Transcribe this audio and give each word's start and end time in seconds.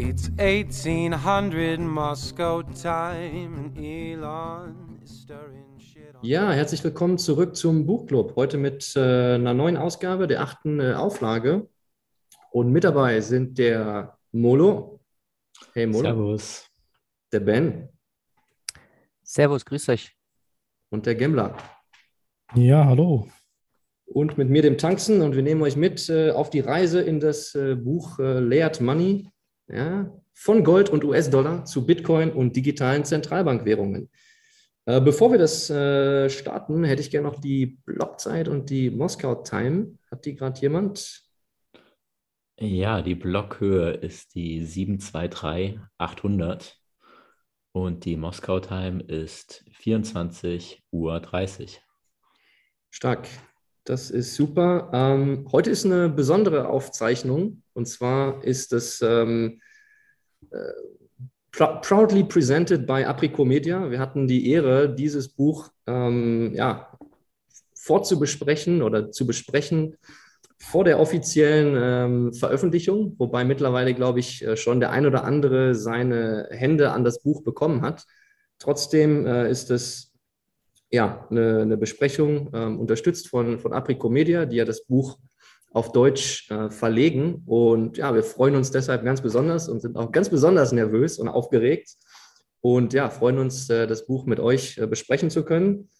It's 0.00 0.30
1800 0.38 1.80
Moscow 1.80 2.62
time 2.62 3.56
and 3.56 3.76
Elon 3.76 5.00
is 5.02 5.22
stirring 5.22 5.76
shit 5.76 6.14
on 6.14 6.22
Ja, 6.22 6.52
herzlich 6.52 6.84
willkommen 6.84 7.18
zurück 7.18 7.56
zum 7.56 7.84
Buchclub. 7.84 8.36
Heute 8.36 8.58
mit 8.58 8.94
äh, 8.94 9.34
einer 9.34 9.54
neuen 9.54 9.76
Ausgabe, 9.76 10.28
der 10.28 10.42
achten 10.42 10.78
äh, 10.78 10.92
Auflage. 10.92 11.68
Und 12.52 12.70
mit 12.70 12.84
dabei 12.84 13.20
sind 13.20 13.58
der 13.58 14.16
Molo. 14.30 15.00
Hey 15.72 15.88
Molo. 15.88 16.04
Servus. 16.04 16.70
Der 17.32 17.40
Ben 17.40 17.88
Servus, 19.24 19.64
grüß 19.64 19.88
euch. 19.88 20.16
und 20.90 21.06
der 21.06 21.16
Gemmler. 21.16 21.56
Ja, 22.54 22.84
hallo. 22.84 23.26
Und 24.06 24.38
mit 24.38 24.48
mir, 24.48 24.62
dem 24.62 24.78
Tanzen. 24.78 25.22
Und 25.22 25.34
wir 25.34 25.42
nehmen 25.42 25.62
euch 25.62 25.74
mit 25.74 26.08
äh, 26.08 26.30
auf 26.30 26.50
die 26.50 26.60
Reise 26.60 27.00
in 27.00 27.18
das 27.18 27.56
äh, 27.56 27.74
Buch 27.74 28.20
äh, 28.20 28.38
Layered 28.38 28.80
Money. 28.80 29.32
Ja, 29.68 30.10
von 30.32 30.64
Gold 30.64 30.88
und 30.88 31.04
US-Dollar 31.04 31.64
zu 31.64 31.84
Bitcoin 31.84 32.32
und 32.32 32.56
digitalen 32.56 33.04
Zentralbankwährungen. 33.04 34.08
Äh, 34.86 35.00
bevor 35.02 35.30
wir 35.30 35.38
das 35.38 35.68
äh, 35.68 36.30
starten, 36.30 36.84
hätte 36.84 37.02
ich 37.02 37.10
gerne 37.10 37.28
noch 37.28 37.38
die 37.38 37.78
Blockzeit 37.84 38.48
und 38.48 38.70
die 38.70 38.88
Moskau 38.88 39.34
Time. 39.34 39.98
Hat 40.10 40.24
die 40.24 40.34
gerade 40.34 40.58
jemand? 40.60 41.22
Ja, 42.58 43.02
die 43.02 43.14
Blockhöhe 43.14 43.90
ist 43.90 44.34
die 44.34 44.66
723-800 44.66 46.72
und 47.72 48.06
die 48.06 48.16
Moskau 48.16 48.60
Time 48.60 49.02
ist 49.02 49.64
24.30 49.80 50.78
Uhr. 50.90 51.20
Stark. 52.90 53.28
Das 53.84 54.10
ist 54.10 54.34
super. 54.34 54.90
Ähm, 54.92 55.46
heute 55.52 55.70
ist 55.70 55.84
eine 55.84 56.08
besondere 56.08 56.68
Aufzeichnung 56.68 57.62
und 57.78 57.86
zwar 57.86 58.44
ist 58.44 58.72
es 58.72 59.00
ähm, 59.00 59.60
äh, 60.50 60.56
prou- 61.52 61.80
proudly 61.80 62.24
presented 62.24 62.86
by 62.86 63.04
Aprico 63.04 63.44
Media. 63.44 63.90
Wir 63.90 64.00
hatten 64.00 64.26
die 64.26 64.50
Ehre, 64.50 64.94
dieses 64.94 65.28
Buch 65.28 65.70
ähm, 65.86 66.52
ja, 66.54 66.98
vorzubesprechen 67.74 68.82
oder 68.82 69.10
zu 69.12 69.26
besprechen 69.26 69.96
vor 70.58 70.82
der 70.82 70.98
offiziellen 70.98 71.76
ähm, 71.80 72.32
Veröffentlichung, 72.34 73.14
wobei 73.16 73.44
mittlerweile, 73.44 73.94
glaube 73.94 74.18
ich, 74.18 74.44
äh, 74.44 74.56
schon 74.56 74.80
der 74.80 74.90
ein 74.90 75.06
oder 75.06 75.22
andere 75.22 75.76
seine 75.76 76.48
Hände 76.50 76.90
an 76.90 77.04
das 77.04 77.22
Buch 77.22 77.44
bekommen 77.44 77.82
hat. 77.82 78.04
Trotzdem 78.58 79.24
äh, 79.24 79.48
ist 79.48 79.70
es 79.70 80.12
ja, 80.90 81.26
eine, 81.30 81.60
eine 81.60 81.76
Besprechung, 81.76 82.50
ähm, 82.52 82.80
unterstützt 82.80 83.28
von, 83.28 83.60
von 83.60 83.72
Aprico 83.72 84.08
Media, 84.08 84.46
die 84.46 84.56
ja 84.56 84.64
das 84.64 84.84
Buch 84.84 85.18
auf 85.70 85.92
Deutsch 85.92 86.50
äh, 86.50 86.70
verlegen. 86.70 87.42
Und 87.46 87.98
ja, 87.98 88.14
wir 88.14 88.22
freuen 88.22 88.56
uns 88.56 88.70
deshalb 88.70 89.04
ganz 89.04 89.20
besonders 89.20 89.68
und 89.68 89.80
sind 89.80 89.96
auch 89.96 90.12
ganz 90.12 90.30
besonders 90.30 90.72
nervös 90.72 91.18
und 91.18 91.28
aufgeregt. 91.28 91.90
Und 92.60 92.92
ja, 92.92 93.10
freuen 93.10 93.38
uns, 93.38 93.68
äh, 93.70 93.86
das 93.86 94.06
Buch 94.06 94.26
mit 94.26 94.40
euch 94.40 94.78
äh, 94.78 94.86
besprechen 94.86 95.30
zu 95.30 95.44
können. 95.44 95.90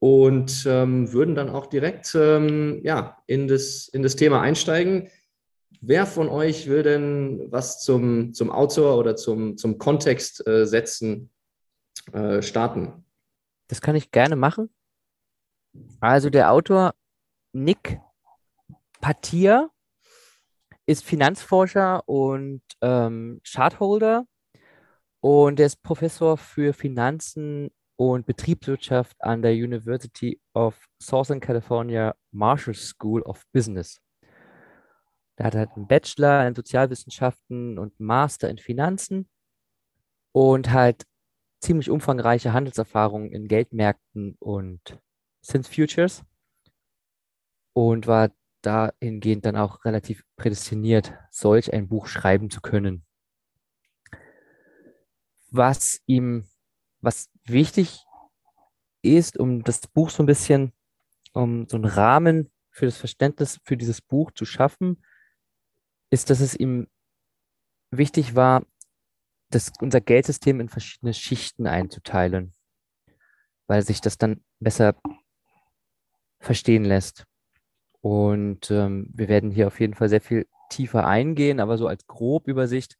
Und 0.00 0.64
ähm, 0.68 1.12
würden 1.12 1.34
dann 1.34 1.48
auch 1.48 1.66
direkt 1.66 2.14
ähm, 2.14 2.80
ja, 2.84 3.18
in, 3.26 3.48
das, 3.48 3.88
in 3.88 4.02
das 4.02 4.14
Thema 4.14 4.40
einsteigen. 4.40 5.08
Wer 5.80 6.06
von 6.06 6.28
euch 6.28 6.68
will 6.68 6.82
denn 6.82 7.46
was 7.50 7.80
zum, 7.80 8.32
zum 8.32 8.50
Autor 8.50 8.96
oder 8.98 9.16
zum, 9.16 9.56
zum 9.56 9.78
Kontext 9.78 10.46
äh, 10.46 10.66
setzen 10.66 11.30
äh, 12.12 12.42
starten? 12.42 13.04
Das 13.68 13.80
kann 13.80 13.96
ich 13.96 14.10
gerne 14.10 14.36
machen. 14.36 14.70
Also 16.00 16.30
der 16.30 16.52
Autor 16.52 16.94
Nick 17.52 18.00
Patia 19.00 19.70
ist 20.86 21.04
Finanzforscher 21.04 22.02
und 22.08 22.62
ähm, 22.80 23.40
Chartholder 23.44 24.26
und 25.20 25.60
er 25.60 25.66
ist 25.66 25.82
Professor 25.82 26.36
für 26.36 26.72
Finanzen 26.72 27.70
und 27.96 28.26
Betriebswirtschaft 28.26 29.16
an 29.20 29.42
der 29.42 29.52
University 29.52 30.40
of 30.54 30.86
Southern 31.02 31.40
California 31.40 32.14
Marshall 32.30 32.74
School 32.74 33.22
of 33.22 33.44
Business. 33.52 34.00
Er 35.36 35.46
hat 35.46 35.54
halt 35.54 35.70
einen 35.76 35.86
Bachelor 35.86 36.46
in 36.46 36.54
Sozialwissenschaften 36.54 37.78
und 37.78 37.98
Master 38.00 38.48
in 38.48 38.58
Finanzen 38.58 39.28
und 40.32 40.72
halt 40.72 41.04
ziemlich 41.60 41.90
umfangreiche 41.90 42.52
Handelserfahrung 42.52 43.30
in 43.30 43.48
Geldmärkten 43.48 44.36
und 44.38 44.80
Zinsfutures 45.42 46.24
und 47.72 48.06
war 48.06 48.30
dahingehend 48.68 49.46
dann 49.46 49.56
auch 49.56 49.84
relativ 49.86 50.24
prädestiniert, 50.36 51.14
solch 51.30 51.72
ein 51.72 51.88
Buch 51.88 52.06
schreiben 52.06 52.50
zu 52.50 52.60
können. 52.60 53.06
Was 55.50 56.02
ihm, 56.04 56.46
was 57.00 57.30
wichtig 57.44 58.04
ist, 59.00 59.38
um 59.38 59.62
das 59.64 59.86
Buch 59.86 60.10
so 60.10 60.22
ein 60.22 60.26
bisschen, 60.26 60.74
um 61.32 61.66
so 61.66 61.76
einen 61.76 61.86
Rahmen 61.86 62.50
für 62.70 62.84
das 62.84 62.98
Verständnis 62.98 63.58
für 63.64 63.78
dieses 63.78 64.02
Buch 64.02 64.32
zu 64.32 64.44
schaffen, 64.44 65.02
ist, 66.10 66.28
dass 66.28 66.40
es 66.40 66.54
ihm 66.54 66.88
wichtig 67.90 68.34
war, 68.34 68.66
das, 69.50 69.72
unser 69.80 70.02
Geldsystem 70.02 70.60
in 70.60 70.68
verschiedene 70.68 71.14
Schichten 71.14 71.66
einzuteilen, 71.66 72.52
weil 73.66 73.82
sich 73.82 74.02
das 74.02 74.18
dann 74.18 74.44
besser 74.60 74.94
verstehen 76.38 76.84
lässt. 76.84 77.24
Und 78.00 78.70
ähm, 78.70 79.08
wir 79.12 79.28
werden 79.28 79.50
hier 79.50 79.66
auf 79.66 79.80
jeden 79.80 79.94
Fall 79.94 80.08
sehr 80.08 80.20
viel 80.20 80.46
tiefer 80.70 81.06
eingehen, 81.06 81.60
aber 81.60 81.78
so 81.78 81.86
als 81.86 82.06
Grobübersicht 82.06 82.96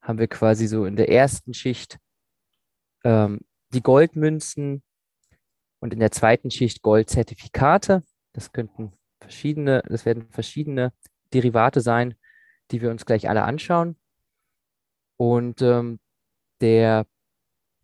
haben 0.00 0.18
wir 0.18 0.28
quasi 0.28 0.66
so 0.66 0.84
in 0.84 0.96
der 0.96 1.08
ersten 1.08 1.54
Schicht 1.54 1.98
ähm, 3.04 3.40
die 3.72 3.82
Goldmünzen 3.82 4.82
und 5.80 5.92
in 5.92 6.00
der 6.00 6.10
zweiten 6.10 6.50
Schicht 6.50 6.82
Goldzertifikate. 6.82 8.02
Das 8.32 8.52
könnten 8.52 8.92
verschiedene, 9.20 9.82
das 9.88 10.04
werden 10.04 10.28
verschiedene 10.30 10.92
Derivate 11.32 11.80
sein, 11.80 12.14
die 12.70 12.82
wir 12.82 12.90
uns 12.90 13.06
gleich 13.06 13.28
alle 13.28 13.44
anschauen. 13.44 13.96
Und 15.16 15.62
ähm, 15.62 16.00
der 16.60 17.06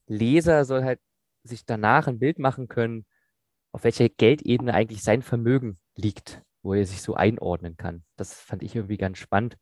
Leser 0.07 0.65
soll 0.65 0.85
halt 0.85 1.01
sich 1.45 1.65
danach 1.65 2.07
ein 2.07 2.19
Bild 2.19 2.39
machen 2.39 2.69
können, 2.69 3.07
auf 3.73 3.85
welcher 3.85 4.09
Geldebene 4.09 4.75
eigentlich 4.75 5.03
sein 5.03 5.23
Vermögen 5.23 5.79
liegt, 5.99 6.43
wo 6.63 6.75
er 6.75 6.87
sich 6.87 7.03
so 7.03 7.15
einordnen 7.15 7.77
kann. 7.77 8.05
Das 8.17 8.35
fand 8.35 8.63
ich 8.63 8.75
irgendwie 8.75 8.97
ganz 8.97 9.19
spannend. 9.19 9.59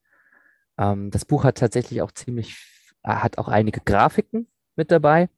Ähm, 0.78 1.10
das 1.10 1.24
Buch 1.24 1.44
hat 1.44 1.58
tatsächlich 1.58 2.02
auch 2.02 2.12
ziemlich, 2.12 2.56
äh, 3.02 3.14
hat 3.14 3.38
auch 3.38 3.48
einige 3.48 3.80
Grafiken 3.80 4.48
mit 4.76 4.91
dabei. 4.91 5.28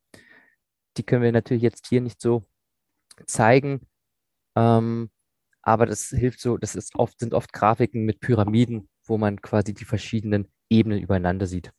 Die 0.96 1.04
können 1.04 1.22
wir 1.22 1.32
natürlich 1.32 1.62
jetzt 1.62 1.86
hier 1.86 2.00
nicht 2.00 2.20
so 2.20 2.44
zeigen. 3.26 3.86
Ähm, 4.56 5.10
aber 5.62 5.86
das 5.86 6.08
hilft 6.08 6.40
so, 6.40 6.56
das 6.56 6.74
ist 6.74 6.96
oft, 6.96 7.18
sind 7.20 7.34
oft 7.34 7.52
Grafiken 7.52 8.04
mit 8.04 8.20
Pyramiden, 8.20 8.88
wo 9.04 9.18
man 9.18 9.40
quasi 9.40 9.74
die 9.74 9.84
verschiedenen 9.84 10.50
Ebenen 10.70 11.00
übereinander 11.00 11.46
sieht. 11.46 11.72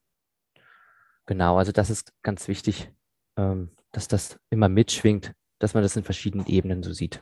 Genau, 1.26 1.58
also 1.58 1.72
das 1.72 1.90
ist 1.90 2.14
ganz 2.24 2.48
wichtig, 2.48 2.92
ähm, 3.38 3.72
dass 3.92 4.08
das 4.08 4.40
immer 4.50 4.70
mitschwingt, 4.70 5.34
dass 5.60 5.74
man 5.74 5.84
das 5.84 5.96
in 5.96 6.04
verschiedenen 6.04 6.48
Ebenen 6.48 6.84
so 6.84 6.94
sieht. 6.94 7.22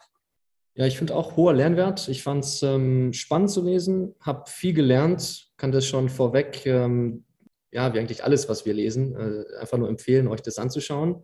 Ja, 0.77 0.85
ich 0.85 0.95
finde 0.95 1.15
auch 1.15 1.35
hoher 1.35 1.55
Lernwert. 1.55 2.07
Ich 2.07 2.21
fand 2.21 2.43
es 2.43 2.61
ähm, 2.61 3.11
spannend 3.11 3.49
zu 3.49 3.63
lesen, 3.63 4.13
habe 4.21 4.43
viel 4.47 4.73
gelernt, 4.73 5.49
kann 5.57 5.71
das 5.71 5.87
schon 5.87 6.07
vorweg, 6.07 6.67
ähm, 6.67 7.25
ja, 7.71 7.91
wie 7.95 7.99
eigentlich 7.99 8.23
alles, 8.23 8.47
was 8.47 8.67
wir 8.67 8.75
lesen, 8.75 9.15
äh, 9.15 9.57
einfach 9.59 9.79
nur 9.79 9.89
empfehlen, 9.89 10.27
euch 10.27 10.43
das 10.43 10.59
anzuschauen. 10.59 11.23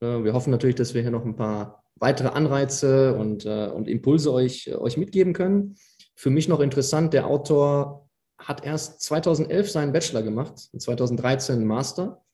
Äh, 0.00 0.24
wir 0.24 0.32
hoffen 0.32 0.50
natürlich, 0.50 0.76
dass 0.76 0.94
wir 0.94 1.02
hier 1.02 1.10
noch 1.10 1.26
ein 1.26 1.36
paar 1.36 1.84
weitere 1.96 2.28
Anreize 2.28 3.14
und, 3.16 3.44
äh, 3.44 3.66
und 3.66 3.86
Impulse 3.86 4.32
euch, 4.32 4.74
euch 4.74 4.96
mitgeben 4.96 5.34
können. 5.34 5.76
Für 6.14 6.30
mich 6.30 6.48
noch 6.48 6.60
interessant, 6.60 7.12
der 7.12 7.26
Autor 7.26 8.08
hat 8.38 8.64
erst 8.64 9.02
2011 9.02 9.70
seinen 9.70 9.92
Bachelor 9.92 10.22
gemacht 10.22 10.70
und 10.72 10.80
2013 10.80 11.56
einen 11.56 11.66
Master. 11.66 12.24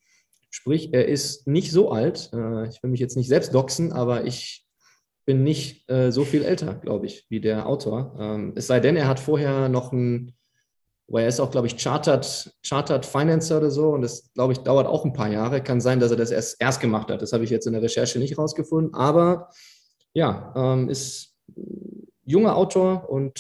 Sprich, 0.51 0.95
er 0.95 1.09
ist 1.09 1.49
nicht 1.49 1.73
so 1.73 1.91
alt. 1.91 2.31
Äh, 2.33 2.69
ich 2.69 2.81
will 2.85 2.91
mich 2.91 3.01
jetzt 3.01 3.17
nicht 3.17 3.29
selbst 3.29 3.53
doxen, 3.53 3.93
aber 3.93 4.27
ich 4.27 4.66
bin 5.27 5.43
nicht 5.43 5.91
äh, 5.91 6.11
so 6.13 6.25
viel 6.25 6.43
älter, 6.43 6.75
glaube 6.75 7.07
ich, 7.07 7.27
wie 7.29 7.41
der 7.41 7.67
Autor. 7.67 8.17
Ähm, 8.19 8.53
es 8.55 8.69
sei 8.69 8.81
denn, 8.81 8.97
er 8.97 9.09
hat 9.09 9.21
vorher 9.21 9.69
noch 9.69 9.93
ein, 9.93 10.33
weil 11.09 11.25
er 11.25 11.29
ist 11.29 11.41
auch, 11.41 11.51
glaube 11.51 11.67
ich, 11.67 11.77
Chartered, 11.77 12.55
Chartered 12.65 13.05
Financer 13.05 13.59
oder 13.59 13.71
so 13.71 13.91
und 13.91 14.03
das, 14.03 14.33
glaube 14.35 14.53
ich, 14.53 14.61
dauert 14.61 14.87
auch 14.87 15.05
ein 15.05 15.13
paar 15.13 15.29
Jahre. 15.29 15.63
Kann 15.63 15.81
sein, 15.81 16.01
dass 16.01 16.13
er 16.13 16.17
das 16.17 16.31
erst, 16.31 16.61
erst 16.61 16.81
gemacht 16.81 17.11
hat. 17.11 17.21
Das 17.21 17.33
habe 17.33 17.45
ich 17.45 17.51
jetzt 17.51 17.67
in 17.67 17.73
der 17.73 17.83
Recherche 17.83 18.19
nicht 18.19 18.39
rausgefunden. 18.39 18.95
Aber 18.95 19.51
ja, 20.15 20.55
ähm, 20.57 20.89
ist 20.89 21.35
junger 22.25 22.57
Autor 22.57 23.11
und 23.11 23.39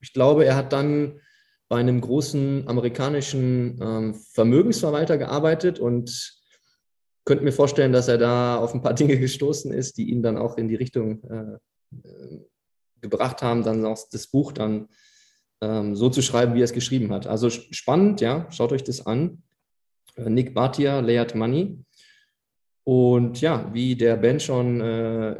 ich 0.00 0.12
glaube, 0.12 0.44
er 0.44 0.56
hat 0.56 0.72
dann 0.72 1.20
bei 1.68 1.76
einem 1.78 2.00
großen 2.00 2.68
amerikanischen 2.68 3.78
ähm, 3.82 4.14
Vermögensverwalter 4.14 5.18
gearbeitet 5.18 5.78
und 5.78 6.42
könnte 7.24 7.44
mir 7.44 7.52
vorstellen, 7.52 7.92
dass 7.92 8.08
er 8.08 8.18
da 8.18 8.56
auf 8.56 8.74
ein 8.74 8.82
paar 8.82 8.94
Dinge 8.94 9.18
gestoßen 9.18 9.72
ist, 9.72 9.96
die 9.98 10.10
ihn 10.10 10.22
dann 10.22 10.36
auch 10.36 10.56
in 10.56 10.68
die 10.68 10.74
Richtung 10.74 11.22
äh, 11.24 11.54
äh, 12.06 12.40
gebracht 13.00 13.42
haben, 13.42 13.62
dann 13.62 13.84
auch 13.84 13.98
das 14.10 14.26
Buch 14.26 14.52
dann 14.52 14.88
ähm, 15.60 15.94
so 15.94 16.08
zu 16.10 16.22
schreiben, 16.22 16.54
wie 16.54 16.60
er 16.60 16.64
es 16.64 16.72
geschrieben 16.72 17.12
hat. 17.12 17.26
Also 17.26 17.50
spannend, 17.50 18.20
ja, 18.20 18.50
schaut 18.50 18.72
euch 18.72 18.84
das 18.84 19.06
an. 19.06 19.42
Äh, 20.16 20.30
Nick 20.30 20.54
Bhatia, 20.54 21.00
Layered 21.00 21.34
Money. 21.34 21.78
Und 22.84 23.40
ja, 23.40 23.70
wie 23.72 23.96
der 23.96 24.16
Ben 24.16 24.40
schon 24.40 24.80
äh, 24.80 25.36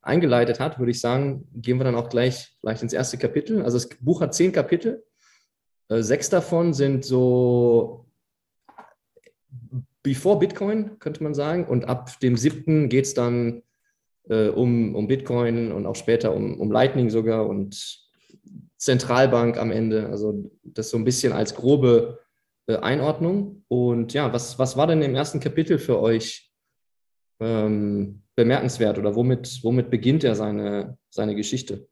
eingeleitet 0.00 0.60
hat, 0.60 0.78
würde 0.78 0.90
ich 0.90 1.00
sagen, 1.00 1.46
gehen 1.54 1.78
wir 1.78 1.84
dann 1.84 1.94
auch 1.94 2.08
gleich, 2.08 2.56
gleich 2.62 2.82
ins 2.82 2.92
erste 2.92 3.18
Kapitel. 3.18 3.62
Also 3.62 3.76
das 3.76 3.88
Buch 4.00 4.20
hat 4.20 4.34
zehn 4.34 4.52
Kapitel. 4.52 5.04
Äh, 5.88 6.02
sechs 6.02 6.30
davon 6.30 6.72
sind 6.72 7.04
so 7.04 8.06
before 10.06 10.38
Bitcoin, 10.38 11.00
könnte 11.00 11.24
man 11.24 11.34
sagen. 11.34 11.66
Und 11.66 11.86
ab 11.86 12.20
dem 12.20 12.36
siebten 12.36 12.88
geht 12.88 13.06
es 13.06 13.14
dann 13.14 13.62
äh, 14.28 14.48
um, 14.48 14.94
um 14.94 15.08
Bitcoin 15.08 15.72
und 15.72 15.84
auch 15.84 15.96
später 15.96 16.32
um, 16.32 16.60
um 16.60 16.70
Lightning 16.70 17.10
sogar 17.10 17.48
und 17.48 18.06
Zentralbank 18.76 19.58
am 19.58 19.72
Ende. 19.72 20.08
Also 20.08 20.48
das 20.62 20.90
so 20.90 20.96
ein 20.96 21.04
bisschen 21.04 21.32
als 21.32 21.56
grobe 21.56 22.20
äh, 22.68 22.76
Einordnung. 22.76 23.64
Und 23.66 24.12
ja, 24.12 24.32
was, 24.32 24.60
was 24.60 24.76
war 24.76 24.86
denn 24.86 25.02
im 25.02 25.16
ersten 25.16 25.40
Kapitel 25.40 25.76
für 25.76 26.00
euch 26.00 26.52
ähm, 27.40 28.22
bemerkenswert 28.36 28.98
oder 28.98 29.16
womit, 29.16 29.58
womit 29.64 29.90
beginnt 29.90 30.22
er 30.22 30.36
seine, 30.36 30.98
seine 31.10 31.34
Geschichte? 31.34 31.88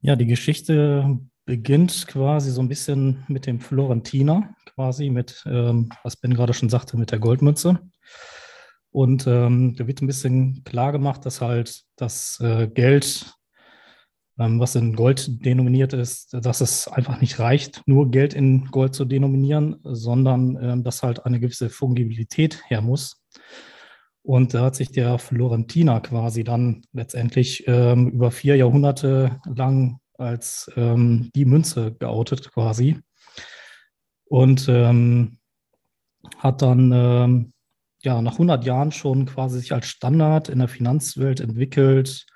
Ja, 0.00 0.16
die 0.16 0.26
Geschichte 0.26 1.18
beginnt 1.44 2.06
quasi 2.08 2.50
so 2.50 2.60
ein 2.60 2.68
bisschen 2.68 3.24
mit 3.26 3.46
dem 3.46 3.58
Florentiner, 3.58 4.54
quasi 4.78 5.10
mit, 5.10 5.42
ähm, 5.46 5.88
was 6.04 6.14
Ben 6.14 6.34
gerade 6.34 6.54
schon 6.54 6.68
sagte, 6.68 6.96
mit 6.96 7.10
der 7.10 7.18
Goldmünze. 7.18 7.80
Und 8.92 9.26
ähm, 9.26 9.74
da 9.76 9.88
wird 9.88 10.00
ein 10.00 10.06
bisschen 10.06 10.62
klar 10.62 10.92
gemacht, 10.92 11.26
dass 11.26 11.40
halt 11.40 11.82
das 11.96 12.38
äh, 12.40 12.68
Geld, 12.68 13.34
ähm, 14.38 14.60
was 14.60 14.76
in 14.76 14.94
Gold 14.94 15.44
denominiert 15.44 15.94
ist, 15.94 16.32
dass 16.32 16.60
es 16.60 16.86
einfach 16.86 17.20
nicht 17.20 17.40
reicht, 17.40 17.82
nur 17.86 18.12
Geld 18.12 18.34
in 18.34 18.66
Gold 18.66 18.94
zu 18.94 19.04
denominieren, 19.04 19.80
sondern 19.82 20.56
ähm, 20.62 20.84
dass 20.84 21.02
halt 21.02 21.26
eine 21.26 21.40
gewisse 21.40 21.70
Fungibilität 21.70 22.62
her 22.68 22.80
muss. 22.80 23.20
Und 24.22 24.54
da 24.54 24.66
hat 24.66 24.76
sich 24.76 24.92
der 24.92 25.18
Florentiner 25.18 26.00
quasi 26.02 26.44
dann 26.44 26.82
letztendlich 26.92 27.64
ähm, 27.66 28.10
über 28.10 28.30
vier 28.30 28.54
Jahrhunderte 28.54 29.40
lang 29.44 29.98
als 30.18 30.70
ähm, 30.76 31.30
die 31.34 31.46
Münze 31.46 31.96
geoutet 31.98 32.52
quasi. 32.52 33.00
Und 34.28 34.68
ähm, 34.68 35.38
hat 36.38 36.62
dann 36.62 36.92
ähm, 36.92 37.52
ja 38.02 38.20
nach 38.22 38.32
100 38.32 38.64
Jahren 38.64 38.92
schon 38.92 39.26
quasi 39.26 39.58
sich 39.58 39.72
als 39.72 39.86
Standard 39.86 40.48
in 40.48 40.58
der 40.58 40.68
Finanzwelt 40.68 41.40
entwickelt, 41.40 42.26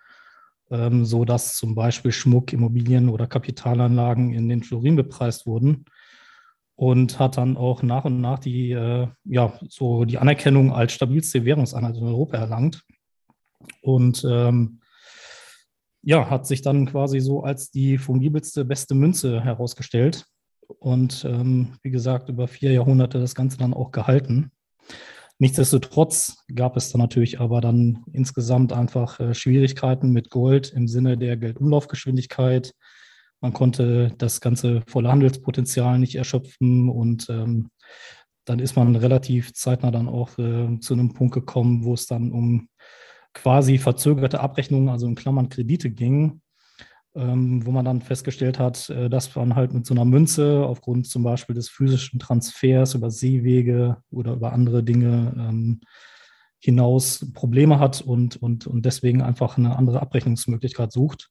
ähm, 0.71 1.05
so 1.05 1.25
dass 1.25 1.57
zum 1.57 1.75
Beispiel 1.75 2.13
Schmuck, 2.13 2.53
Immobilien 2.53 3.09
oder 3.09 3.27
Kapitalanlagen 3.27 4.33
in 4.33 4.49
den 4.49 4.63
Florin 4.63 4.97
bepreist 4.97 5.47
wurden 5.47 5.85
und 6.75 7.19
hat 7.19 7.37
dann 7.37 7.57
auch 7.57 7.83
nach 7.83 8.05
und 8.05 8.21
nach 8.21 8.39
die, 8.39 8.73
äh, 8.73 9.07
ja, 9.25 9.59
so 9.69 10.05
die 10.05 10.19
Anerkennung 10.19 10.73
als 10.73 10.93
stabilste 10.93 11.45
Währungseinheit 11.45 11.97
in 11.97 12.05
Europa 12.05 12.39
erlangt. 12.39 12.83
Und 13.83 14.25
ähm, 14.29 14.81
ja, 16.03 16.29
hat 16.29 16.47
sich 16.47 16.63
dann 16.63 16.87
quasi 16.87 17.21
so 17.21 17.45
als 17.45 17.71
die 17.71 17.99
fungibelste, 17.99 18.65
beste 18.65 18.95
Münze 18.95 19.41
herausgestellt. 19.43 20.27
Und 20.79 21.25
ähm, 21.25 21.75
wie 21.83 21.91
gesagt, 21.91 22.29
über 22.29 22.49
vier 22.49 22.73
Jahrhunderte 22.73 23.21
das 23.21 23.35
Ganze 23.35 23.59
dann 23.59 23.75
auch 23.75 23.91
gehalten. 23.91 24.51
Nichtsdestotrotz 25.39 26.45
gab 26.55 26.77
es 26.77 26.91
dann 26.93 27.01
natürlich 27.01 27.41
aber 27.41 27.61
dann 27.61 28.05
insgesamt 28.13 28.73
einfach 28.73 29.19
äh, 29.19 29.35
Schwierigkeiten 29.35 30.13
mit 30.13 30.31
Gold 30.31 30.73
im 30.73 30.87
Sinne 30.87 31.19
der 31.19 31.37
Geldumlaufgeschwindigkeit, 31.37 32.75
man 33.43 33.53
konnte 33.53 34.15
das 34.19 34.41
ganze 34.41 34.83
volle 34.87 35.11
Handelspotenzial 35.11 35.99
nicht 35.99 36.15
erschöpfen 36.15 36.89
und 36.89 37.29
ähm, 37.29 37.71
dann 38.45 38.61
ist 38.61 38.77
man 38.77 38.95
relativ 38.95 39.53
zeitnah 39.53 39.91
dann 39.91 40.09
auch 40.09 40.39
äh, 40.39 40.79
zu 40.79 40.95
einem 40.95 41.13
Punkt 41.13 41.35
gekommen, 41.35 41.85
wo 41.85 41.95
es 41.95 42.07
dann 42.07 42.31
um 42.31 42.69
quasi 43.35 43.79
verzögerte 43.79 44.39
Abrechnungen, 44.39 44.89
also 44.89 45.09
in 45.09 45.17
Klammern 45.17 45.49
Kredite 45.49 45.91
ging, 45.91 46.41
ähm, 47.15 47.65
wo 47.67 47.71
man 47.71 47.85
dann 47.85 48.01
festgestellt 48.01 48.59
hat, 48.59 48.89
äh, 48.91 49.11
dass 49.11 49.35
man 49.35 49.55
halt 49.55 49.75
mit 49.75 49.87
so 49.87 49.95
einer 49.95 50.05
Münze 50.05 50.65
aufgrund 50.65 51.07
zum 51.07 51.23
Beispiel 51.23 51.55
des 51.55 51.69
physischen 51.69 52.19
Transfers 52.19 52.95
über 52.95 53.11
Seewege 53.11 53.99
oder 54.11 54.33
über 54.35 54.53
andere 54.53 54.83
Dinge 54.83 55.35
ähm, 55.37 55.81
hinaus 56.59 57.27
Probleme 57.35 57.79
hat 57.79 58.01
und, 58.01 58.41
und, 58.41 58.67
und 58.67 58.87
deswegen 58.87 59.21
einfach 59.21 59.59
eine 59.59 59.77
andere 59.77 60.01
Abrechnungsmöglichkeit 60.01 60.93
sucht. 60.93 61.31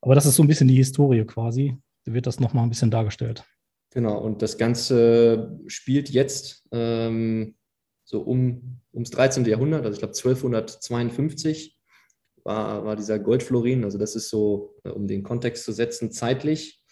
Aber 0.00 0.14
das 0.14 0.26
ist 0.26 0.36
so 0.36 0.42
ein 0.42 0.48
bisschen 0.48 0.68
die 0.68 0.76
Historie 0.76 1.24
quasi. 1.24 1.76
Da 2.04 2.14
wird 2.14 2.26
das 2.26 2.40
nochmal 2.40 2.64
ein 2.64 2.70
bisschen 2.70 2.90
dargestellt. 2.90 3.44
Genau, 3.90 4.18
und 4.18 4.42
das 4.42 4.58
Ganze 4.58 5.58
spielt 5.66 6.10
jetzt 6.10 6.68
ähm, 6.72 7.54
so 8.04 8.20
um, 8.20 8.80
ums 8.92 9.10
13. 9.10 9.44
Jahrhundert, 9.44 9.84
also 9.84 9.94
ich 9.94 10.00
glaube 10.00 10.14
1252 10.14 11.73
war, 12.44 12.84
war 12.84 12.96
dieser 12.96 13.18
Goldflorin, 13.18 13.84
also 13.84 13.98
das 13.98 14.14
ist 14.14 14.28
so, 14.28 14.76
äh, 14.84 14.90
um 14.90 15.08
den 15.08 15.22
Kontext 15.22 15.64
zu 15.64 15.72
setzen, 15.72 16.12
zeitlich, 16.12 16.82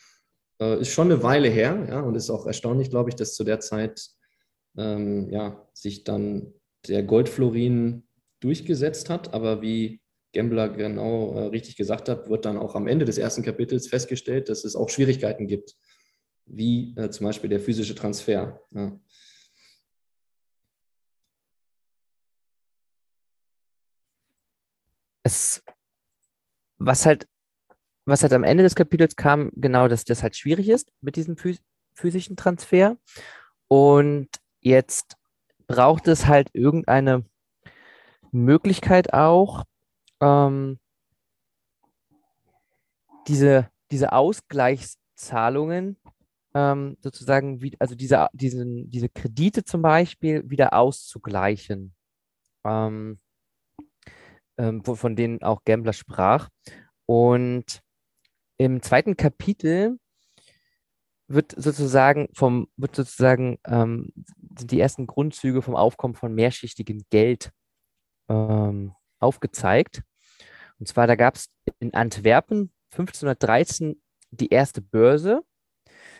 äh, 0.60 0.80
ist 0.80 0.88
schon 0.88 1.12
eine 1.12 1.22
Weile 1.22 1.48
her, 1.48 1.86
ja, 1.88 2.00
und 2.00 2.14
ist 2.14 2.30
auch 2.30 2.46
erstaunlich, 2.46 2.90
glaube 2.90 3.10
ich, 3.10 3.16
dass 3.16 3.34
zu 3.34 3.44
der 3.44 3.60
Zeit 3.60 4.08
ähm, 4.76 5.28
ja, 5.30 5.68
sich 5.74 6.04
dann 6.04 6.54
der 6.88 7.02
Goldflorin 7.02 8.04
durchgesetzt 8.40 9.10
hat, 9.10 9.34
aber 9.34 9.62
wie 9.62 10.00
Gambler 10.32 10.70
genau 10.70 11.34
äh, 11.34 11.46
richtig 11.46 11.76
gesagt 11.76 12.08
hat, 12.08 12.28
wird 12.28 12.44
dann 12.44 12.56
auch 12.56 12.74
am 12.74 12.86
Ende 12.86 13.04
des 13.04 13.18
ersten 13.18 13.42
Kapitels 13.42 13.88
festgestellt, 13.88 14.48
dass 14.48 14.64
es 14.64 14.74
auch 14.74 14.88
Schwierigkeiten 14.88 15.46
gibt, 15.46 15.76
wie 16.46 16.94
äh, 16.96 17.10
zum 17.10 17.26
Beispiel 17.26 17.50
der 17.50 17.60
physische 17.60 17.94
Transfer. 17.94 18.60
Ja. 18.74 18.98
Es, 25.22 25.62
was 26.78 27.06
halt, 27.06 27.28
was 28.04 28.22
halt 28.22 28.32
am 28.32 28.44
Ende 28.44 28.62
des 28.62 28.74
Kapitels 28.74 29.16
kam, 29.16 29.50
genau, 29.54 29.88
dass 29.88 30.04
das 30.04 30.22
halt 30.22 30.36
schwierig 30.36 30.68
ist 30.68 30.90
mit 31.00 31.16
diesem 31.16 31.36
physischen 31.94 32.36
Transfer. 32.36 32.96
Und 33.68 34.28
jetzt 34.60 35.16
braucht 35.66 36.08
es 36.08 36.26
halt 36.26 36.50
irgendeine 36.52 37.24
Möglichkeit 38.32 39.12
auch, 39.12 39.64
ähm, 40.20 40.78
diese, 43.28 43.70
diese 43.90 44.12
Ausgleichszahlungen 44.12 45.96
ähm, 46.54 46.96
sozusagen, 47.00 47.62
wie, 47.62 47.76
also 47.78 47.94
diese, 47.94 48.28
diesen, 48.32 48.90
diese 48.90 49.08
Kredite 49.08 49.64
zum 49.64 49.82
Beispiel 49.82 50.48
wieder 50.50 50.74
auszugleichen, 50.74 51.94
ähm, 52.64 53.18
ähm, 54.62 54.84
von 54.84 55.16
denen 55.16 55.42
auch 55.42 55.64
Gambler 55.64 55.92
sprach. 55.92 56.48
Und 57.06 57.82
im 58.58 58.80
zweiten 58.80 59.16
Kapitel 59.16 59.98
wird 61.26 61.52
sozusagen 61.56 62.28
vom, 62.32 62.68
wird 62.76 62.94
sozusagen, 62.94 63.58
ähm, 63.66 64.12
sind 64.56 64.70
die 64.70 64.80
ersten 64.80 65.06
Grundzüge 65.06 65.62
vom 65.62 65.74
Aufkommen 65.74 66.14
von 66.14 66.34
mehrschichtigem 66.34 67.02
Geld 67.10 67.50
ähm, 68.28 68.94
aufgezeigt. 69.18 70.02
Und 70.78 70.86
zwar, 70.86 71.06
da 71.06 71.16
gab 71.16 71.34
es 71.34 71.48
in 71.80 71.94
Antwerpen 71.94 72.72
1513 72.92 74.00
die 74.30 74.48
erste 74.50 74.80
Börse. 74.80 75.42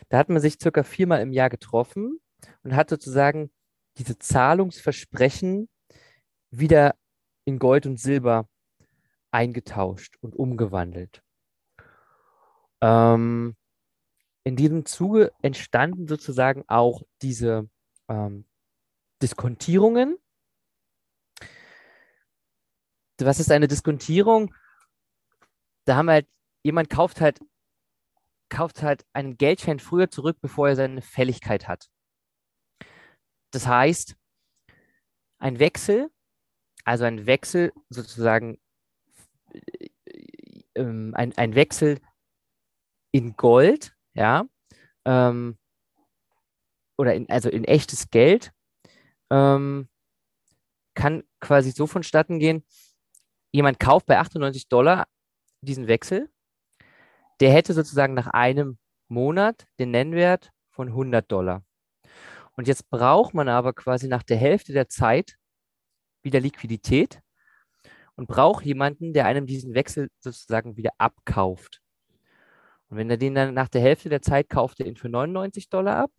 Da 0.09 0.19
hat 0.19 0.29
man 0.29 0.41
sich 0.41 0.59
circa 0.61 0.83
viermal 0.83 1.21
im 1.21 1.33
Jahr 1.33 1.51
getroffen 1.51 2.21
und 2.65 2.75
hat 2.75 2.91
sozusagen 2.91 3.51
diese 3.99 4.19
Zahlungsversprechen 4.19 5.69
wieder 6.51 6.95
in 7.45 7.59
Gold 7.59 7.87
und 7.87 7.99
Silber 7.99 8.49
eingetauscht 9.31 10.17
und 10.21 10.37
umgewandelt. 10.37 11.23
Ähm, 12.81 13.57
in 14.45 14.57
diesem 14.57 14.85
Zuge 14.85 15.33
entstanden 15.43 16.09
sozusagen 16.09 16.65
auch 16.67 17.03
diese 17.23 17.69
ähm, 18.09 18.45
Diskontierungen, 19.23 20.19
was 23.25 23.41
ist 23.41 23.51
eine 23.51 23.69
Diskontierung? 23.69 24.55
Da 25.85 25.97
haben 25.97 26.11
halt, 26.11 26.29
jemand 26.63 26.91
kauft 26.91 27.21
halt, 27.21 27.41
kauft 28.49 28.83
halt 28.83 29.05
einen 29.13 29.37
Geldschein 29.37 29.79
früher 29.79 30.11
zurück, 30.11 30.39
bevor 30.41 30.69
er 30.69 30.77
seine 30.77 31.03
Fälligkeit 31.03 31.69
hat. 31.69 31.89
Das 33.51 33.67
heißt, 33.67 34.17
ein 35.39 35.59
Wechsel, 35.59 36.11
also 36.85 37.05
ein 37.05 37.27
Wechsel 37.27 37.73
sozusagen, 37.91 38.59
ähm, 40.75 41.13
ein, 41.15 41.37
ein 41.37 41.55
Wechsel 41.55 42.01
in 43.13 43.37
Gold, 43.37 43.95
ja, 44.15 44.45
ähm, 45.05 45.59
oder 46.99 47.15
in, 47.15 47.29
also 47.31 47.49
in 47.49 47.65
echtes 47.65 48.11
Geld, 48.11 48.53
ähm, 49.31 49.89
kann 50.95 51.25
quasi 51.41 51.71
so 51.71 51.87
vonstatten 51.87 52.39
gehen, 52.39 52.65
jemand 53.53 53.81
kauft 53.81 54.07
bei 54.07 54.19
98 54.19 54.69
Dollar 54.69 55.07
diesen 55.61 55.89
Wechsel, 55.89 56.31
der 57.41 57.53
hätte 57.53 57.75
sozusagen 57.75 58.15
nach 58.15 58.29
einem 58.29 58.79
Monat 59.09 59.67
den 59.79 59.91
Nennwert 59.91 60.53
von 60.71 60.89
100 60.89 61.31
Dollar. 61.31 61.65
Und 62.57 62.69
jetzt 62.69 62.91
braucht 62.91 63.35
man 63.35 63.49
aber 63.49 63.73
quasi 63.73 64.09
nach 64.09 64.23
der 64.23 64.37
Hälfte 64.37 64.73
der 64.73 64.89
Zeit 64.89 65.37
wieder 66.25 66.41
Liquidität 66.41 67.21
und 68.17 68.29
braucht 68.29 68.65
jemanden, 68.65 69.13
der 69.13 69.27
einem 69.27 69.47
diesen 69.47 69.75
Wechsel 69.75 70.11
sozusagen 70.21 70.77
wieder 70.77 70.93
abkauft. 70.99 71.81
Und 72.89 72.99
wenn 72.99 73.11
er 73.11 73.17
den 73.17 73.35
dann 73.35 73.55
nach 73.55 73.69
der 73.69 73.81
Hälfte 73.81 74.09
der 74.09 74.23
Zeit 74.23 74.49
kauft, 74.51 74.81
er 74.81 74.87
ihn 74.87 74.97
für 74.97 75.09
99 75.09 75.69
Dollar 75.69 75.97
ab, 75.97 76.11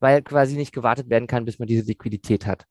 weil 0.00 0.22
quasi 0.22 0.56
nicht 0.56 0.74
gewartet 0.74 1.08
werden 1.08 1.26
kann, 1.26 1.44
bis 1.44 1.58
man 1.58 1.68
diese 1.68 1.86
Liquidität 1.86 2.46
hat, 2.46 2.66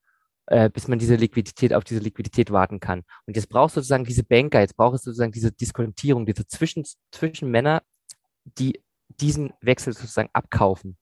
äh, 0.47 0.69
bis 0.69 0.87
man 0.87 0.99
diese 0.99 1.15
Liquidität 1.15 1.73
auf 1.73 1.83
diese 1.83 2.01
Liquidität 2.01 2.51
warten 2.51 2.79
kann. 2.79 3.03
Und 3.25 3.35
jetzt 3.35 3.49
brauchst 3.49 3.75
du 3.75 3.81
sozusagen 3.81 4.03
diese 4.03 4.23
Banker, 4.23 4.59
jetzt 4.59 4.75
brauchst 4.75 5.05
du 5.05 5.11
sozusagen 5.11 5.31
diese 5.31 5.51
Diskontierung, 5.51 6.25
diese 6.25 6.45
Zwischen, 6.47 6.83
Zwischenmänner, 7.11 7.81
die 8.43 8.83
diesen 9.07 9.53
Wechsel 9.61 9.93
sozusagen 9.93 10.29
abkaufen. 10.33 10.97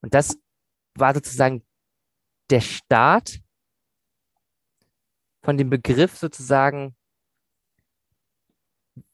Und 0.00 0.14
das 0.14 0.38
war 0.94 1.14
sozusagen 1.14 1.64
der 2.50 2.60
Start 2.60 3.40
von 5.42 5.56
dem 5.56 5.70
Begriff 5.70 6.16
sozusagen, 6.16 6.96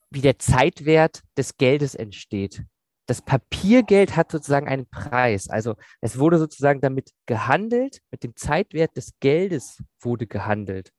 wie 0.09 0.21
der 0.21 0.39
Zeitwert 0.39 1.23
des 1.37 1.57
Geldes 1.57 1.95
entsteht. 1.95 2.63
Das 3.07 3.21
Papiergeld 3.21 4.17
hat 4.17 4.31
sozusagen 4.31 4.67
einen 4.67 4.85
Preis. 4.87 5.49
Also 5.49 5.75
es 6.01 6.19
wurde 6.19 6.37
sozusagen 6.37 6.81
damit 6.81 7.11
gehandelt, 7.25 8.01
mit 8.11 8.23
dem 8.23 8.35
Zeitwert 8.35 8.97
des 8.97 9.17
Geldes 9.21 9.81
wurde 10.01 10.27
gehandelt. 10.27 10.91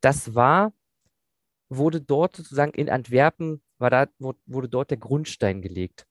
Das 0.00 0.34
war, 0.34 0.74
wurde 1.70 2.02
dort 2.02 2.36
sozusagen 2.36 2.72
in 2.74 2.90
Antwerpen, 2.90 3.62
war 3.78 3.88
da, 3.88 4.06
wurde 4.18 4.68
dort 4.68 4.90
der 4.90 4.98
Grundstein 4.98 5.62
gelegt. 5.62 6.06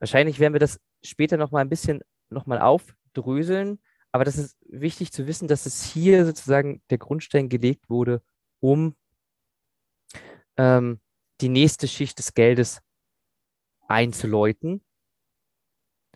Wahrscheinlich 0.00 0.38
werden 0.38 0.52
wir 0.52 0.60
das 0.60 0.78
später 1.02 1.38
nochmal 1.38 1.62
ein 1.62 1.70
bisschen 1.70 2.02
nochmal 2.28 2.60
aufdröseln, 2.60 3.80
aber 4.18 4.24
das 4.24 4.36
ist 4.36 4.58
wichtig 4.66 5.12
zu 5.12 5.28
wissen, 5.28 5.46
dass 5.46 5.64
es 5.64 5.84
hier 5.84 6.26
sozusagen 6.26 6.82
der 6.90 6.98
Grundstein 6.98 7.48
gelegt 7.48 7.88
wurde, 7.88 8.20
um 8.58 8.96
ähm, 10.56 10.98
die 11.40 11.48
nächste 11.48 11.86
Schicht 11.86 12.18
des 12.18 12.34
Geldes 12.34 12.80
einzuläuten. 13.86 14.84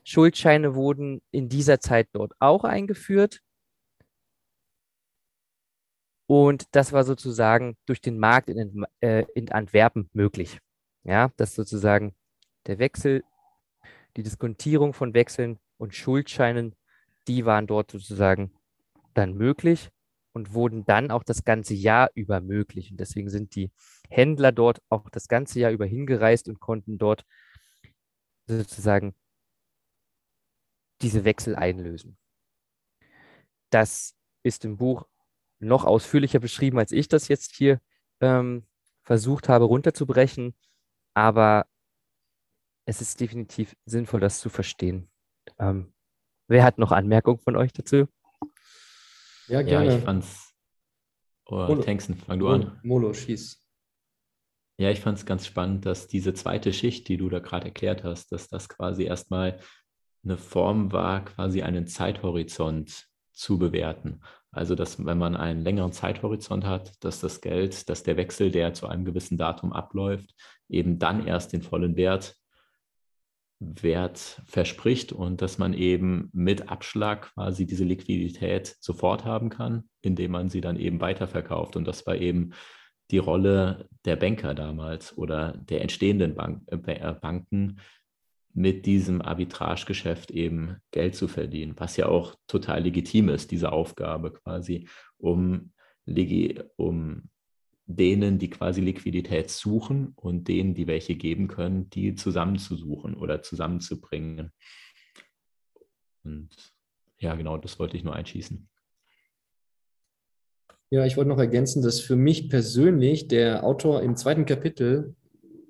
Schuldscheine 0.02 0.74
wurden 0.74 1.22
in 1.30 1.48
dieser 1.48 1.78
Zeit 1.78 2.08
dort 2.10 2.32
auch 2.40 2.64
eingeführt. 2.64 3.40
Und 6.26 6.74
das 6.74 6.92
war 6.92 7.04
sozusagen 7.04 7.76
durch 7.86 8.00
den 8.00 8.18
Markt 8.18 8.48
in, 8.48 8.84
äh, 8.98 9.26
in 9.36 9.52
Antwerpen 9.52 10.10
möglich. 10.12 10.58
Ja, 11.04 11.30
dass 11.36 11.54
sozusagen 11.54 12.16
der 12.66 12.80
Wechsel, 12.80 13.22
die 14.16 14.24
Diskontierung 14.24 14.92
von 14.92 15.14
Wechseln 15.14 15.60
und 15.78 15.94
Schuldscheinen 15.94 16.74
die 17.28 17.44
waren 17.44 17.66
dort 17.66 17.90
sozusagen 17.90 18.52
dann 19.14 19.34
möglich 19.34 19.90
und 20.32 20.54
wurden 20.54 20.84
dann 20.84 21.10
auch 21.10 21.22
das 21.22 21.44
ganze 21.44 21.74
Jahr 21.74 22.10
über 22.14 22.40
möglich. 22.40 22.90
Und 22.90 22.98
deswegen 22.98 23.28
sind 23.28 23.54
die 23.54 23.70
Händler 24.08 24.52
dort 24.52 24.80
auch 24.88 25.10
das 25.10 25.28
ganze 25.28 25.60
Jahr 25.60 25.72
über 25.72 25.86
hingereist 25.86 26.48
und 26.48 26.60
konnten 26.60 26.98
dort 26.98 27.24
sozusagen 28.46 29.14
diese 31.02 31.24
Wechsel 31.24 31.56
einlösen. 31.56 32.16
Das 33.70 34.14
ist 34.42 34.64
im 34.64 34.76
Buch 34.76 35.06
noch 35.58 35.84
ausführlicher 35.84 36.40
beschrieben, 36.40 36.78
als 36.78 36.92
ich 36.92 37.08
das 37.08 37.28
jetzt 37.28 37.54
hier 37.54 37.80
ähm, 38.20 38.66
versucht 39.02 39.48
habe 39.48 39.64
runterzubrechen. 39.64 40.54
Aber 41.14 41.66
es 42.84 43.00
ist 43.00 43.20
definitiv 43.20 43.76
sinnvoll, 43.84 44.20
das 44.20 44.40
zu 44.40 44.48
verstehen. 44.48 45.10
Ähm, 45.58 45.92
Wer 46.52 46.64
hat 46.64 46.76
noch 46.76 46.92
Anmerkungen 46.92 47.38
von 47.38 47.56
euch 47.56 47.72
dazu? 47.72 48.08
Ja, 49.48 49.62
gerne. 49.62 49.86
Ja, 49.86 49.96
ich 49.96 50.04
fand's. 50.04 50.52
Oh, 51.46 51.66
Molo. 51.66 51.82
Tanksen, 51.82 52.14
fang 52.14 52.38
du 52.38 52.48
an. 52.48 52.78
Molo, 52.82 53.14
schieß. 53.14 53.66
Ja, 54.76 54.90
ich 54.90 55.00
fand 55.00 55.16
es 55.16 55.24
ganz 55.24 55.46
spannend, 55.46 55.86
dass 55.86 56.08
diese 56.08 56.34
zweite 56.34 56.74
Schicht, 56.74 57.08
die 57.08 57.16
du 57.16 57.30
da 57.30 57.38
gerade 57.38 57.68
erklärt 57.68 58.04
hast, 58.04 58.32
dass 58.32 58.48
das 58.48 58.68
quasi 58.68 59.04
erstmal 59.04 59.60
eine 60.24 60.36
Form 60.36 60.92
war, 60.92 61.24
quasi 61.24 61.62
einen 61.62 61.86
Zeithorizont 61.86 63.08
zu 63.32 63.58
bewerten. 63.58 64.20
Also, 64.50 64.74
dass 64.74 65.02
wenn 65.02 65.16
man 65.16 65.36
einen 65.36 65.62
längeren 65.62 65.92
Zeithorizont 65.92 66.66
hat, 66.66 67.02
dass 67.02 67.20
das 67.20 67.40
Geld, 67.40 67.88
dass 67.88 68.02
der 68.02 68.18
Wechsel, 68.18 68.50
der 68.50 68.74
zu 68.74 68.88
einem 68.88 69.06
gewissen 69.06 69.38
Datum 69.38 69.72
abläuft, 69.72 70.34
eben 70.68 70.98
dann 70.98 71.26
erst 71.26 71.54
den 71.54 71.62
vollen 71.62 71.96
Wert 71.96 72.36
Wert 73.80 74.42
verspricht 74.46 75.12
und 75.12 75.42
dass 75.42 75.58
man 75.58 75.72
eben 75.72 76.30
mit 76.32 76.68
Abschlag 76.68 77.32
quasi 77.34 77.66
diese 77.66 77.84
Liquidität 77.84 78.76
sofort 78.80 79.24
haben 79.24 79.48
kann, 79.48 79.84
indem 80.00 80.32
man 80.32 80.48
sie 80.48 80.60
dann 80.60 80.76
eben 80.76 81.00
weiterverkauft. 81.00 81.76
Und 81.76 81.86
das 81.86 82.06
war 82.06 82.16
eben 82.16 82.50
die 83.10 83.18
Rolle 83.18 83.88
der 84.04 84.16
Banker 84.16 84.54
damals 84.54 85.16
oder 85.16 85.52
der 85.56 85.82
entstehenden 85.82 86.34
Bank, 86.34 86.62
äh, 86.66 86.92
äh 86.92 87.14
Banken, 87.14 87.78
mit 88.54 88.84
diesem 88.84 89.22
Arbitragegeschäft 89.22 90.30
eben 90.30 90.76
Geld 90.90 91.14
zu 91.14 91.26
verdienen, 91.26 91.74
was 91.78 91.96
ja 91.96 92.06
auch 92.06 92.34
total 92.46 92.82
legitim 92.82 93.30
ist, 93.30 93.50
diese 93.50 93.72
Aufgabe 93.72 94.32
quasi, 94.32 94.88
um, 95.16 95.72
um 96.76 97.22
denen, 97.86 98.38
die 98.38 98.50
quasi 98.50 98.80
Liquidität 98.80 99.50
suchen 99.50 100.12
und 100.16 100.48
denen, 100.48 100.74
die 100.74 100.86
welche 100.86 101.16
geben 101.16 101.48
können, 101.48 101.90
die 101.90 102.14
zusammenzusuchen 102.14 103.14
oder 103.14 103.42
zusammenzubringen. 103.42 104.52
Und 106.24 106.50
ja, 107.18 107.34
genau, 107.34 107.58
das 107.58 107.78
wollte 107.78 107.96
ich 107.96 108.04
nur 108.04 108.14
einschießen. 108.14 108.68
Ja, 110.90 111.06
ich 111.06 111.16
wollte 111.16 111.30
noch 111.30 111.38
ergänzen, 111.38 111.82
dass 111.82 112.00
für 112.00 112.16
mich 112.16 112.50
persönlich 112.50 113.26
der 113.26 113.64
Autor 113.64 114.02
im 114.02 114.14
zweiten 114.14 114.44
Kapitel 114.44 115.16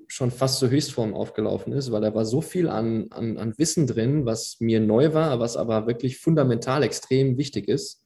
schon 0.09 0.31
fast 0.31 0.59
zur 0.59 0.69
Höchstform 0.69 1.15
aufgelaufen 1.15 1.73
ist, 1.73 1.91
weil 1.91 2.03
da 2.03 2.15
war 2.15 2.27
so 2.27 2.43
viel 2.43 2.69
an, 2.69 3.07
an, 3.11 3.39
an 3.39 3.55
Wissen 3.57 3.87
drin, 3.87 4.27
was 4.27 4.59
mir 4.61 4.81
neu 4.81 5.15
war, 5.15 5.41
was 5.41 5.57
aber 5.57 5.87
wirklich 5.87 6.19
fundamental 6.19 6.83
extrem 6.83 7.39
wichtig 7.39 7.69
ist. 7.69 8.02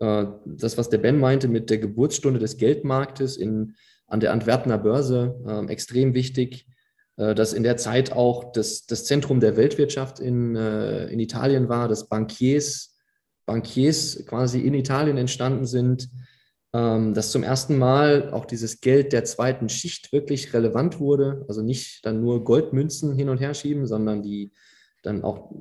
Äh, 0.00 0.26
das, 0.44 0.76
was 0.76 0.88
der 0.88 0.98
Ben 0.98 1.18
meinte 1.18 1.48
mit 1.48 1.70
der 1.70 1.78
Geburtsstunde 1.78 2.40
des 2.40 2.56
Geldmarktes 2.56 3.36
in, 3.36 3.74
an 4.06 4.20
der 4.20 4.32
Antwerpener 4.32 4.78
Börse, 4.78 5.40
äh, 5.46 5.70
extrem 5.70 6.14
wichtig, 6.14 6.66
äh, 7.16 7.34
dass 7.34 7.52
in 7.52 7.62
der 7.62 7.76
Zeit 7.76 8.12
auch 8.12 8.52
das, 8.52 8.86
das 8.86 9.04
Zentrum 9.04 9.40
der 9.40 9.56
Weltwirtschaft 9.56 10.18
in, 10.18 10.56
äh, 10.56 11.06
in 11.08 11.20
Italien 11.20 11.68
war, 11.68 11.86
dass 11.86 12.08
Bankiers, 12.08 12.96
Bankiers 13.46 14.24
quasi 14.26 14.60
in 14.60 14.74
Italien 14.74 15.18
entstanden 15.18 15.66
sind, 15.66 16.08
ähm, 16.72 17.14
dass 17.14 17.30
zum 17.30 17.42
ersten 17.42 17.76
Mal 17.78 18.30
auch 18.32 18.46
dieses 18.46 18.80
Geld 18.80 19.12
der 19.12 19.24
zweiten 19.24 19.68
Schicht 19.68 20.12
wirklich 20.12 20.54
relevant 20.54 20.98
wurde, 20.98 21.44
also 21.48 21.62
nicht 21.62 22.06
dann 22.06 22.20
nur 22.20 22.44
Goldmünzen 22.44 23.14
hin 23.14 23.28
und 23.28 23.38
her 23.38 23.54
schieben, 23.54 23.86
sondern 23.86 24.22
die 24.22 24.52
dann 25.02 25.24
auch 25.24 25.52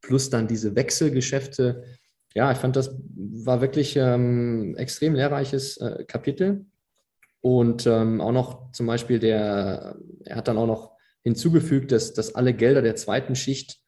plus 0.00 0.30
dann 0.30 0.48
diese 0.48 0.74
Wechselgeschäfte 0.74 1.84
ja, 2.34 2.52
ich 2.52 2.58
fand, 2.58 2.76
das 2.76 2.94
war 3.16 3.60
wirklich 3.60 3.96
ähm, 3.96 4.74
extrem 4.76 5.14
lehrreiches 5.14 5.78
äh, 5.78 6.04
Kapitel. 6.04 6.66
Und 7.40 7.86
ähm, 7.86 8.20
auch 8.20 8.32
noch 8.32 8.72
zum 8.72 8.86
Beispiel 8.86 9.18
der, 9.18 9.96
er 10.24 10.36
hat 10.36 10.48
dann 10.48 10.58
auch 10.58 10.66
noch 10.66 10.92
hinzugefügt, 11.22 11.92
dass, 11.92 12.12
dass 12.14 12.34
alle 12.34 12.54
Gelder 12.54 12.82
der 12.82 12.96
zweiten 12.96 13.34
Schicht 13.34 13.80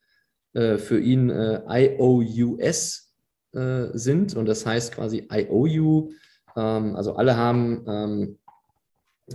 äh, 0.53 0.79
für 0.79 1.01
ihn 1.01 1.31
äh, 1.31 1.61
IOUS 1.69 3.13
äh, 3.53 3.87
sind. 3.93 4.37
Und 4.37 4.47
das 4.47 4.67
heißt 4.67 4.93
quasi 4.93 5.29
IOU, 5.31 6.11
ähm, 6.57 6.97
also 6.97 7.15
alle 7.15 7.37
haben, 7.37 7.85
ähm, 7.87 8.39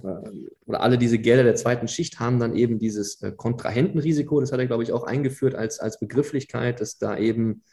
äh, 0.03 0.29
oder 0.65 0.81
alle 0.81 0.97
diese 0.97 1.19
Gelder 1.19 1.43
der 1.43 1.55
zweiten 1.55 1.87
Schicht 1.87 2.19
haben 2.19 2.39
dann 2.39 2.55
eben 2.55 2.79
dieses 2.79 3.21
äh, 3.21 3.31
Kontrahentenrisiko, 3.31 4.39
das 4.39 4.51
hat 4.51 4.59
er, 4.59 4.67
glaube 4.67 4.83
ich, 4.83 4.91
auch 4.91 5.03
eingeführt 5.03 5.55
als, 5.55 5.79
als 5.79 5.99
Begrifflichkeit, 5.99 6.81
dass 6.81 6.97
da 6.97 7.17
eben 7.17 7.63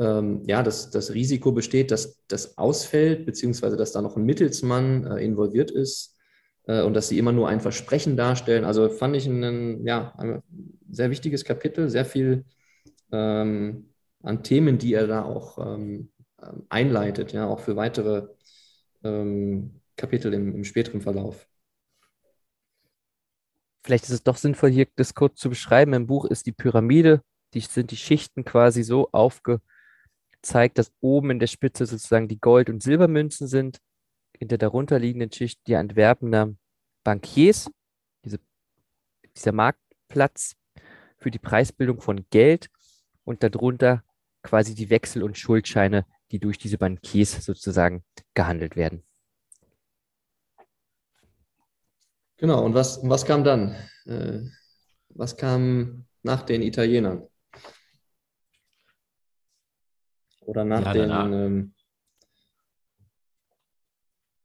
ähm, 0.00 0.42
ja, 0.46 0.62
das, 0.62 0.90
das 0.90 1.14
Risiko 1.14 1.52
besteht, 1.52 1.90
dass 1.90 2.24
das 2.26 2.58
ausfällt, 2.58 3.26
beziehungsweise 3.26 3.76
dass 3.76 3.92
da 3.92 4.02
noch 4.02 4.16
ein 4.16 4.24
Mittelsmann 4.24 5.06
äh, 5.06 5.24
involviert 5.24 5.70
ist 5.70 6.16
äh, 6.66 6.82
und 6.82 6.94
dass 6.94 7.08
sie 7.08 7.18
immer 7.18 7.32
nur 7.32 7.48
ein 7.48 7.60
Versprechen 7.60 8.16
darstellen. 8.16 8.64
Also 8.64 8.88
fand 8.88 9.16
ich 9.16 9.26
ein, 9.26 9.86
ja, 9.86 10.12
ein 10.18 10.42
sehr 10.90 11.10
wichtiges 11.10 11.44
Kapitel, 11.44 11.88
sehr 11.90 12.04
viel 12.04 12.44
ähm, 13.12 13.90
an 14.22 14.42
Themen, 14.42 14.78
die 14.78 14.94
er 14.94 15.06
da 15.06 15.24
auch 15.24 15.58
ähm, 15.58 16.10
einleitet, 16.68 17.32
ja, 17.32 17.46
auch 17.46 17.60
für 17.60 17.76
weitere 17.76 18.28
ähm, 19.04 19.80
Kapitel 19.96 20.34
im, 20.34 20.54
im 20.56 20.64
späteren 20.64 21.00
Verlauf. 21.00 21.46
Vielleicht 23.84 24.04
ist 24.04 24.10
es 24.10 24.22
doch 24.22 24.38
sinnvoll, 24.38 24.70
hier 24.70 24.86
das 24.96 25.14
kurz 25.14 25.38
zu 25.38 25.50
beschreiben. 25.50 25.92
Im 25.92 26.06
Buch 26.06 26.24
ist 26.24 26.46
die 26.46 26.52
Pyramide, 26.52 27.22
die 27.52 27.60
sind 27.60 27.90
die 27.90 27.96
Schichten 27.96 28.44
quasi 28.44 28.82
so 28.82 29.10
aufge, 29.12 29.60
zeigt, 30.44 30.78
dass 30.78 30.92
oben 31.00 31.30
in 31.30 31.38
der 31.38 31.46
Spitze 31.46 31.86
sozusagen 31.86 32.28
die 32.28 32.40
Gold- 32.40 32.70
und 32.70 32.82
Silbermünzen 32.82 33.48
sind, 33.48 33.78
in 34.38 34.48
der 34.48 34.58
darunterliegenden 34.58 35.32
Schicht 35.32 35.60
die 35.66 35.76
Antwerpener 35.76 36.54
Bankiers, 37.04 37.70
diese, 38.24 38.38
dieser 39.36 39.52
Marktplatz 39.52 40.56
für 41.18 41.30
die 41.30 41.38
Preisbildung 41.38 42.00
von 42.00 42.26
Geld 42.30 42.68
und 43.24 43.42
darunter 43.42 44.02
quasi 44.42 44.74
die 44.74 44.90
Wechsel- 44.90 45.22
und 45.22 45.38
Schuldscheine, 45.38 46.06
die 46.30 46.38
durch 46.38 46.58
diese 46.58 46.78
Bankiers 46.78 47.44
sozusagen 47.44 48.04
gehandelt 48.34 48.76
werden. 48.76 49.02
Genau, 52.36 52.64
und 52.64 52.74
was, 52.74 53.00
was 53.02 53.24
kam 53.24 53.44
dann? 53.44 53.74
Äh, 54.06 54.40
was 55.10 55.36
kam 55.36 56.06
nach 56.22 56.42
den 56.42 56.62
Italienern? 56.62 57.28
Oder 60.46 60.64
nach 60.64 60.82
Ja, 60.84 60.92
den. 60.92 61.32
Ähm, 61.32 61.74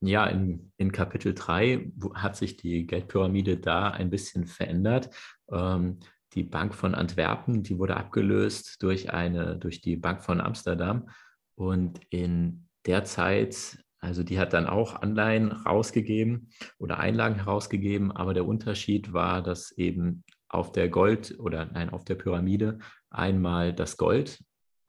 Ja, 0.01 0.27
in, 0.27 0.71
in 0.77 0.91
Kapitel 0.93 1.33
3 1.33 1.91
wo- 1.97 2.13
hat 2.15 2.37
sich 2.37 2.55
die 2.55 2.87
Geldpyramide 2.87 3.57
da 3.57 3.89
ein 3.89 4.09
bisschen 4.09 4.45
verändert. 4.45 5.09
Ähm, 5.51 5.99
die 6.33 6.43
Bank 6.43 6.73
von 6.73 6.95
Antwerpen, 6.95 7.63
die 7.63 7.77
wurde 7.77 7.97
abgelöst 7.97 8.81
durch 8.81 9.11
eine, 9.11 9.57
durch 9.57 9.81
die 9.81 9.97
Bank 9.97 10.23
von 10.23 10.39
Amsterdam. 10.39 11.09
Und 11.55 11.99
in 12.11 12.67
der 12.85 13.03
Zeit, 13.03 13.83
also 13.99 14.23
die 14.23 14.39
hat 14.39 14.53
dann 14.53 14.67
auch 14.67 15.01
Anleihen 15.01 15.51
rausgegeben 15.51 16.51
oder 16.77 16.99
Einlagen 16.99 17.35
herausgegeben, 17.35 18.13
aber 18.13 18.33
der 18.33 18.47
Unterschied 18.47 19.11
war, 19.11 19.43
dass 19.43 19.71
eben 19.71 20.23
auf 20.47 20.71
der 20.71 20.87
Gold 20.87 21.35
oder 21.39 21.65
nein, 21.65 21.89
auf 21.89 22.05
der 22.05 22.15
Pyramide 22.15 22.79
einmal 23.09 23.73
das 23.73 23.97
Gold, 23.97 24.39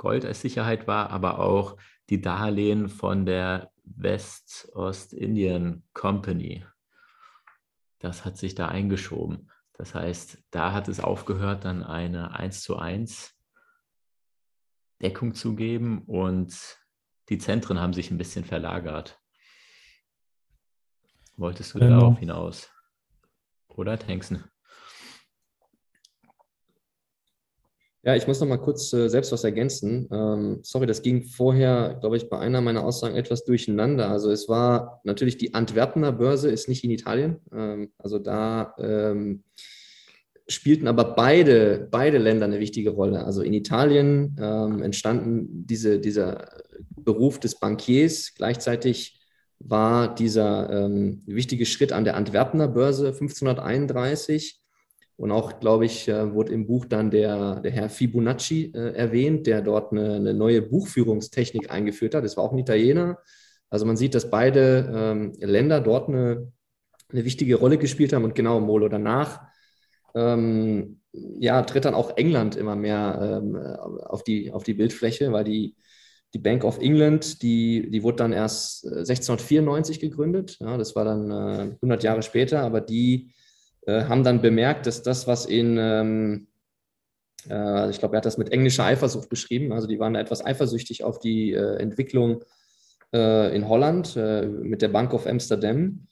Gold 0.01 0.25
als 0.25 0.41
Sicherheit 0.41 0.87
war, 0.87 1.11
aber 1.11 1.41
auch 1.41 1.77
die 2.09 2.23
Darlehen 2.23 2.89
von 2.89 3.27
der 3.27 3.71
West-Ost-Indien 3.85 5.87
Company. 5.93 6.65
Das 7.99 8.25
hat 8.25 8.39
sich 8.39 8.55
da 8.55 8.69
eingeschoben. 8.69 9.51
Das 9.75 9.95
heißt, 9.95 10.43
da 10.53 10.73
hat 10.73 10.89
es 10.89 11.01
aufgehört, 11.01 11.67
dann 11.67 11.83
eine 11.83 12.35
1 12.35 12.63
zu 12.63 12.79
1 12.79 13.37
Deckung 15.03 15.35
zu 15.35 15.55
geben 15.55 16.05
und 16.07 16.79
die 17.29 17.37
Zentren 17.37 17.79
haben 17.79 17.93
sich 17.93 18.11
ein 18.11 18.17
bisschen 18.17 18.47
verlagert. 18.47 19.21
Wolltest 21.37 21.75
du 21.75 21.79
Genau. 21.79 22.01
darauf 22.01 22.19
hinaus? 22.19 22.71
Oder 23.69 23.99
Tanksen? 23.99 24.50
Ja, 28.03 28.17
ich 28.17 28.27
muss 28.27 28.41
noch 28.41 28.49
mal 28.49 28.57
kurz 28.57 28.93
äh, 28.93 29.09
selbst 29.09 29.31
was 29.31 29.45
ergänzen. 29.45 30.09
Ähm, 30.11 30.61
sorry, 30.63 30.87
das 30.87 31.03
ging 31.03 31.23
vorher, 31.25 31.99
glaube 32.01 32.17
ich, 32.17 32.31
bei 32.31 32.39
einer 32.39 32.63
meiner 32.63 32.83
Aussagen 32.83 33.15
etwas 33.15 33.45
durcheinander. 33.45 34.09
Also 34.09 34.31
es 34.31 34.49
war 34.49 35.01
natürlich 35.05 35.37
die 35.37 35.53
Antwerpener 35.53 36.13
Börse 36.13 36.51
ist 36.51 36.69
nicht 36.69 36.83
in 36.83 36.91
Italien. 36.91 37.37
Ähm, 37.53 37.93
also 37.99 38.19
da 38.19 38.75
ähm, 38.79 39.45
spielten 40.49 40.89
aber 40.89 41.15
beide, 41.15 41.89
beide 41.91 42.17
Länder 42.17 42.47
eine 42.47 42.59
wichtige 42.59 42.91
Rolle. 42.91 43.25
Also 43.25 43.43
in 43.43 43.53
Italien 43.53 44.37
ähm, 44.41 44.83
entstanden 44.83 45.67
diese, 45.67 46.01
dieser 46.01 46.49
Beruf 46.97 47.39
des 47.39 47.59
Bankiers. 47.59 48.33
Gleichzeitig 48.35 49.21
war 49.59 50.15
dieser 50.15 50.71
ähm, 50.71 51.23
wichtige 51.27 51.67
Schritt 51.67 51.93
an 51.93 52.05
der 52.05 52.17
Antwerpener 52.17 52.69
Börse 52.69 53.09
1531. 53.09 54.60
Und 55.21 55.33
auch, 55.33 55.61
glaube 55.61 55.85
ich, 55.85 56.09
äh, 56.09 56.33
wurde 56.33 56.55
im 56.55 56.67
Buch 56.67 56.87
dann 56.87 57.11
der, 57.11 57.61
der 57.61 57.71
Herr 57.71 57.91
Fibonacci 57.91 58.73
äh, 58.75 58.95
erwähnt, 58.95 59.47
der 59.47 59.61
dort 59.61 59.93
eine, 59.93 60.15
eine 60.15 60.33
neue 60.33 60.63
Buchführungstechnik 60.63 61.71
eingeführt 61.71 62.15
hat. 62.15 62.25
Das 62.25 62.39
war 62.39 62.45
auch 62.45 62.53
ein 62.53 62.59
Italiener. 62.59 63.19
Also 63.69 63.85
man 63.85 63.99
sieht, 63.99 64.15
dass 64.15 64.31
beide 64.31 64.91
ähm, 64.91 65.33
Länder 65.39 65.83
dort 65.83 66.09
eine, 66.09 66.51
eine 67.13 67.25
wichtige 67.27 67.57
Rolle 67.57 67.77
gespielt 67.77 68.15
haben. 68.15 68.25
Und 68.25 68.35
genau, 68.35 68.61
Molo, 68.61 68.89
danach 68.89 69.43
ähm, 70.15 71.03
ja, 71.13 71.61
tritt 71.65 71.85
dann 71.85 71.95
auch 71.95 72.17
England 72.17 72.57
immer 72.57 72.75
mehr 72.75 73.43
ähm, 73.43 73.57
auf, 73.57 74.25
die, 74.25 74.51
auf 74.51 74.63
die 74.63 74.75
Bildfläche, 74.75 75.33
weil 75.33 75.45
die, 75.45 75.77
die 76.33 76.39
Bank 76.39 76.65
of 76.65 76.79
England, 76.79 77.43
die, 77.43 77.91
die 77.91 78.03
wurde 78.03 78.17
dann 78.17 78.33
erst 78.33 78.87
äh, 78.87 79.01
1694 79.01 80.01
gegründet. 80.01 80.57
Ja, 80.61 80.79
das 80.79 80.97
war 80.97 81.05
dann 81.05 81.31
äh, 81.31 81.75
100 81.75 82.03
Jahre 82.05 82.23
später, 82.23 82.63
aber 82.63 82.81
die 82.81 83.35
äh, 83.91 84.05
haben 84.05 84.25
dann 84.25 84.41
bemerkt, 84.41 84.87
dass 84.87 85.03
das, 85.03 85.27
was 85.27 85.47
in, 85.47 85.77
ähm, 85.79 86.47
äh, 87.49 87.91
ich 87.91 87.99
glaube, 87.99 88.15
er 88.15 88.19
hat 88.19 88.27
das 88.27 88.39
mit 88.39 88.53
englischer 88.53 88.85
Eifersucht 88.85 89.29
beschrieben, 89.29 89.73
also 89.73 89.87
die 89.87 89.99
waren 89.99 90.15
da 90.15 90.21
etwas 90.21 90.45
eifersüchtig 90.45 91.05
auf 91.05 91.19
die 91.19 91.53
äh, 91.53 91.77
Entwicklung 91.77 92.45
äh, 93.13 93.55
in 93.55 93.69
Holland 93.69 94.17
äh, 94.17 94.47
mit 94.47 94.83
der 94.83 94.89
Bank 94.89 95.13
of 95.13 95.27
Amsterdam. 95.27 96.07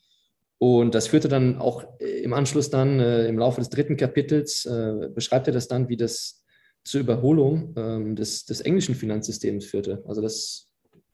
Und 0.57 0.93
das 0.93 1.07
führte 1.07 1.29
dann 1.29 1.57
auch 1.57 1.85
im 1.99 2.33
Anschluss 2.33 2.69
dann 2.69 2.99
im 2.99 3.39
Laufe 3.39 3.61
des 3.61 3.69
dritten 3.69 3.95
Kapitels, 3.95 4.69
beschreibt 5.15 5.47
er 5.47 5.53
das 5.53 5.69
dann, 5.69 5.87
wie 5.87 5.95
das 5.95 6.43
zur 6.83 6.99
Überholung 6.99 7.73
ähm, 7.77 8.17
des, 8.17 8.43
des 8.43 8.59
englischen 8.59 8.93
Finanzsystems 8.93 9.65
führte. 9.65 10.03
Also 10.05 10.21
das 10.21 10.67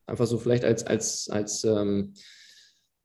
einfach 0.08 0.26
so 0.26 0.40
vielleicht 0.40 0.66
als, 0.66 0.88
als, 0.88 1.30
als 1.30 1.64
ähm, 1.64 2.14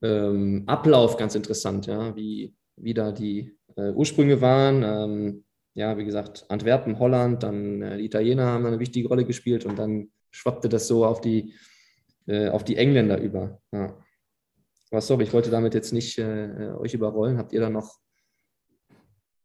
ähm, 0.02 0.64
Ablauf 0.66 1.16
ganz 1.16 1.34
interessant, 1.34 1.86
ja, 1.86 2.16
wie, 2.16 2.54
wie 2.82 2.94
da 2.94 3.12
die 3.12 3.56
äh, 3.76 3.90
Ursprünge 3.90 4.40
waren. 4.40 4.82
Ähm, 4.82 5.44
ja, 5.74 5.96
wie 5.96 6.04
gesagt, 6.04 6.44
Antwerpen, 6.48 6.98
Holland, 6.98 7.42
dann 7.42 7.82
äh, 7.82 7.98
die 7.98 8.06
Italiener 8.06 8.46
haben 8.46 8.66
eine 8.66 8.80
wichtige 8.80 9.08
Rolle 9.08 9.24
gespielt 9.24 9.64
und 9.64 9.78
dann 9.78 10.10
schwappte 10.30 10.68
das 10.68 10.86
so 10.86 11.04
auf 11.04 11.20
die, 11.20 11.54
äh, 12.26 12.48
auf 12.48 12.64
die 12.64 12.76
Engländer 12.76 13.20
über. 13.20 13.60
Ja. 13.72 13.96
Was 14.90 15.06
sorry, 15.06 15.24
ich 15.24 15.32
wollte 15.32 15.50
damit 15.50 15.74
jetzt 15.74 15.92
nicht 15.92 16.18
äh, 16.18 16.72
euch 16.78 16.94
überrollen. 16.94 17.38
Habt 17.38 17.52
ihr 17.52 17.60
da 17.60 17.70
noch 17.70 18.00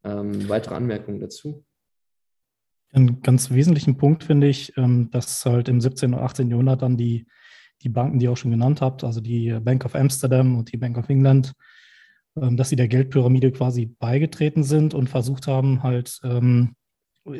ähm, 0.04 0.50
weitere 0.50 0.76
Anmerkungen 0.76 1.20
dazu? 1.20 1.64
Einen 2.92 3.22
ganz 3.22 3.52
wesentlichen 3.52 3.98
Punkt 3.98 4.24
finde 4.24 4.48
ich, 4.48 4.76
ähm, 4.78 5.10
dass 5.12 5.46
halt 5.46 5.70
im 5.70 5.82
17. 5.82 6.14
und 6.14 6.20
18. 6.20 6.50
Jahrhundert 6.50 6.82
dann 6.82 6.98
die, 6.98 7.28
die 7.82 7.90
Banken, 7.90 8.20
die 8.20 8.26
ihr 8.26 8.32
auch 8.32 8.38
schon 8.38 8.52
genannt 8.52 8.82
habt, 8.82 9.04
also 9.04 9.22
die 9.22 9.52
Bank 9.62 9.86
of 9.86 9.96
Amsterdam 9.96 10.58
und 10.58 10.72
die 10.72 10.78
Bank 10.78 10.98
of 10.98 11.10
England, 11.10 11.54
dass 12.36 12.70
sie 12.70 12.76
der 12.76 12.88
Geldpyramide 12.88 13.52
quasi 13.52 13.86
beigetreten 13.86 14.64
sind 14.64 14.94
und 14.94 15.10
versucht 15.10 15.48
haben, 15.48 15.84
halt 15.84 16.20
ähm, 16.24 16.76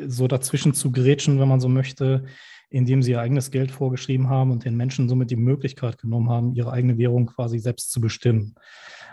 so 0.06 0.26
dazwischen 0.26 0.74
zu 0.74 0.90
grätschen, 0.90 1.38
wenn 1.38 1.48
man 1.48 1.60
so 1.60 1.68
möchte, 1.68 2.24
indem 2.70 3.02
sie 3.02 3.12
ihr 3.12 3.20
eigenes 3.20 3.50
Geld 3.50 3.70
vorgeschrieben 3.70 4.28
haben 4.28 4.50
und 4.50 4.64
den 4.64 4.76
Menschen 4.76 5.08
somit 5.08 5.30
die 5.30 5.36
Möglichkeit 5.36 5.98
genommen 5.98 6.30
haben, 6.30 6.54
ihre 6.54 6.72
eigene 6.72 6.98
Währung 6.98 7.26
quasi 7.26 7.58
selbst 7.58 7.92
zu 7.92 8.00
bestimmen. 8.00 8.54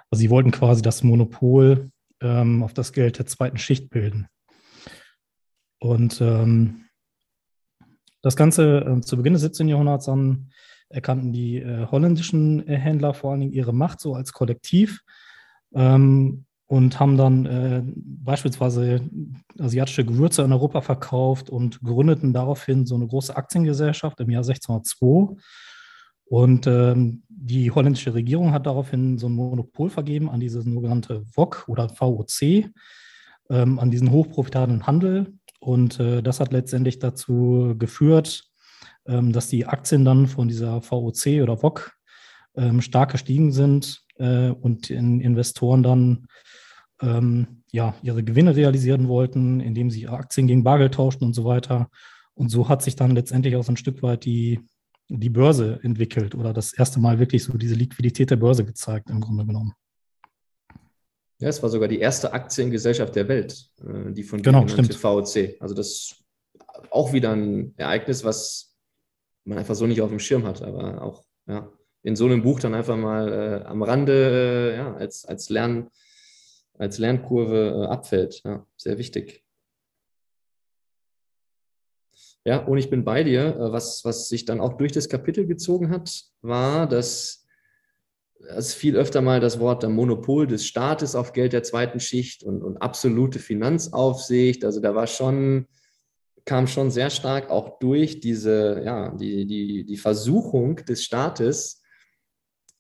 Also 0.10 0.22
sie 0.22 0.30
wollten 0.30 0.52
quasi 0.52 0.82
das 0.82 1.04
Monopol 1.04 1.92
ähm, 2.22 2.64
auf 2.64 2.74
das 2.74 2.94
Geld 2.94 3.20
der 3.20 3.26
zweiten 3.26 3.58
Schicht 3.58 3.90
bilden. 3.90 4.28
Und 5.80 6.22
ähm, 6.22 6.86
das 8.22 8.36
Ganze 8.36 8.80
äh, 8.80 9.02
zu 9.02 9.18
Beginn 9.18 9.34
des 9.34 9.42
17. 9.42 9.68
Jahrhunderts 9.68 10.06
dann 10.06 10.50
erkannten 10.90 11.34
die 11.34 11.58
äh, 11.58 11.88
holländischen 11.88 12.66
äh, 12.68 12.78
Händler 12.78 13.14
vor 13.14 13.32
allen 13.32 13.42
Dingen 13.42 13.54
ihre 13.54 13.74
Macht 13.74 14.00
so 14.00 14.16
als 14.16 14.32
Kollektiv 14.32 15.02
ähm, 15.74 16.46
und 16.68 17.00
haben 17.00 17.18
dann 17.18 17.46
äh, 17.46 17.84
beispielsweise 17.86 19.02
asiatische 19.60 20.06
Gewürze 20.06 20.42
in 20.42 20.52
Europa 20.52 20.82
verkauft 20.82 21.50
und 21.50 21.82
gründeten 21.82 22.34
daraufhin 22.34 22.86
so 22.86 22.96
eine 22.96 23.08
große 23.08 23.36
Aktiengesellschaft 23.36 24.20
im 24.20 24.30
Jahr 24.32 24.44
1602. 24.44 25.36
Und 26.26 26.66
ähm, 26.66 27.24
die 27.30 27.70
holländische 27.70 28.14
Regierung 28.14 28.54
hat 28.54 28.66
daraufhin 28.66 29.18
so 29.18 29.28
ein 29.28 29.34
Monopol 29.34 29.90
vergeben 29.90 30.30
an 30.30 30.40
diese 30.40 30.62
sogenannte 30.62 31.24
VOC 31.26 31.66
oder 31.68 31.90
VOC, 31.90 32.72
ähm, 33.50 33.78
an 33.78 33.92
diesen 33.92 34.10
hochprofitablen 34.10 34.88
Handel. 34.88 35.34
Und 35.60 36.00
äh, 36.00 36.24
das 36.24 36.40
hat 36.40 36.54
letztendlich 36.54 36.98
dazu 36.98 37.76
geführt, 37.78 38.46
ähm, 39.06 39.32
dass 39.32 39.48
die 39.48 39.66
Aktien 39.66 40.06
dann 40.06 40.28
von 40.28 40.48
dieser 40.48 40.82
VOC 40.82 41.44
oder 41.44 41.62
VOC 41.62 41.92
ähm, 42.56 42.82
stark 42.82 43.12
gestiegen 43.12 43.52
sind 43.52 44.03
äh, 44.24 44.50
und 44.50 44.90
in 44.90 45.20
Investoren 45.20 45.84
dann 45.84 46.28
ähm, 47.02 47.64
ja, 47.72 47.96
ihre 48.02 48.24
Gewinne 48.24 48.56
realisieren 48.56 49.08
wollten, 49.08 49.60
indem 49.60 49.90
sie 49.90 50.04
ihre 50.04 50.16
Aktien 50.16 50.48
gegen 50.48 50.64
Bargeld 50.64 50.94
tauschten 50.94 51.28
und 51.28 51.34
so 51.34 51.44
weiter. 51.44 51.90
Und 52.34 52.50
so 52.50 52.70
hat 52.70 52.82
sich 52.82 52.96
dann 52.96 53.12
letztendlich 53.12 53.56
auch 53.56 53.64
so 53.64 53.74
ein 53.74 53.78
Stück 53.78 54.02
weit 54.02 54.26
die, 54.26 54.60
die 55.10 55.30
Börse 55.30 55.80
entwickelt 55.84 56.36
oder 56.36 56.54
das 56.54 56.74
erste 56.74 57.00
Mal 57.00 57.20
wirklich 57.20 57.44
so 57.44 57.58
diese 57.58 57.76
Liquidität 57.76 58.32
der 58.32 58.38
Börse 58.38 58.64
gezeigt, 58.64 59.10
im 59.10 59.20
Grunde 59.20 59.46
genommen. 59.46 59.74
Ja, 61.40 61.50
es 61.50 61.62
war 61.62 61.70
sogar 61.70 61.90
die 61.90 62.00
erste 62.00 62.32
Aktiengesellschaft 62.32 63.16
der 63.16 63.28
Welt, 63.28 63.70
äh, 63.82 64.14
die 64.14 64.24
von 64.24 64.42
Genau, 64.42 64.68
stimmt. 64.68 64.94
VOC. 64.94 65.58
Also 65.60 65.76
das 65.76 65.88
ist 65.88 66.24
auch 66.90 67.12
wieder 67.12 67.32
ein 67.32 67.74
Ereignis, 67.76 68.24
was 68.24 68.76
man 69.44 69.58
einfach 69.58 69.76
so 69.76 69.86
nicht 69.86 70.02
auf 70.02 70.10
dem 70.10 70.20
Schirm 70.20 70.46
hat, 70.46 70.62
aber 70.62 71.02
auch 71.02 71.26
ja, 71.48 71.70
in 72.04 72.16
so 72.16 72.26
einem 72.26 72.44
Buch 72.44 72.60
dann 72.60 72.76
einfach 72.76 72.98
mal 72.98 73.32
äh, 73.32 73.66
am 73.66 73.82
Rande 73.82 74.74
äh, 74.74 74.78
ja, 74.78 74.94
als, 74.96 75.26
als, 75.26 75.50
Lern, 75.50 75.90
als 76.78 76.98
Lernkurve 77.00 77.84
äh, 77.84 77.88
abfällt. 77.88 78.42
Ja, 78.44 78.66
sehr 78.76 78.98
wichtig. 78.98 79.44
Ja, 82.46 82.58
und 82.58 82.78
ich 82.78 82.90
bin 82.90 83.06
bei 83.06 83.24
dir. 83.24 83.56
Äh, 83.56 83.72
Was, 83.72 84.04
was 84.04 84.28
sich 84.28 84.46
dann 84.46 84.60
auch 84.60 84.74
durch 84.74 84.92
das 84.92 85.08
Kapitel 85.08 85.48
gezogen 85.48 85.90
hat, 85.90 86.26
war, 86.42 86.88
dass 86.88 87.46
es 88.50 88.74
viel 88.74 88.98
öfter 88.98 89.22
mal 89.22 89.40
das 89.40 89.60
Wort 89.60 89.88
Monopol 89.88 90.48
des 90.48 90.66
Staates 90.66 91.16
auf 91.16 91.32
Geld 91.32 91.54
der 91.54 91.64
zweiten 91.64 92.02
Schicht 92.02 92.44
und, 92.44 92.62
und 92.62 92.78
absolute 92.78 93.40
Finanzaufsicht. 93.40 94.66
Also 94.66 94.82
da 94.82 94.94
war 94.94 95.08
schon, 95.08 95.68
kam 96.44 96.68
schon 96.68 96.92
sehr 96.92 97.10
stark 97.10 97.50
auch 97.50 97.80
durch 97.80 98.20
diese, 98.20 98.82
ja, 98.84 99.16
die, 99.16 99.46
die, 99.46 99.86
die 99.86 99.98
Versuchung 99.98 100.76
des 100.76 101.06
Staates, 101.06 101.83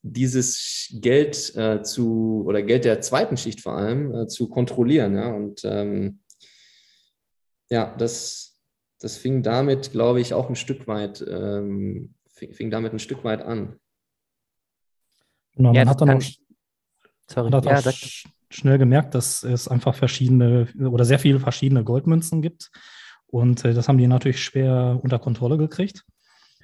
dieses 0.03 0.89
Geld 1.01 1.55
äh, 1.55 1.81
zu, 1.81 2.43
oder 2.45 2.61
Geld 2.61 2.85
der 2.85 3.01
zweiten 3.01 3.37
Schicht 3.37 3.61
vor 3.61 3.77
allem, 3.77 4.13
äh, 4.13 4.27
zu 4.27 4.49
kontrollieren. 4.49 5.15
Ja? 5.15 5.33
Und 5.33 5.61
ähm, 5.63 6.19
ja, 7.69 7.95
das, 7.97 8.59
das 8.99 9.17
fing 9.17 9.41
damit, 9.41 9.91
glaube 9.91 10.19
ich, 10.19 10.33
auch 10.33 10.49
ein 10.49 10.57
Stück 10.57 10.87
weit, 10.87 11.25
ähm, 11.27 12.13
fing, 12.27 12.53
fing, 12.53 12.69
damit 12.69 12.93
ein 12.93 12.99
Stück 12.99 13.23
weit 13.23 13.41
an. 13.41 13.79
Genau, 15.55 15.73
man 15.73 15.89
hat 15.89 16.01
dann 16.01 16.09
auch, 16.09 16.21
sorry, 17.27 17.49
man 17.49 17.65
hat 17.65 17.85
ja, 17.85 17.91
auch 17.91 18.31
schnell 18.49 18.77
gemerkt, 18.77 19.15
dass 19.15 19.43
es 19.43 19.67
einfach 19.67 19.95
verschiedene 19.95 20.67
oder 20.79 21.05
sehr 21.05 21.19
viele 21.19 21.39
verschiedene 21.39 21.83
Goldmünzen 21.83 22.41
gibt. 22.41 22.71
Und 23.25 23.63
äh, 23.63 23.73
das 23.73 23.87
haben 23.87 23.97
die 23.97 24.07
natürlich 24.07 24.43
schwer 24.43 24.99
unter 25.01 25.17
Kontrolle 25.17 25.57
gekriegt. 25.57 26.03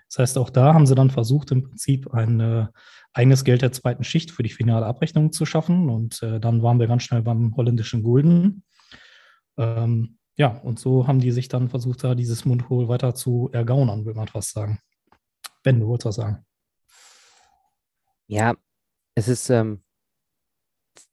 Das 0.09 0.19
heißt, 0.19 0.37
auch 0.39 0.49
da 0.49 0.73
haben 0.73 0.87
sie 0.87 0.95
dann 0.95 1.11
versucht, 1.11 1.51
im 1.51 1.63
Prinzip 1.63 2.11
ein 2.13 2.39
äh, 2.39 2.67
eigenes 3.13 3.43
Geld 3.43 3.61
der 3.61 3.71
zweiten 3.71 4.03
Schicht 4.03 4.31
für 4.31 4.43
die 4.43 4.49
finale 4.49 4.85
Abrechnung 4.85 5.31
zu 5.31 5.45
schaffen. 5.45 5.89
Und 5.89 6.21
äh, 6.23 6.39
dann 6.39 6.61
waren 6.61 6.79
wir 6.79 6.87
ganz 6.87 7.03
schnell 7.03 7.21
beim 7.21 7.55
holländischen 7.55 8.03
Gulden. 8.03 8.63
Ähm, 9.57 10.17
ja, 10.35 10.57
und 10.59 10.79
so 10.79 11.07
haben 11.07 11.19
die 11.19 11.31
sich 11.31 11.47
dann 11.49 11.69
versucht, 11.69 12.03
da 12.03 12.15
dieses 12.15 12.45
Monopol 12.45 12.87
weiter 12.87 13.13
zu 13.13 13.49
ergaunern, 13.51 14.05
will 14.05 14.13
man 14.13 14.27
fast 14.27 14.51
sagen. 14.51 14.79
Ben, 15.63 15.79
du 15.79 15.87
wolltest 15.87 16.05
was 16.05 16.15
sagen. 16.15 16.45
Ja, 18.27 18.55
es 19.15 19.27
ist 19.27 19.49
ähm, 19.49 19.83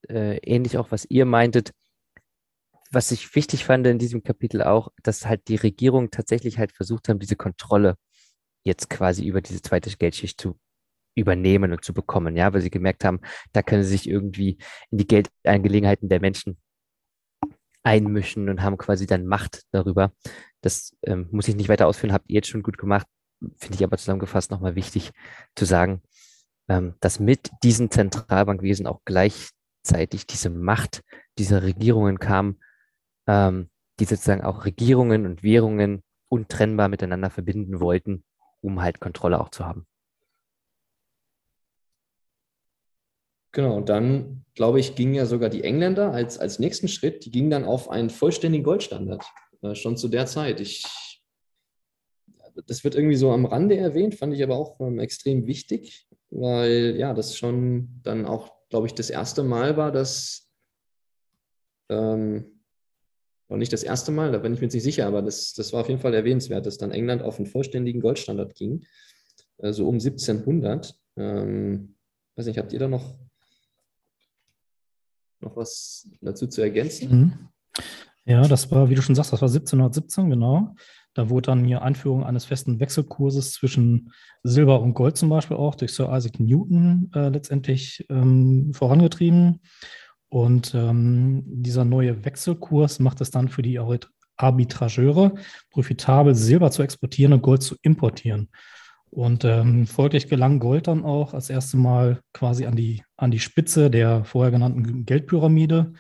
äh, 0.09 0.37
ähnlich 0.39 0.79
auch, 0.79 0.91
was 0.91 1.07
ihr 1.07 1.25
meintet. 1.25 1.73
Was 2.93 3.11
ich 3.11 3.35
wichtig 3.35 3.65
fand 3.65 3.87
in 3.87 3.99
diesem 3.99 4.23
Kapitel 4.23 4.63
auch, 4.63 4.93
dass 5.03 5.27
halt 5.27 5.49
die 5.49 5.57
Regierung 5.57 6.11
tatsächlich 6.11 6.59
halt 6.59 6.71
versucht 6.71 7.09
haben, 7.09 7.19
diese 7.19 7.35
Kontrolle 7.35 7.97
jetzt 8.65 8.91
quasi 8.91 9.25
über 9.25 9.41
diese 9.41 9.61
zweite 9.61 9.91
Geldschicht 9.97 10.41
zu 10.41 10.57
übernehmen 11.17 11.73
und 11.73 11.85
zu 11.85 11.93
bekommen, 11.93 12.37
ja, 12.37 12.53
weil 12.53 12.61
sie 12.61 12.71
gemerkt 12.71 13.05
haben, 13.05 13.21
da 13.53 13.63
können 13.63 13.83
sie 13.83 13.91
sich 13.91 14.09
irgendwie 14.09 14.59
in 14.91 14.99
die 14.99 15.07
Geldangelegenheiten 15.07 16.09
der 16.09 16.21
Menschen 16.21 16.59
einmischen 17.83 18.49
und 18.49 18.63
haben 18.63 18.79
quasi 18.79 19.07
dann 19.07 19.27
Macht 19.27 19.63
darüber. 19.71 20.13
Das 20.61 20.97
ähm, 21.03 21.29
muss 21.31 21.49
ich 21.49 21.57
nicht 21.57 21.69
weiter 21.69 21.87
ausführen, 21.87 22.13
habt 22.13 22.29
ihr 22.29 22.37
jetzt 22.37 22.49
schon 22.49 22.63
gut 22.63 22.79
gemacht, 22.79 23.07
finde 23.59 23.77
ich 23.77 23.85
aber 23.85 23.97
zusammengefasst 23.97 24.51
nochmal 24.51 24.75
wichtig 24.75 25.13
zu 25.55 25.65
sagen, 25.65 26.03
ähm, 26.69 26.95
dass 27.01 27.21
mit 27.21 27.51
diesem 27.63 27.91
Zentralbankwesen 27.91 28.87
auch 28.87 29.01
gleichzeitig 29.05 30.27
diese 30.27 30.51
Macht 30.51 31.03
dieser 31.39 31.63
Regierungen 31.63 32.19
kam, 32.19 32.59
ähm, 33.27 33.71
die 34.01 34.05
sozusagen 34.05 34.43
auch 34.43 34.65
Regierungen 34.65 35.27
und 35.27 35.43
Währungen 35.43 36.03
untrennbar 36.29 36.89
miteinander 36.89 37.31
verbinden 37.31 37.81
wollten 37.81 38.25
um 38.67 38.83
halt 38.83 39.01
Kontrolle 39.01 39.41
auch 39.41 39.51
zu 39.51 39.65
haben. 39.65 39.87
Genau, 43.57 43.81
dann, 43.81 44.45
glaube 44.55 44.81
ich, 44.81 44.97
gingen 44.97 45.15
ja 45.15 45.25
sogar 45.25 45.49
die 45.49 45.65
Engländer 45.65 46.13
als, 46.13 46.39
als 46.39 46.59
nächsten 46.59 46.89
Schritt, 46.89 47.25
die 47.25 47.31
gingen 47.31 47.49
dann 47.49 47.65
auf 47.65 47.89
einen 47.89 48.11
vollständigen 48.11 48.65
Goldstandard, 48.65 49.25
äh, 49.63 49.75
schon 49.75 49.97
zu 49.97 50.09
der 50.09 50.27
Zeit. 50.27 50.61
Ich, 50.61 50.85
das 52.67 52.85
wird 52.85 52.97
irgendwie 52.97 53.17
so 53.17 53.31
am 53.33 53.47
Rande 53.47 53.79
erwähnt, 53.79 54.15
fand 54.15 54.35
ich 54.35 54.43
aber 54.43 54.57
auch 54.57 54.79
ähm, 54.81 54.99
extrem 54.99 55.47
wichtig, 55.47 56.07
weil 56.29 56.97
ja, 56.99 57.15
das 57.15 57.35
schon 57.35 57.89
dann 58.03 58.27
auch, 58.27 58.53
glaube 58.69 58.89
ich, 58.89 58.93
das 58.93 59.09
erste 59.09 59.43
Mal 59.43 59.79
war, 59.79 59.91
dass 59.91 60.51
ähm, 61.89 62.61
und 63.49 63.59
nicht 63.59 63.73
das 63.73 63.85
erste 63.85 64.13
Mal, 64.13 64.33
da 64.33 64.39
bin 64.39 64.53
ich 64.53 64.61
mir 64.61 64.67
nicht 64.67 64.83
sicher, 64.83 65.07
aber 65.07 65.23
das, 65.23 65.55
das 65.55 65.73
war 65.73 65.81
auf 65.81 65.89
jeden 65.89 66.01
Fall 66.01 66.13
erwähnenswert, 66.13 66.67
dass 66.67 66.77
dann 66.77 66.91
England 66.91 67.23
auf 67.23 67.39
einen 67.39 67.47
vollständigen 67.47 68.03
Goldstandard 68.03 68.55
ging, 68.55 68.85
so 69.57 69.67
also 69.67 69.89
um 69.89 69.95
1700. 69.95 70.95
Ähm, 71.17 71.95
weiß 72.35 72.45
nicht, 72.45 72.59
habt 72.59 72.75
ihr 72.75 72.81
da 72.81 72.89
noch, 72.89 73.17
noch 75.41 75.57
was 75.57 76.09
dazu 76.21 76.47
zu 76.47 76.63
ergänzen? 76.63 77.11
Mhm. 77.11 77.49
Ja, 78.25 78.43
das 78.49 78.71
war, 78.71 78.91
wie 78.91 78.95
du 78.95 79.03
schon 79.03 79.15
sagst, 79.15 79.33
das 79.33 79.41
war 79.41 79.49
1717, 79.49 80.31
genau. 80.31 80.75
Da 81.15 81.31
wurde 81.31 81.47
dann 81.47 81.65
hier 81.65 81.83
Einführung 81.83 82.25
eines 82.25 82.45
festen 82.45 82.81
Wechselkurses 82.81 83.53
zwischen 83.53 84.13
Silber 84.43 84.81
und 84.81 84.95
Gold 84.95 85.17
zum 85.17 85.31
Beispiel 85.31 85.57
auch 85.57 85.75
durch 85.75 85.95
Sir 85.95 86.15
Isaac 86.15 86.41
Newton 86.41 87.11
äh, 87.15 87.29
letztendlich 87.29 88.05
ähm, 88.11 88.73
vorangetrieben. 88.75 89.61
Und 90.29 90.75
ähm, 90.75 91.45
dieser 91.47 91.85
neue 91.85 92.25
Wechselkurs 92.25 92.99
macht 92.99 93.21
es 93.21 93.31
dann 93.31 93.49
für 93.49 93.63
die 93.63 93.81
Arbitrageure 94.37 95.35
profitabel, 95.71 96.35
Silber 96.35 96.71
zu 96.71 96.83
exportieren 96.83 97.33
und 97.33 97.43
Gold 97.43 97.63
zu 97.63 97.77
importieren. 97.81 98.51
Und 99.17 99.47
ähm, 99.47 99.87
folglich 99.87 100.29
gelang 100.29 100.59
Gold 100.59 100.89
dann 100.89 101.03
auch 101.03 101.33
als 101.33 101.49
erstes 101.49 101.73
Mal 101.73 102.21
quasi 102.35 102.67
an 102.67 102.77
die, 102.77 103.03
an 103.17 103.31
die 103.31 103.39
Spitze 103.39 103.91
der 103.91 104.25
vorher 104.25 104.51
genannten 104.51 105.07
Geldpyramide 105.07 105.95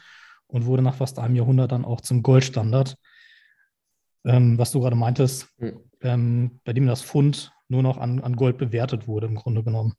und 0.48 0.66
wurde 0.66 0.82
nach 0.82 0.96
fast 0.96 1.18
einem 1.18 1.34
Jahrhundert 1.34 1.72
dann 1.72 1.86
auch 1.86 2.02
zum 2.02 2.22
Goldstandard. 2.22 2.98
Ähm, 4.26 4.58
was 4.58 4.70
du 4.72 4.80
gerade 4.80 4.96
meintest, 4.96 5.48
mhm. 5.56 5.80
ähm, 6.02 6.60
bei 6.62 6.74
dem 6.74 6.86
das 6.86 7.02
Pfund 7.02 7.52
nur 7.68 7.82
noch 7.82 7.96
an, 7.96 8.20
an 8.20 8.36
Gold 8.36 8.58
bewertet 8.58 9.08
wurde, 9.08 9.28
im 9.28 9.36
Grunde 9.36 9.64
genommen. 9.64 9.94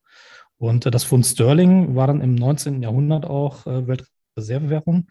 Und 0.59 0.85
äh, 0.85 0.91
das 0.91 1.03
Pfund 1.03 1.25
Sterling 1.25 1.95
war 1.95 2.05
dann 2.05 2.21
im 2.21 2.35
19. 2.35 2.83
Jahrhundert 2.83 3.25
auch 3.25 3.65
äh, 3.65 3.87
Welt, 3.87 4.05
Reservewährung. 4.37 5.07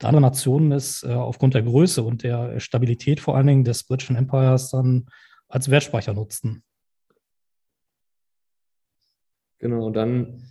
Der 0.00 0.08
andere 0.08 0.22
Nationen 0.22 0.72
ist 0.72 1.02
äh, 1.02 1.12
aufgrund 1.12 1.52
der 1.52 1.64
Größe 1.64 2.02
und 2.02 2.22
der 2.22 2.58
Stabilität 2.58 3.20
vor 3.20 3.36
allen 3.36 3.48
Dingen 3.48 3.64
des 3.64 3.84
britischen 3.84 4.16
Empires 4.16 4.70
dann 4.70 5.04
als 5.46 5.70
Wertspeicher 5.70 6.14
nutzten. 6.14 6.62
Genau, 9.60 9.86
und 9.86 9.94
dann, 9.94 10.42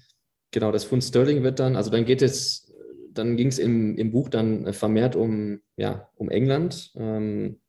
genau, 0.52 0.72
das 0.72 0.86
Pfund 0.86 1.04
Sterling 1.04 1.44
wird 1.44 1.60
dann, 1.60 1.76
also 1.76 1.90
dann 1.90 2.06
geht 2.06 2.22
es, 2.22 2.74
dann 3.12 3.36
ging 3.36 3.48
es 3.48 3.60
im, 3.60 3.98
im 3.98 4.12
Buch 4.12 4.30
dann 4.30 4.72
vermehrt 4.72 5.16
um, 5.16 5.62
ja, 5.76 6.10
um 6.16 6.30
England. 6.30 6.94
Ähm, 6.96 7.60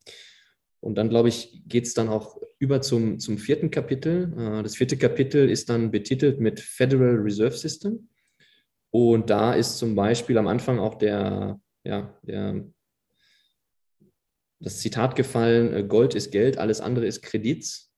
und 0.80 0.96
dann, 0.96 1.08
glaube 1.08 1.28
ich, 1.28 1.62
geht 1.66 1.86
es 1.86 1.94
dann 1.94 2.08
auch 2.08 2.38
über 2.58 2.82
zum, 2.82 3.18
zum 3.18 3.38
vierten 3.38 3.70
Kapitel. 3.70 4.32
Äh, 4.38 4.62
das 4.62 4.76
vierte 4.76 4.96
Kapitel 4.96 5.48
ist 5.48 5.70
dann 5.70 5.90
betitelt 5.90 6.40
mit 6.40 6.60
Federal 6.60 7.16
Reserve 7.16 7.56
System. 7.56 8.08
Und 8.90 9.30
da 9.30 9.54
ist 9.54 9.78
zum 9.78 9.94
Beispiel 9.94 10.36
am 10.36 10.46
Anfang 10.46 10.78
auch 10.78 10.96
der, 10.96 11.60
ja, 11.84 12.18
der, 12.22 12.64
das 14.58 14.78
Zitat 14.78 15.16
gefallen, 15.16 15.72
äh, 15.72 15.84
Gold 15.84 16.14
ist 16.14 16.30
Geld, 16.32 16.58
alles 16.58 16.80
andere 16.82 17.06
ist 17.06 17.22
Kredit. 17.22 17.89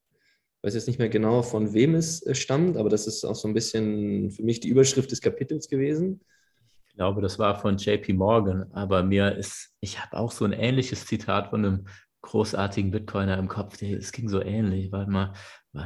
Ich 0.63 0.67
weiß 0.67 0.75
jetzt 0.75 0.87
nicht 0.87 0.99
mehr 0.99 1.09
genau, 1.09 1.41
von 1.41 1.73
wem 1.73 1.93
es 1.93 2.25
äh, 2.25 2.33
stammt, 2.33 2.77
aber 2.77 2.87
das 2.87 3.05
ist 3.05 3.25
auch 3.25 3.35
so 3.35 3.49
ein 3.49 3.53
bisschen 3.53 4.31
für 4.31 4.43
mich 4.43 4.61
die 4.61 4.69
Überschrift 4.69 5.11
des 5.11 5.19
Kapitels 5.19 5.67
gewesen. 5.67 6.21
Ich 6.87 6.95
glaube, 6.95 7.21
das 7.21 7.37
war 7.37 7.59
von 7.59 7.75
JP 7.75 8.13
Morgan, 8.13 8.71
aber 8.71 9.03
mir 9.03 9.35
ist, 9.35 9.73
ich 9.81 9.99
habe 9.99 10.15
auch 10.15 10.31
so 10.31 10.45
ein 10.45 10.53
ähnliches 10.53 11.05
Zitat 11.05 11.49
von 11.49 11.65
einem 11.65 11.87
großartigen 12.21 12.91
Bitcoiner 12.91 13.37
im 13.39 13.49
Kopf. 13.49 13.81
Es 13.81 14.13
ging 14.13 14.29
so 14.29 14.41
ähnlich, 14.41 14.89
weil 14.93 15.05
mal, 15.07 15.33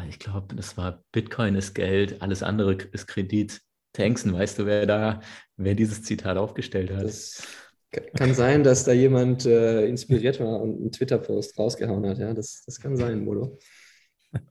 ich 0.10 0.20
glaube, 0.20 0.54
das 0.54 0.78
war 0.78 1.04
Bitcoin 1.12 1.56
ist 1.56 1.74
Geld, 1.74 2.22
alles 2.22 2.44
andere 2.44 2.74
ist 2.74 3.08
Kredit. 3.08 3.60
Tanksen, 3.94 4.32
weißt 4.34 4.60
du, 4.60 4.68
wer 4.68 4.86
da, 4.86 5.22
wer 5.56 5.74
dieses 5.74 6.04
Zitat 6.04 6.38
aufgestellt 6.38 6.92
hat? 6.92 7.04
Das 7.04 7.42
kann 8.16 8.36
sein, 8.36 8.64
dass 8.64 8.84
da 8.84 8.92
jemand 8.92 9.48
äh, 9.48 9.88
inspiriert 9.88 10.40
war 10.40 10.62
und 10.62 10.76
einen 10.76 10.92
Twitter-Post 10.92 11.58
rausgehauen 11.58 12.06
hat. 12.06 12.20
Ja, 12.20 12.32
das, 12.36 12.64
das 12.64 12.80
kann 12.80 12.96
sein, 12.96 13.26
Modo. 13.26 13.58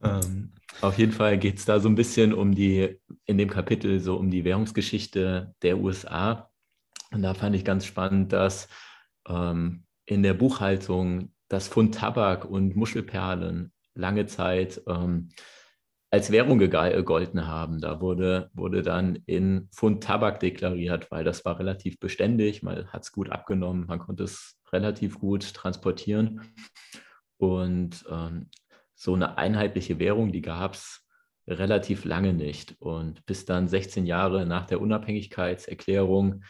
Ähm, 0.03 0.53
auf 0.81 0.99
jeden 0.99 1.12
Fall 1.12 1.38
geht 1.38 1.59
es 1.59 1.64
da 1.64 1.81
so 1.81 1.88
ein 1.88 1.94
bisschen 1.94 2.35
um 2.35 2.55
die, 2.55 3.01
in 3.25 3.38
dem 3.38 3.49
Kapitel 3.49 4.01
so 4.01 4.16
um 4.16 4.31
die 4.31 4.44
Währungsgeschichte 4.44 5.55
der 5.62 5.79
USA. 5.79 6.51
Und 7.12 7.22
da 7.22 7.35
fand 7.35 7.57
ich 7.57 7.64
ganz 7.64 7.87
spannend, 7.87 8.33
dass 8.33 8.68
ähm, 9.29 9.85
in 10.05 10.22
der 10.22 10.35
Buchhaltung 10.35 11.33
das 11.49 11.68
Pfund 11.68 11.94
Tabak 11.94 12.44
und 12.44 12.77
Muschelperlen 12.77 13.72
lange 13.94 14.27
Zeit 14.27 14.83
ähm, 14.87 15.31
als 16.11 16.31
Währung 16.31 16.59
gegolten 16.59 17.46
haben. 17.46 17.81
Da 17.81 18.01
wurde, 18.01 18.51
wurde 18.55 18.83
dann 18.83 19.16
in 19.27 19.68
Pfund 19.72 20.03
Tabak 20.03 20.40
deklariert, 20.40 21.11
weil 21.11 21.25
das 21.25 21.44
war 21.44 21.59
relativ 21.59 21.99
beständig, 21.99 22.62
man 22.62 22.87
hat 22.92 23.03
es 23.03 23.12
gut 23.12 23.31
abgenommen, 23.31 23.87
man 23.87 23.99
konnte 23.99 24.25
es 24.25 24.59
relativ 24.72 25.18
gut 25.18 25.55
transportieren. 25.55 26.42
Und 27.38 28.05
ähm, 28.11 28.49
so 28.96 29.14
eine 29.14 29.38
einheitliche 29.38 29.98
Währung, 29.98 30.32
die 30.32 30.42
gab 30.42 30.74
es 30.74 31.06
relativ 31.46 32.04
lange 32.04 32.32
nicht. 32.32 32.74
Und 32.80 33.24
bis 33.26 33.44
dann 33.44 33.68
16 33.68 34.06
Jahre 34.06 34.46
nach 34.46 34.66
der 34.66 34.80
Unabhängigkeitserklärung 34.80 36.42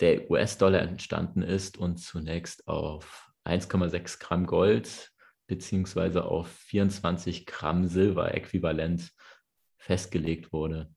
der 0.00 0.30
US-Dollar 0.30 0.82
entstanden 0.82 1.42
ist 1.42 1.78
und 1.78 1.96
zunächst 1.96 2.68
auf 2.68 3.32
1,6 3.44 4.18
Gramm 4.20 4.46
Gold 4.46 5.10
beziehungsweise 5.46 6.24
auf 6.24 6.48
24 6.48 7.46
Gramm 7.46 7.86
Silber 7.86 8.34
äquivalent 8.34 9.12
festgelegt 9.76 10.52
wurde. 10.52 10.92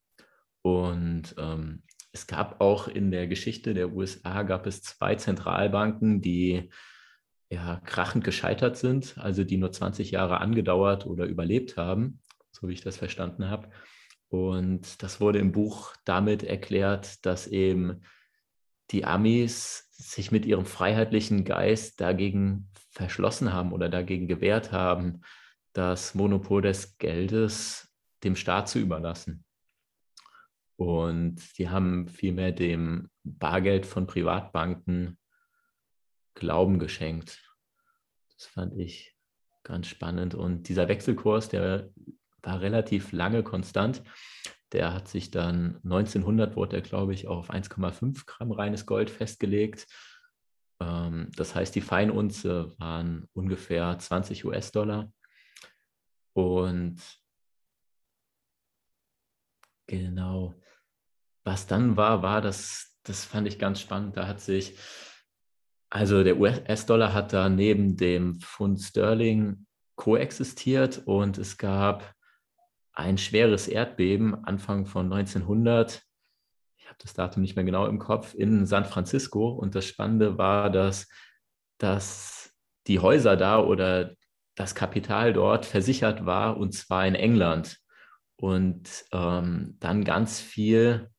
Und 0.62 1.36
ähm, 1.38 1.84
es 2.12 2.28
gab 2.28 2.62
auch 2.62 2.88
in 2.88 3.12
der 3.12 3.28
Geschichte 3.28 3.74
der 3.74 3.94
USA 3.94 4.44
gab 4.44 4.65
es 4.65 4.82
zwei 4.82 5.15
Zentralbanken, 5.15 6.22
die 6.22 6.72
ja 7.50 7.82
krachend 7.86 8.24
gescheitert 8.24 8.78
sind, 8.78 9.18
also 9.18 9.44
die 9.44 9.58
nur 9.58 9.72
20 9.72 10.12
Jahre 10.12 10.40
angedauert 10.42 11.06
oder 11.06 11.26
überlebt 11.26 11.78
haben, 11.78 12.20
so 12.52 12.68
wie 12.68 12.74
ich 12.74 12.82
das 12.82 12.98
verstanden 12.98 13.50
habe. 13.50 13.70
Und 14.30 15.04
das 15.04 15.22
wurde 15.22 15.40
im 15.40 15.52
Buch 15.52 15.94
damit 16.04 16.44
erklärt, 16.44 17.26
dass 17.26 17.48
eben 17.48 18.02
die 18.92 19.06
Amis 19.06 19.90
sich 19.92 20.32
mit 20.32 20.46
ihrem 20.46 20.66
freiheitlichen 20.66 21.46
Geist 21.46 22.02
dagegen 22.02 22.70
verschlossen 22.92 23.54
haben 23.54 23.72
oder 23.72 23.90
dagegen 23.90 24.28
gewehrt 24.28 24.72
haben, 24.72 25.22
das 25.74 26.16
Monopol 26.16 26.62
des 26.62 26.98
Geldes 26.98 27.92
dem 28.24 28.36
Staat 28.36 28.70
zu 28.70 28.80
überlassen. 28.80 29.44
Und 30.78 31.58
die 31.58 31.70
haben 31.70 32.08
vielmehr 32.08 32.52
dem 32.52 33.10
Bargeld 33.24 33.86
von 33.86 34.08
Privatbanken 34.08 35.18
Glauben 36.36 36.80
geschenkt. 36.80 37.41
Das 38.38 38.45
fand 38.48 38.78
ich 38.78 39.15
ganz 39.63 39.88
spannend. 39.88 40.36
Und 40.36 40.69
dieser 40.69 40.88
Wechselkurs, 40.88 41.50
der 41.50 41.89
war 42.43 42.62
relativ 42.62 43.12
lange 43.12 43.43
konstant. 43.43 44.04
Der 44.71 44.93
hat 44.93 45.08
sich 45.08 45.32
dann 45.32 45.80
1900 45.84 46.56
wurde 46.56 46.78
er, 46.78 46.82
glaube 46.82 47.13
ich, 47.13 47.28
auf 47.28 47.50
1,5 47.50 48.26
Gramm 48.26 48.52
reines 48.52 48.86
Gold 48.86 49.10
festgelegt. 49.10 49.88
Ähm, 50.80 51.32
das 51.36 51.56
heißt, 51.56 51.74
die 51.76 51.82
Feinunze 51.82 52.78
waren 52.78 53.28
ungefähr 53.34 53.98
20 53.98 54.45
US-Dollar. 54.45 55.12
Und 56.34 57.02
genau, 59.88 60.54
was 61.43 61.67
dann 61.67 61.95
war, 61.95 62.21
war 62.21 62.41
das, 62.41 62.98
das 63.04 63.24
fand 63.24 63.48
ich 63.48 63.60
ganz 63.60 63.80
spannend. 63.80 64.17
Da 64.17 64.28
hat 64.28 64.41
sich, 64.41 64.78
also 65.89 66.24
der 66.24 66.39
US-Dollar 66.39 67.13
hat 67.13 67.34
da 67.34 67.50
neben 67.50 67.95
dem 67.95 68.39
Pfund 68.39 68.82
Sterling 68.82 69.65
koexistiert 69.95 71.02
und 71.06 71.38
es 71.38 71.58
gab 71.58 72.15
ein 72.93 73.17
schweres 73.17 73.67
Erdbeben 73.67 74.45
Anfang 74.45 74.86
von 74.86 75.12
1900. 75.12 76.02
Ich 76.78 76.88
habe 76.88 76.98
das 77.02 77.13
Datum 77.13 77.41
nicht 77.41 77.56
mehr 77.56 77.65
genau 77.65 77.88
im 77.88 78.00
Kopf, 78.00 78.34
in 78.34 78.65
San 78.65 78.86
Francisco. 78.86 79.50
Und 79.50 79.76
das 79.76 79.86
Spannende 79.86 80.38
war, 80.38 80.69
dass, 80.69 81.08
dass 81.78 82.54
die 82.88 83.00
Häuser 83.00 83.36
da 83.36 83.60
oder 83.60 84.13
das 84.56 84.76
Kapital 84.76 85.34
dort 85.34 85.65
versichert 85.65 86.26
war, 86.26 86.58
und 86.58 86.74
zwar 86.74 87.06
in 87.06 87.15
England. 87.15 87.78
Und 88.38 89.06
ähm, 89.12 89.76
dann 89.80 90.04
ganz 90.06 90.39
viel 90.39 91.10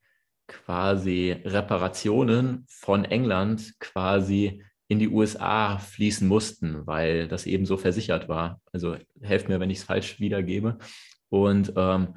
quasi 0.47 1.37
Reparationen 1.45 2.65
von 2.69 3.05
England 3.05 3.75
quasi 3.81 4.63
in 4.89 4.99
die 4.99 5.09
USA 5.09 5.79
fließen 5.79 6.27
mussten, 6.27 6.87
weil 6.87 7.27
das 7.29 7.47
eben 7.47 7.67
so 7.67 7.77
versichert 7.77 8.29
war. 8.29 8.61
Also 8.73 8.97
helft 9.21 9.49
mir, 9.49 9.59
wenn 9.59 9.71
ich 9.71 9.79
es 9.79 9.85
falsch 9.85 10.21
wiedergebe. 10.21 10.79
Und 11.29 11.73
ähm, 11.77 12.17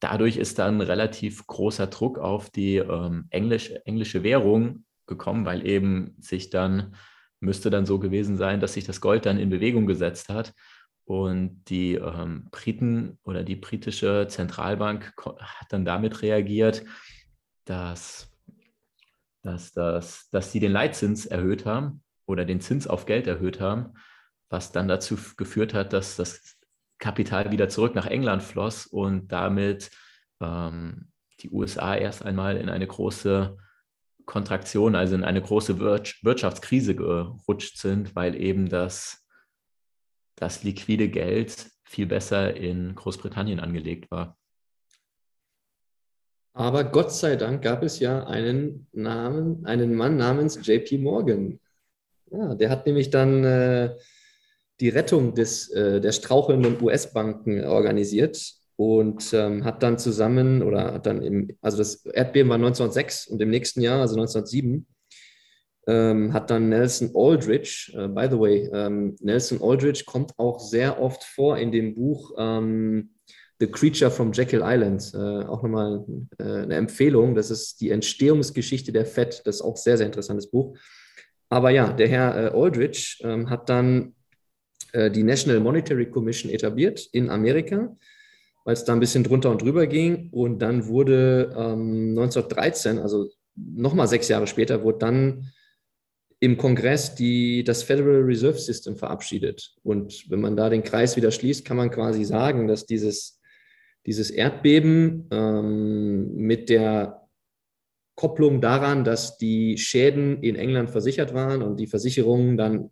dadurch 0.00 0.38
ist 0.38 0.58
dann 0.58 0.80
relativ 0.80 1.46
großer 1.46 1.86
Druck 1.88 2.18
auf 2.18 2.50
die 2.50 2.76
ähm, 2.76 3.26
Englisch, 3.30 3.72
englische 3.84 4.22
Währung 4.22 4.84
gekommen, 5.06 5.44
weil 5.44 5.66
eben 5.66 6.16
sich 6.18 6.48
dann, 6.50 6.96
müsste 7.40 7.68
dann 7.68 7.84
so 7.84 7.98
gewesen 7.98 8.38
sein, 8.38 8.60
dass 8.60 8.72
sich 8.72 8.84
das 8.84 9.02
Gold 9.02 9.26
dann 9.26 9.38
in 9.38 9.50
Bewegung 9.50 9.86
gesetzt 9.86 10.30
hat. 10.30 10.54
Und 11.04 11.64
die 11.68 11.94
ähm, 11.94 12.48
Briten 12.50 13.18
oder 13.22 13.44
die 13.44 13.54
britische 13.54 14.26
Zentralbank 14.28 15.12
hat 15.38 15.66
dann 15.70 15.84
damit 15.84 16.22
reagiert, 16.22 16.84
dass, 17.66 18.32
dass, 19.42 19.72
dass, 19.72 20.30
dass 20.30 20.52
sie 20.52 20.60
den 20.60 20.72
Leitzins 20.72 21.26
erhöht 21.26 21.66
haben 21.66 22.02
oder 22.24 22.44
den 22.44 22.60
Zins 22.60 22.86
auf 22.86 23.04
Geld 23.04 23.26
erhöht 23.26 23.60
haben, 23.60 23.94
was 24.48 24.72
dann 24.72 24.88
dazu 24.88 25.18
geführt 25.36 25.74
hat, 25.74 25.92
dass 25.92 26.16
das 26.16 26.56
Kapital 26.98 27.50
wieder 27.50 27.68
zurück 27.68 27.94
nach 27.94 28.06
England 28.06 28.42
floss 28.42 28.86
und 28.86 29.28
damit 29.28 29.90
ähm, 30.40 31.12
die 31.40 31.50
USA 31.50 31.94
erst 31.94 32.24
einmal 32.24 32.56
in 32.56 32.70
eine 32.70 32.86
große 32.86 33.58
Kontraktion, 34.24 34.94
also 34.94 35.14
in 35.14 35.24
eine 35.24 35.42
große 35.42 35.78
Wirtschaftskrise 35.78 36.96
gerutscht 36.96 37.78
sind, 37.78 38.16
weil 38.16 38.34
eben 38.34 38.68
das, 38.68 39.26
das 40.36 40.64
liquide 40.64 41.08
Geld 41.08 41.70
viel 41.84 42.06
besser 42.06 42.56
in 42.56 42.94
Großbritannien 42.94 43.60
angelegt 43.60 44.10
war. 44.10 44.36
Aber 46.56 46.84
Gott 46.84 47.12
sei 47.12 47.36
Dank 47.36 47.60
gab 47.60 47.82
es 47.82 48.00
ja 48.00 48.24
einen 48.24 48.86
Namen, 48.92 49.66
einen 49.66 49.94
Mann 49.94 50.16
namens 50.16 50.58
JP 50.66 50.96
Morgan. 50.96 51.60
Ja, 52.30 52.54
der 52.54 52.70
hat 52.70 52.86
nämlich 52.86 53.10
dann 53.10 53.44
äh, 53.44 53.94
die 54.80 54.88
Rettung 54.88 55.34
des, 55.34 55.68
äh, 55.68 56.00
der 56.00 56.12
strauchelnden 56.12 56.82
US-Banken 56.82 57.62
organisiert 57.62 58.54
und 58.76 59.34
ähm, 59.34 59.66
hat 59.66 59.82
dann 59.82 59.98
zusammen 59.98 60.62
oder 60.62 60.94
hat 60.94 61.04
dann 61.04 61.22
im, 61.22 61.54
also 61.60 61.76
das 61.76 62.06
Erdbeben 62.06 62.48
war 62.48 62.56
1906 62.56 63.26
und 63.26 63.42
im 63.42 63.50
nächsten 63.50 63.82
Jahr, 63.82 64.00
also 64.00 64.14
1907, 64.14 64.86
ähm, 65.88 66.32
hat 66.32 66.48
dann 66.48 66.70
Nelson 66.70 67.10
Aldrich, 67.14 67.94
äh, 67.94 68.08
by 68.08 68.28
the 68.30 68.38
way, 68.38 68.70
ähm, 68.72 69.14
Nelson 69.20 69.60
Aldrich 69.60 70.06
kommt 70.06 70.32
auch 70.38 70.58
sehr 70.58 71.02
oft 71.02 71.22
vor 71.22 71.58
in 71.58 71.70
dem 71.70 71.94
Buch 71.94 72.32
ähm, 72.38 73.10
The 73.58 73.66
Creature 73.66 74.10
from 74.10 74.32
Jekyll 74.32 74.62
Island. 74.64 75.12
Äh, 75.14 75.46
auch 75.46 75.62
nochmal 75.62 76.04
äh, 76.38 76.42
eine 76.42 76.74
Empfehlung. 76.74 77.34
Das 77.34 77.50
ist 77.50 77.80
die 77.80 77.90
Entstehungsgeschichte 77.90 78.92
der 78.92 79.06
FED. 79.06 79.42
Das 79.44 79.56
ist 79.56 79.62
auch 79.62 79.76
sehr, 79.76 79.96
sehr 79.96 80.06
interessantes 80.06 80.50
Buch. 80.50 80.76
Aber 81.48 81.70
ja, 81.70 81.92
der 81.92 82.08
Herr 82.08 82.36
äh, 82.36 82.58
Aldrich 82.58 83.20
ähm, 83.22 83.48
hat 83.48 83.68
dann 83.68 84.14
äh, 84.92 85.10
die 85.10 85.22
National 85.22 85.60
Monetary 85.60 86.10
Commission 86.10 86.50
etabliert 86.50 87.08
in 87.12 87.30
Amerika, 87.30 87.96
weil 88.64 88.74
es 88.74 88.84
da 88.84 88.92
ein 88.92 89.00
bisschen 89.00 89.24
drunter 89.24 89.50
und 89.50 89.62
drüber 89.62 89.86
ging. 89.86 90.28
Und 90.32 90.58
dann 90.58 90.86
wurde 90.86 91.52
ähm, 91.56 92.10
1913, 92.10 92.98
also 92.98 93.28
nochmal 93.54 94.08
sechs 94.08 94.28
Jahre 94.28 94.46
später, 94.46 94.82
wurde 94.82 94.98
dann 94.98 95.52
im 96.40 96.58
Kongress 96.58 97.14
die, 97.14 97.64
das 97.64 97.82
Federal 97.82 98.20
Reserve 98.22 98.58
System 98.58 98.96
verabschiedet. 98.96 99.74
Und 99.82 100.28
wenn 100.28 100.40
man 100.40 100.56
da 100.56 100.68
den 100.68 100.82
Kreis 100.82 101.16
wieder 101.16 101.30
schließt, 101.30 101.64
kann 101.64 101.78
man 101.78 101.90
quasi 101.90 102.24
sagen, 102.24 102.68
dass 102.68 102.84
dieses, 102.84 103.35
dieses 104.06 104.30
Erdbeben 104.30 105.28
ähm, 105.30 106.34
mit 106.36 106.68
der 106.68 107.28
Kopplung 108.14 108.60
daran, 108.60 109.04
dass 109.04 109.36
die 109.36 109.76
Schäden 109.76 110.42
in 110.42 110.56
England 110.56 110.90
versichert 110.90 111.34
waren 111.34 111.62
und 111.62 111.78
die 111.78 111.86
Versicherungen 111.86 112.56
dann 112.56 112.90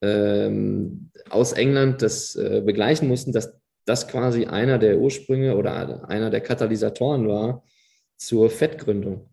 ähm, 0.00 1.10
aus 1.28 1.52
England 1.52 2.00
das 2.02 2.34
äh, 2.36 2.62
begleichen 2.64 3.08
mussten, 3.08 3.32
dass 3.32 3.60
das 3.84 4.08
quasi 4.08 4.46
einer 4.46 4.78
der 4.78 4.98
Ursprünge 4.98 5.56
oder 5.56 6.08
einer 6.08 6.30
der 6.30 6.40
Katalysatoren 6.40 7.28
war 7.28 7.64
zur 8.16 8.48
Fettgründung. 8.48 9.28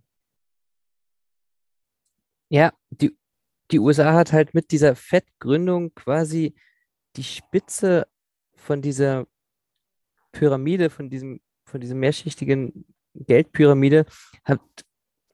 Ja, 2.49 2.73
die, 2.89 3.15
die 3.71 3.79
USA 3.79 4.13
hat 4.13 4.34
halt 4.34 4.53
mit 4.53 4.71
dieser 4.71 4.95
Fettgründung 4.95 5.93
quasi 5.95 6.53
die 7.15 7.23
Spitze 7.23 8.07
von 8.55 8.81
dieser 8.81 9.25
Pyramide, 10.32 10.89
von 10.89 11.10
diesem, 11.10 11.41
von 11.65 11.82
diesem 11.82 12.00
mehrschichtigen 12.00 12.86
Geldpyramide, 13.13 14.06
hat 14.44 14.62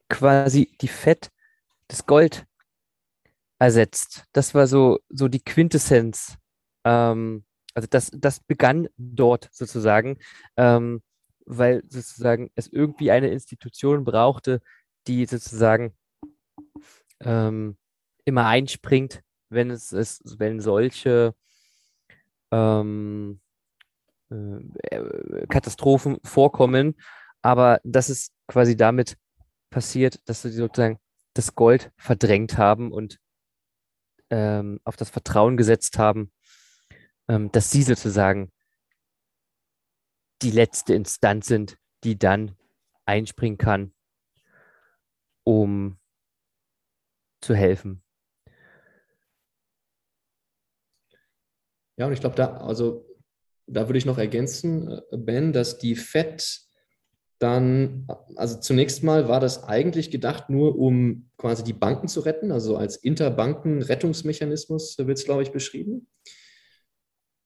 quasi 0.09 0.75
die 0.81 0.87
Fett 0.87 1.31
das 1.87 2.05
Gold 2.05 2.45
ersetzt. 3.59 4.25
Das 4.33 4.53
war 4.53 4.67
so, 4.67 4.99
so 5.09 5.27
die 5.27 5.43
Quintessenz. 5.43 6.37
Ähm, 6.83 7.45
also 7.73 7.87
das, 7.89 8.11
das 8.13 8.39
begann 8.39 8.87
dort 8.97 9.49
sozusagen, 9.51 10.17
ähm, 10.57 11.01
weil 11.45 11.83
sozusagen 11.87 12.49
es 12.55 12.67
irgendwie 12.67 13.11
eine 13.11 13.29
Institution 13.29 14.03
brauchte, 14.03 14.61
die 15.07 15.25
sozusagen 15.25 15.93
ähm, 17.19 17.77
immer 18.25 18.47
einspringt, 18.47 19.21
wenn 19.49 19.69
es, 19.69 19.91
es 19.91 20.21
wenn 20.37 20.59
solche 20.59 21.35
ähm, 22.51 23.39
äh, 24.29 25.47
Katastrophen 25.47 26.17
vorkommen. 26.23 26.95
Aber 27.41 27.79
das 27.83 28.09
ist 28.09 28.33
quasi 28.47 28.75
damit 28.75 29.17
passiert, 29.69 30.19
dass 30.27 30.41
sie 30.41 30.51
sozusagen 30.51 30.99
das 31.33 31.55
Gold 31.55 31.91
verdrängt 31.97 32.57
haben 32.57 32.91
und 32.91 33.19
ähm, 34.29 34.79
auf 34.83 34.97
das 34.97 35.09
Vertrauen 35.09 35.55
gesetzt 35.55 35.97
haben, 35.97 36.31
ähm, 37.27 37.51
dass 37.51 37.71
sie 37.71 37.83
sozusagen 37.83 38.51
die 40.41 40.51
letzte 40.51 40.93
Instanz 40.93 41.47
sind, 41.47 41.77
die 42.03 42.17
dann 42.17 42.55
einspringen 43.05 43.57
kann, 43.57 43.93
um 45.43 45.99
zu 47.41 47.55
helfen. 47.55 48.03
Ja, 51.97 52.05
und 52.05 52.13
ich 52.13 52.19
glaube, 52.19 52.35
da, 52.35 52.57
also, 52.57 53.06
da 53.67 53.87
würde 53.87 53.99
ich 53.99 54.05
noch 54.05 54.17
ergänzen, 54.17 54.89
äh, 54.89 55.01
Ben, 55.17 55.53
dass 55.53 55.77
die 55.77 55.95
FED 55.95 56.67
dann, 57.39 58.07
also 58.35 58.59
zunächst 58.59 59.03
mal 59.03 59.27
war 59.27 59.39
das 59.39 59.63
eigentlich 59.63 60.09
gedacht 60.09 60.49
nur, 60.49 60.79
um 60.79 61.29
quasi 61.37 61.63
die 61.63 61.73
Banken 61.73 62.07
zu 62.07 62.21
retten, 62.21 62.51
also 62.51 62.77
als 62.77 62.97
Interbanken-Rettungsmechanismus 62.97 64.97
wird 64.97 65.19
es, 65.19 65.25
glaube 65.25 65.43
ich, 65.43 65.51
beschrieben. 65.51 66.07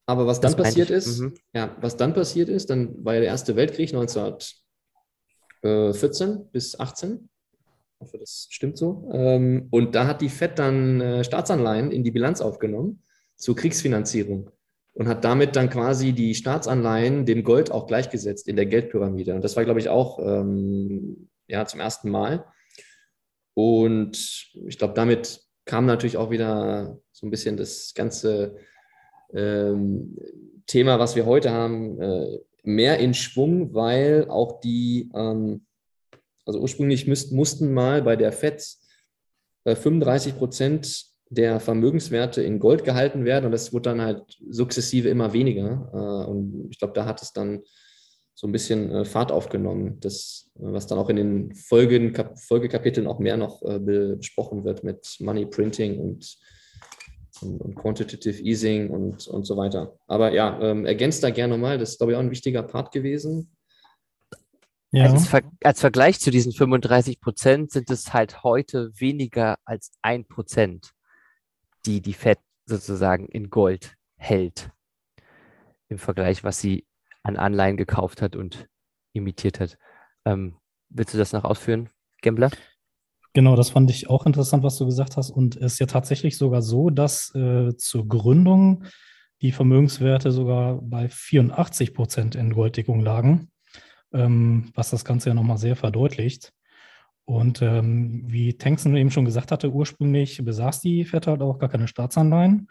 Aber 0.05 0.27
was 0.27 0.39
dann 0.39 0.55
passiert 0.55 0.89
ich. 0.89 0.95
ist, 0.95 1.19
mhm. 1.19 1.33
ja, 1.53 1.75
was 1.81 1.97
dann 1.97 2.13
passiert 2.13 2.47
ist, 2.47 2.69
dann 2.69 3.03
war 3.03 3.15
ja 3.15 3.19
der 3.21 3.29
Erste 3.29 3.57
Weltkrieg 3.57 3.93
1914 3.93 6.49
bis 6.51 6.79
18. 6.79 7.27
Ich 7.93 7.99
hoffe, 7.99 8.17
das 8.17 8.47
stimmt 8.49 8.77
so. 8.77 9.09
Ähm, 9.13 9.67
und 9.71 9.93
da 9.93 10.07
hat 10.07 10.21
die 10.21 10.29
FED 10.29 10.57
dann 10.57 11.01
äh, 11.01 11.23
Staatsanleihen 11.23 11.91
in 11.91 12.03
die 12.03 12.09
Bilanz 12.11 12.41
aufgenommen 12.41 13.03
zur 13.35 13.55
Kriegsfinanzierung 13.55 14.49
und 14.93 15.07
hat 15.07 15.23
damit 15.23 15.55
dann 15.55 15.69
quasi 15.69 16.13
die 16.13 16.35
Staatsanleihen 16.35 17.25
dem 17.25 17.43
Gold 17.43 17.71
auch 17.71 17.87
gleichgesetzt 17.87 18.47
in 18.47 18.55
der 18.55 18.65
Geldpyramide. 18.65 19.33
Und 19.33 19.43
das 19.43 19.55
war, 19.55 19.63
glaube 19.63 19.79
ich, 19.79 19.89
auch 19.89 20.19
ähm, 20.19 21.29
ja, 21.47 21.65
zum 21.65 21.79
ersten 21.79 22.09
Mal. 22.09 22.45
Und 23.53 24.17
ich 24.65 24.77
glaube, 24.77 24.93
damit 24.93 25.41
kam 25.65 25.85
natürlich 25.85 26.17
auch 26.17 26.29
wieder 26.29 26.99
so 27.11 27.25
ein 27.25 27.31
bisschen 27.31 27.57
das 27.57 27.93
ganze 27.93 28.57
ähm, 29.33 30.17
Thema, 30.67 30.99
was 30.99 31.15
wir 31.15 31.25
heute 31.25 31.51
haben, 31.51 32.01
äh, 32.01 32.39
mehr 32.63 32.99
in 32.99 33.13
Schwung, 33.13 33.73
weil 33.73 34.27
auch 34.29 34.59
die, 34.61 35.09
ähm, 35.15 35.65
also 36.45 36.59
ursprünglich 36.59 37.07
müsst, 37.07 37.31
mussten 37.31 37.73
mal 37.73 38.01
bei 38.01 38.15
der 38.15 38.31
FED 38.31 38.77
äh, 39.65 39.75
35 39.75 40.37
Prozent 40.37 41.10
der 41.31 41.61
Vermögenswerte 41.61 42.43
in 42.43 42.59
Gold 42.59 42.83
gehalten 42.83 43.23
werden 43.23 43.45
und 43.45 43.51
das 43.51 43.71
wurde 43.71 43.89
dann 43.89 44.01
halt 44.01 44.37
sukzessive 44.49 45.07
immer 45.07 45.31
weniger. 45.31 45.89
Äh, 45.93 46.29
und 46.29 46.67
ich 46.69 46.77
glaube, 46.77 46.93
da 46.93 47.05
hat 47.05 47.21
es 47.21 47.31
dann 47.31 47.61
so 48.35 48.47
ein 48.47 48.51
bisschen 48.51 48.91
äh, 48.91 49.05
Fahrt 49.05 49.31
aufgenommen, 49.31 49.97
das, 50.01 50.51
was 50.55 50.87
dann 50.87 50.97
auch 50.97 51.09
in 51.09 51.15
den 51.15 51.55
Folgen, 51.55 52.13
Folgekapiteln 52.35 53.07
auch 53.07 53.19
mehr 53.19 53.37
noch 53.37 53.61
äh, 53.63 53.79
besprochen 53.79 54.65
wird 54.65 54.83
mit 54.83 55.15
Money 55.19 55.45
Printing 55.45 55.99
und, 55.99 56.37
und, 57.41 57.61
und 57.61 57.75
Quantitative 57.75 58.41
Easing 58.43 58.89
und, 58.89 59.25
und 59.27 59.45
so 59.45 59.55
weiter. 59.55 59.97
Aber 60.07 60.33
ja, 60.33 60.59
ähm, 60.61 60.85
ergänzt 60.85 61.23
da 61.23 61.29
gerne 61.29 61.53
nochmal, 61.53 61.77
das 61.77 61.91
ist, 61.91 61.97
glaube 61.99 62.11
ich, 62.11 62.17
auch 62.17 62.21
ein 62.21 62.31
wichtiger 62.31 62.63
Part 62.63 62.91
gewesen. 62.91 63.55
Ja. 64.91 65.05
Als, 65.05 65.29
Ver 65.29 65.43
als, 65.63 65.79
Vergleich 65.79 66.19
zu 66.19 66.29
diesen 66.29 66.51
35 66.51 67.21
Prozent 67.21 67.71
sind 67.71 67.89
es 67.89 68.11
halt 68.11 68.43
heute 68.43 68.91
weniger 68.99 69.57
als 69.63 69.91
ein 70.01 70.25
Prozent 70.25 70.91
die 71.85 72.01
die 72.01 72.13
Fed 72.13 72.39
sozusagen 72.65 73.27
in 73.27 73.49
Gold 73.49 73.95
hält 74.17 74.71
im 75.89 75.97
Vergleich, 75.97 76.43
was 76.43 76.59
sie 76.59 76.85
an 77.23 77.37
Anleihen 77.37 77.77
gekauft 77.77 78.21
hat 78.21 78.35
und 78.35 78.67
imitiert 79.13 79.59
hat. 79.59 79.77
Ähm, 80.25 80.55
willst 80.89 81.13
du 81.13 81.17
das 81.17 81.33
noch 81.33 81.43
ausführen, 81.43 81.89
Gambler? 82.21 82.49
Genau, 83.33 83.55
das 83.55 83.69
fand 83.69 83.89
ich 83.89 84.09
auch 84.09 84.25
interessant, 84.25 84.63
was 84.63 84.77
du 84.77 84.85
gesagt 84.85 85.17
hast. 85.17 85.29
Und 85.29 85.55
es 85.55 85.73
ist 85.73 85.79
ja 85.79 85.85
tatsächlich 85.85 86.37
sogar 86.37 86.61
so, 86.61 86.89
dass 86.89 87.33
äh, 87.33 87.75
zur 87.77 88.07
Gründung 88.07 88.85
die 89.41 89.51
Vermögenswerte 89.51 90.31
sogar 90.31 90.79
bei 90.81 91.09
84 91.09 91.93
Prozent 91.93 92.35
in 92.35 92.53
Golddeckung 92.53 92.99
lagen, 92.99 93.51
ähm, 94.13 94.71
was 94.75 94.89
das 94.89 95.05
Ganze 95.05 95.29
ja 95.29 95.33
nochmal 95.33 95.57
sehr 95.57 95.75
verdeutlicht. 95.75 96.53
Und 97.31 97.61
ähm, 97.61 98.23
wie 98.25 98.57
Tankson 98.57 98.97
eben 98.97 99.09
schon 99.09 99.23
gesagt 99.23 99.53
hatte, 99.53 99.71
ursprünglich 99.71 100.43
besaß 100.43 100.81
die 100.81 101.05
FED 101.05 101.27
halt 101.27 101.41
auch 101.41 101.59
gar 101.59 101.69
keine 101.69 101.87
Staatsanleihen. 101.87 102.67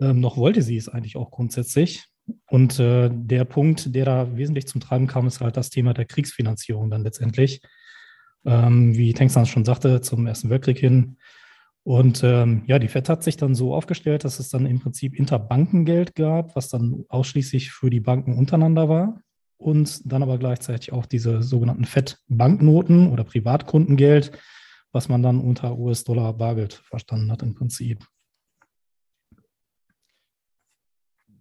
Ähm, 0.00 0.20
noch 0.20 0.38
wollte 0.38 0.62
sie 0.62 0.78
es 0.78 0.88
eigentlich 0.88 1.16
auch 1.16 1.30
grundsätzlich. 1.30 2.06
Und 2.46 2.80
äh, 2.80 3.10
der 3.12 3.44
Punkt, 3.44 3.94
der 3.94 4.06
da 4.06 4.38
wesentlich 4.38 4.66
zum 4.68 4.80
Treiben 4.80 5.06
kam, 5.06 5.26
ist 5.26 5.42
halt 5.42 5.58
das 5.58 5.68
Thema 5.68 5.92
der 5.92 6.06
Kriegsfinanzierung 6.06 6.88
dann 6.88 7.02
letztendlich. 7.02 7.60
Ähm, 8.46 8.96
wie 8.96 9.12
Tankson 9.12 9.44
schon 9.44 9.66
sagte, 9.66 10.00
zum 10.00 10.26
Ersten 10.26 10.48
Weltkrieg 10.48 10.78
hin. 10.78 11.18
Und 11.82 12.24
ähm, 12.24 12.62
ja, 12.66 12.78
die 12.78 12.88
FED 12.88 13.10
hat 13.10 13.22
sich 13.22 13.36
dann 13.36 13.54
so 13.54 13.74
aufgestellt, 13.74 14.24
dass 14.24 14.38
es 14.38 14.48
dann 14.48 14.64
im 14.64 14.80
Prinzip 14.80 15.14
Interbankengeld 15.14 16.14
gab, 16.14 16.56
was 16.56 16.70
dann 16.70 17.04
ausschließlich 17.10 17.70
für 17.70 17.90
die 17.90 18.00
Banken 18.00 18.38
untereinander 18.38 18.88
war 18.88 19.20
und 19.64 20.12
dann 20.12 20.22
aber 20.22 20.38
gleichzeitig 20.38 20.92
auch 20.92 21.06
diese 21.06 21.42
sogenannten 21.42 21.86
FED-Banknoten 21.86 23.10
oder 23.10 23.24
Privatkundengeld, 23.24 24.32
was 24.92 25.08
man 25.08 25.22
dann 25.22 25.40
unter 25.40 25.78
US-Dollar 25.78 26.34
Bargeld 26.34 26.74
verstanden 26.74 27.32
hat 27.32 27.42
im 27.42 27.54
Prinzip. 27.54 28.06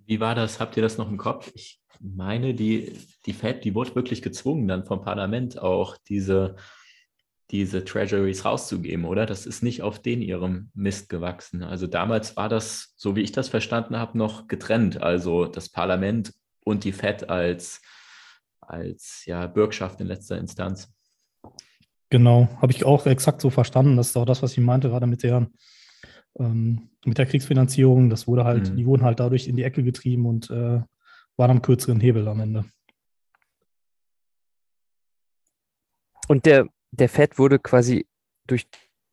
Wie 0.05 0.19
war 0.19 0.35
das? 0.35 0.59
Habt 0.59 0.77
ihr 0.77 0.83
das 0.83 0.97
noch 0.97 1.09
im 1.09 1.17
Kopf? 1.17 1.51
Ich 1.53 1.81
meine, 1.99 2.53
die, 2.53 2.93
die 3.25 3.33
Fed, 3.33 3.63
die 3.63 3.75
wurde 3.75 3.95
wirklich 3.95 4.21
gezwungen, 4.21 4.67
dann 4.67 4.85
vom 4.85 5.01
Parlament 5.01 5.59
auch 5.59 5.97
diese, 6.07 6.55
diese 7.51 7.83
Treasuries 7.83 8.45
rauszugeben, 8.45 9.05
oder? 9.05 9.25
Das 9.25 9.45
ist 9.45 9.63
nicht 9.63 9.81
auf 9.81 9.99
den 9.99 10.21
ihrem 10.21 10.71
Mist 10.73 11.09
gewachsen. 11.09 11.61
Also 11.61 11.87
damals 11.87 12.35
war 12.37 12.49
das, 12.49 12.93
so 12.95 13.15
wie 13.15 13.21
ich 13.21 13.33
das 13.33 13.49
verstanden 13.49 13.97
habe, 13.97 14.17
noch 14.17 14.47
getrennt. 14.47 15.01
Also 15.01 15.45
das 15.45 15.69
Parlament 15.69 16.33
und 16.63 16.83
die 16.85 16.93
Fed 16.93 17.29
als 17.29 17.81
als 18.69 19.23
ja, 19.25 19.47
Bürgschaft 19.47 19.99
in 20.01 20.07
letzter 20.07 20.37
Instanz. 20.37 20.91
Genau, 22.09 22.47
habe 22.61 22.71
ich 22.71 22.85
auch 22.85 23.05
exakt 23.05 23.41
so 23.41 23.49
verstanden. 23.49 23.97
Das 23.97 24.09
ist 24.09 24.17
auch 24.17 24.25
das, 24.25 24.43
was 24.43 24.51
ich 24.51 24.59
meinte, 24.59 24.89
gerade 24.89 25.07
mit 25.07 25.23
der, 25.23 25.47
ähm, 26.37 26.89
mit 27.05 27.17
der 27.17 27.25
Kriegsfinanzierung. 27.25 28.09
Das 28.09 28.27
wurde 28.27 28.43
halt, 28.43 28.69
mhm. 28.69 28.77
die 28.77 28.85
wurden 28.85 29.03
halt 29.03 29.19
dadurch 29.19 29.47
in 29.47 29.55
die 29.55 29.63
Ecke 29.63 29.83
getrieben 29.83 30.25
und 30.25 30.49
äh, 30.51 30.81
waren 31.37 31.51
am 31.51 31.61
kürzeren 31.61 31.99
Hebel 31.99 32.27
am 32.27 32.39
Ende. 32.39 32.65
Und 36.27 36.45
der, 36.45 36.67
der 36.91 37.09
Fed 37.09 37.37
wurde 37.39 37.59
quasi 37.59 38.05
durch 38.47 38.67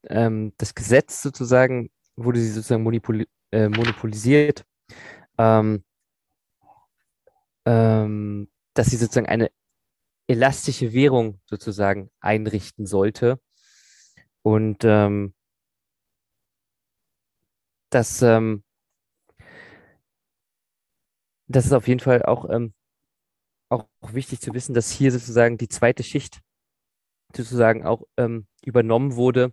ähm, 0.09 0.53
das 0.59 0.75
Gesetz 0.75 1.23
sozusagen, 1.23 1.91
wurde 2.17 2.39
sie 2.41 2.51
sozusagen 2.51 2.83
monopoli 2.83 3.27
äh, 3.51 3.69
monopolisiert. 3.69 4.65
Ähm, 5.39 5.83
ähm, 7.67 8.49
dass 8.75 8.89
sie 8.89 8.97
sozusagen 8.97 9.27
eine 9.29 9.51
elastische 10.29 10.93
Währung 10.93 11.41
sozusagen 11.45 12.11
einrichten 12.21 12.87
sollte. 12.87 13.41
Und 14.43 14.85
ähm, 14.85 15.35
das, 17.91 18.23
ähm, 18.23 18.63
das 21.49 21.67
ist 21.67 21.73
auf 21.73 21.89
jeden 21.89 22.01
Fall 22.01 22.23
auch, 22.23 22.49
ähm, 22.49 22.73
auch 23.69 23.89
wichtig 24.03 24.41
zu 24.41 24.55
wissen, 24.55 24.75
dass 24.75 24.91
hier 24.91 25.11
sozusagen 25.13 25.59
die 25.59 25.69
zweite 25.69 26.03
Schicht 26.05 26.41
sozusagen 27.35 27.85
auch 27.85 28.05
ähm, 28.17 28.47
übernommen 28.65 29.17
wurde 29.17 29.53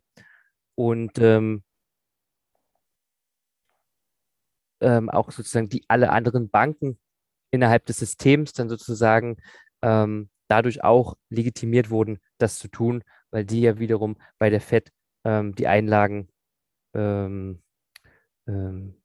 und 0.75 1.17
ähm, 1.19 1.63
ähm, 4.81 5.09
auch 5.09 5.31
sozusagen 5.31 5.69
die 5.69 5.83
alle 5.87 6.11
anderen 6.11 6.49
Banken 6.49 6.99
innerhalb 7.57 7.85
des 7.85 7.97
Systems 7.97 8.53
dann 8.53 8.69
sozusagen 8.69 9.37
ähm, 9.81 10.29
dadurch 10.47 10.83
auch 10.83 11.15
legitimiert 11.29 11.89
wurden, 11.89 12.19
das 12.37 12.59
zu 12.59 12.67
tun, 12.67 13.03
weil 13.31 13.45
die 13.45 13.61
ja 13.61 13.79
wiederum 13.79 14.17
bei 14.37 14.49
der 14.49 14.61
FED 14.61 14.91
ähm, 15.25 15.55
die 15.55 15.67
Einlagen, 15.67 16.29
ähm, 16.93 17.61
ähm 18.47 18.95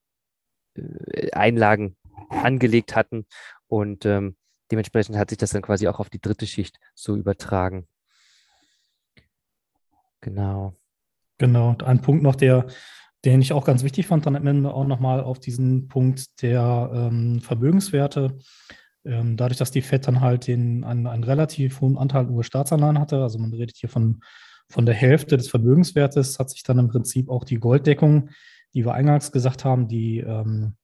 äh, 0.75 1.31
Einlagen 1.33 1.97
angelegt 2.29 2.97
hatten 2.97 3.27
und 3.67 4.07
ähm, 4.07 4.37
dementsprechend 4.71 5.17
hat 5.17 5.31
sich 5.31 5.38
das 5.38 5.51
dann 5.51 5.62
quasi 5.62 5.88
auch 5.88 5.99
auf 5.99 6.11
die 6.11 6.21
dritte 6.21 6.47
Schicht 6.47 6.79
so 6.95 7.17
übertragen. 7.17 7.87
Genau. 10.21 10.75
Genau. 11.38 11.77
Ein 11.85 12.00
Punkt 12.00 12.23
noch, 12.23 12.37
der 12.37 12.67
den 13.25 13.40
ich 13.40 13.52
auch 13.52 13.64
ganz 13.64 13.85
wichtig 13.85 14.06
fand, 14.06 14.27
dann 14.27 14.37
am 14.37 14.46
Ende 14.46 14.73
auch 14.73 14.87
nochmal 14.87 15.20
auf 15.20 15.38
diesen 15.38 15.88
Punkt 15.88 16.42
der 16.42 16.90
ähm, 16.92 17.40
Vermögenswerte. 17.40 18.37
Ähm, 19.04 19.37
dadurch, 19.37 19.58
dass 19.58 19.70
die 19.70 19.83
FED 19.83 20.06
dann 20.06 20.20
halt 20.20 20.46
den, 20.46 20.85
einen, 20.85 21.06
einen 21.06 21.25
relativ 21.25 21.81
hohen 21.81 21.98
Anteil 21.98 22.29
US-Staatsanleihen 22.29 22.98
hatte, 22.98 23.23
also 23.23 23.38
man 23.38 23.52
redet 23.52 23.77
hier 23.77 23.88
von, 23.88 24.20
von 24.68 24.87
der 24.87 24.94
Hälfte 24.94 25.37
des 25.37 25.48
Vermögenswertes, 25.48 26.38
hat 26.38 26.50
sich 26.50 26.62
dann 26.62 26.79
im 26.79 26.88
Prinzip 26.88 27.29
auch 27.29 27.44
die 27.44 27.58
Golddeckung, 27.58 28.31
die 28.75 28.85
wir 28.85 28.94
eingangs 28.94 29.33
gesagt 29.33 29.64
haben, 29.64 29.88
die 29.88 30.18
ähm, 30.18 30.77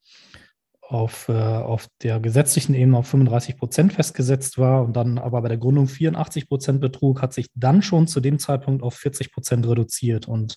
auf, 0.89 1.28
äh, 1.28 1.32
auf 1.32 1.86
der 2.03 2.18
gesetzlichen 2.18 2.74
Ebene 2.74 2.99
auf 2.99 3.09
35 3.09 3.59
Prozent 3.59 3.93
festgesetzt 3.93 4.59
war 4.59 4.84
und 4.84 4.97
dann 4.97 5.18
aber 5.18 5.43
bei 5.43 5.49
der 5.49 5.59
Gründung 5.59 5.86
84 5.86 6.49
Prozent 6.49 6.80
betrug, 6.80 7.20
hat 7.20 7.34
sich 7.34 7.51
dann 7.55 7.82
schon 7.82 8.07
zu 8.07 8.20
dem 8.20 8.39
Zeitpunkt 8.39 8.82
auf 8.82 8.95
40 8.95 9.32
Prozent 9.32 9.66
reduziert. 9.68 10.28
Und 10.28 10.57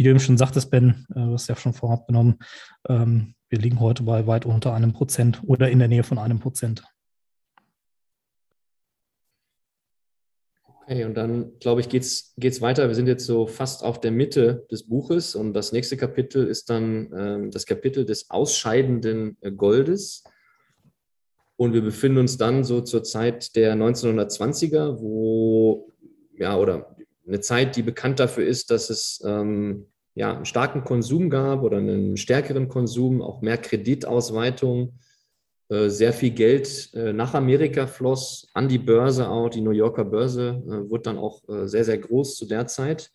wie 0.00 0.04
du 0.04 0.08
eben 0.08 0.18
schon 0.18 0.38
sagtest, 0.38 0.70
Ben, 0.70 1.04
äh, 1.10 1.26
du 1.26 1.34
hast 1.34 1.46
ja 1.48 1.56
schon 1.56 1.74
vorab 1.74 2.06
genommen, 2.06 2.38
ähm, 2.88 3.34
wir 3.50 3.58
liegen 3.58 3.80
heute 3.80 4.02
bei 4.02 4.26
weit 4.26 4.46
unter 4.46 4.72
einem 4.72 4.94
Prozent 4.94 5.42
oder 5.44 5.68
in 5.68 5.78
der 5.78 5.88
Nähe 5.88 6.04
von 6.04 6.16
einem 6.16 6.40
Prozent. 6.40 6.82
Okay, 10.64 11.04
und 11.04 11.18
dann, 11.18 11.52
glaube 11.60 11.82
ich, 11.82 11.90
geht 11.90 12.04
es 12.04 12.60
weiter. 12.62 12.88
Wir 12.88 12.94
sind 12.94 13.08
jetzt 13.08 13.26
so 13.26 13.46
fast 13.46 13.84
auf 13.84 14.00
der 14.00 14.10
Mitte 14.10 14.66
des 14.70 14.88
Buches 14.88 15.34
und 15.34 15.52
das 15.52 15.70
nächste 15.70 15.98
Kapitel 15.98 16.46
ist 16.46 16.70
dann 16.70 17.12
ähm, 17.14 17.50
das 17.50 17.66
Kapitel 17.66 18.06
des 18.06 18.30
ausscheidenden 18.30 19.36
äh, 19.42 19.52
Goldes. 19.52 20.24
Und 21.56 21.74
wir 21.74 21.82
befinden 21.82 22.16
uns 22.16 22.38
dann 22.38 22.64
so 22.64 22.80
zur 22.80 23.02
Zeit 23.02 23.54
der 23.54 23.74
1920er, 23.74 24.98
wo, 24.98 25.92
ja, 26.38 26.56
oder 26.56 26.96
eine 27.26 27.40
Zeit, 27.40 27.76
die 27.76 27.82
bekannt 27.82 28.20
dafür 28.20 28.46
ist, 28.46 28.70
dass 28.70 28.90
es 28.90 29.22
ähm, 29.24 29.86
ja, 30.14 30.34
einen 30.34 30.44
starken 30.44 30.84
Konsum 30.84 31.30
gab 31.30 31.62
oder 31.62 31.78
einen 31.78 32.16
stärkeren 32.16 32.68
Konsum, 32.68 33.22
auch 33.22 33.42
mehr 33.42 33.58
Kreditausweitung, 33.58 34.98
äh, 35.70 35.88
sehr 35.88 36.12
viel 36.12 36.30
Geld 36.30 36.90
äh, 36.94 37.12
nach 37.12 37.34
Amerika 37.34 37.86
floss, 37.86 38.48
an 38.54 38.68
die 38.68 38.78
Börse 38.78 39.28
auch. 39.28 39.48
Die 39.48 39.60
New 39.60 39.70
Yorker 39.70 40.04
Börse 40.04 40.62
äh, 40.66 40.90
wurde 40.90 41.02
dann 41.04 41.18
auch 41.18 41.48
äh, 41.48 41.68
sehr, 41.68 41.84
sehr 41.84 41.98
groß 41.98 42.36
zu 42.36 42.46
der 42.46 42.66
Zeit. 42.66 43.10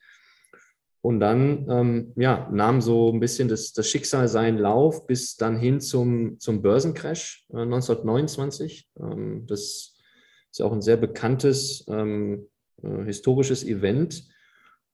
Und 1.01 1.19
dann 1.19 2.13
ja, 2.15 2.49
nahm 2.51 2.81
so 2.81 3.11
ein 3.11 3.19
bisschen 3.19 3.47
das, 3.47 3.73
das 3.73 3.87
Schicksal 3.87 4.27
seinen 4.27 4.57
Lauf 4.57 5.05
bis 5.05 5.35
dann 5.35 5.55
hin 5.55 5.79
zum, 5.79 6.39
zum 6.39 6.63
Börsencrash 6.63 7.45
1929. 7.51 8.89
Ähm, 8.99 9.45
das 9.45 9.93
ist 10.49 10.57
ja 10.57 10.65
auch 10.65 10.71
ein 10.71 10.81
sehr 10.81 10.97
bekanntes 10.97 11.85
ähm, 11.89 12.47
historisches 13.05 13.63
Event. 13.63 14.27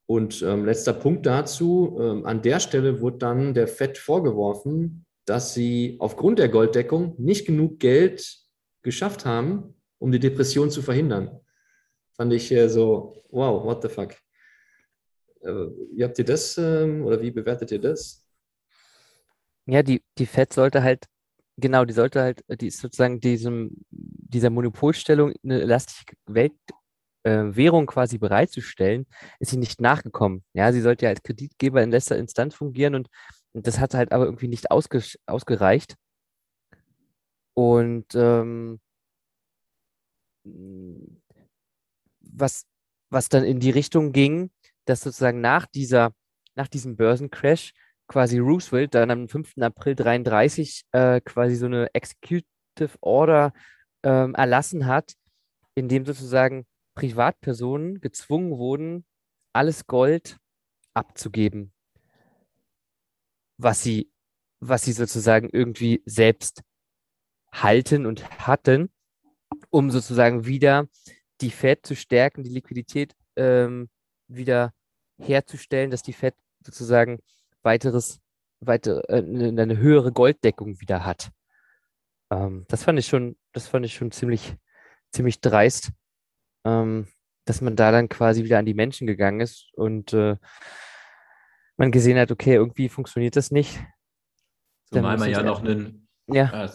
Und 0.06 0.42
ähm, 0.42 0.64
letzter 0.64 0.92
Punkt 0.92 1.26
dazu, 1.26 1.98
ähm, 2.00 2.26
an 2.26 2.42
der 2.42 2.60
Stelle 2.60 3.00
wurde 3.00 3.18
dann 3.18 3.54
der 3.54 3.68
FED 3.68 3.98
vorgeworfen, 3.98 5.06
dass 5.24 5.54
sie 5.54 5.96
aufgrund 6.00 6.38
der 6.38 6.48
Golddeckung 6.48 7.14
nicht 7.18 7.46
genug 7.46 7.78
Geld 7.78 8.38
geschafft 8.82 9.24
haben, 9.24 9.74
um 9.98 10.10
die 10.10 10.18
Depression 10.18 10.70
zu 10.70 10.82
verhindern. 10.82 11.40
Fand 12.16 12.32
ich 12.32 12.50
äh, 12.50 12.68
so, 12.68 13.22
wow, 13.30 13.64
what 13.64 13.82
the 13.82 13.88
fuck. 13.88 14.12
Äh, 15.40 15.50
wie 15.94 16.04
habt 16.04 16.18
ihr 16.18 16.24
das 16.24 16.58
ähm, 16.58 17.04
oder 17.04 17.20
wie 17.22 17.30
bewertet 17.30 17.70
ihr 17.70 17.80
das? 17.80 18.26
Ja, 19.66 19.82
die, 19.82 20.02
die 20.18 20.26
FED 20.26 20.52
sollte 20.52 20.82
halt, 20.82 21.06
genau, 21.56 21.84
die 21.84 21.94
sollte 21.94 22.20
halt, 22.20 22.44
die 22.60 22.66
ist 22.66 22.78
sozusagen 22.78 23.20
diesem, 23.20 23.84
dieser 23.90 24.50
Monopolstellung 24.50 25.32
eine 25.44 25.60
elastische 25.60 26.04
Welt, 26.26 26.52
äh, 27.24 27.44
Währung 27.54 27.86
quasi 27.86 28.18
bereitzustellen, 28.18 29.06
ist 29.38 29.50
sie 29.50 29.56
nicht 29.56 29.80
nachgekommen. 29.80 30.44
Ja, 30.54 30.72
sie 30.72 30.80
sollte 30.80 31.06
ja 31.06 31.10
als 31.10 31.22
Kreditgeber 31.22 31.82
in 31.82 31.90
letzter 31.90 32.16
Instanz 32.18 32.54
fungieren 32.54 32.94
und, 32.94 33.08
das 33.54 33.78
hat 33.78 33.92
halt 33.92 34.12
aber 34.12 34.24
irgendwie 34.24 34.48
nicht 34.48 34.70
ausge, 34.70 35.02
ausgereicht. 35.26 35.96
Und 37.54 38.06
ähm, 38.14 38.80
was, 42.20 42.64
was 43.10 43.28
dann 43.28 43.44
in 43.44 43.60
die 43.60 43.70
Richtung 43.70 44.12
ging, 44.12 44.50
dass 44.86 45.02
sozusagen 45.02 45.42
nach 45.42 45.66
dieser, 45.66 46.14
nach 46.54 46.68
diesem 46.68 46.96
Börsencrash 46.96 47.74
quasi 48.08 48.38
Roosevelt 48.38 48.94
dann 48.94 49.10
am 49.10 49.28
5. 49.28 49.54
April 49.60 49.94
33 49.94 50.84
äh, 50.92 51.20
quasi 51.20 51.56
so 51.56 51.66
eine 51.66 51.88
Executive 51.94 52.96
Order 53.00 53.52
ähm, 54.02 54.34
erlassen 54.34 54.86
hat, 54.86 55.12
in 55.74 55.88
dem 55.88 56.04
sozusagen 56.04 56.66
Privatpersonen 56.94 58.00
gezwungen 58.00 58.58
wurden, 58.58 59.04
alles 59.52 59.86
Gold 59.86 60.38
abzugeben, 60.94 61.72
was 63.56 63.82
sie, 63.82 64.10
was 64.60 64.84
sie 64.84 64.92
sozusagen 64.92 65.48
irgendwie 65.50 66.02
selbst 66.06 66.62
halten 67.52 68.06
und 68.06 68.28
hatten, 68.46 68.90
um 69.70 69.90
sozusagen 69.90 70.46
wieder 70.46 70.88
die 71.40 71.50
Fed 71.50 71.86
zu 71.86 71.96
stärken, 71.96 72.42
die 72.42 72.50
Liquidität 72.50 73.14
ähm, 73.36 73.90
wieder 74.28 74.72
herzustellen, 75.18 75.90
dass 75.90 76.02
die 76.02 76.12
Fed 76.12 76.34
sozusagen 76.64 77.20
weiteres, 77.62 78.20
weiter, 78.60 79.08
äh, 79.08 79.18
eine 79.18 79.78
höhere 79.78 80.12
Golddeckung 80.12 80.80
wieder 80.80 81.04
hat. 81.04 81.30
Ähm, 82.30 82.64
das 82.68 82.84
fand 82.84 82.98
ich 82.98 83.06
schon, 83.06 83.36
das 83.52 83.68
fand 83.68 83.84
ich 83.84 83.94
schon 83.94 84.10
ziemlich, 84.12 84.56
ziemlich 85.10 85.40
dreist 85.40 85.92
ähm, 86.64 87.06
dass 87.44 87.60
man 87.60 87.76
da 87.76 87.90
dann 87.90 88.08
quasi 88.08 88.44
wieder 88.44 88.58
an 88.58 88.66
die 88.66 88.74
Menschen 88.74 89.06
gegangen 89.06 89.40
ist 89.40 89.68
und 89.74 90.12
äh, 90.12 90.36
man 91.76 91.90
gesehen 91.90 92.18
hat, 92.18 92.30
okay, 92.30 92.54
irgendwie 92.54 92.88
funktioniert 92.88 93.36
das 93.36 93.50
nicht. 93.50 93.80
Zumal 94.92 95.18
man 95.18 95.30
ja 95.30 95.42
noch 95.42 95.64
einen, 95.64 96.08
ja. 96.28 96.44
Ah, 96.52 96.70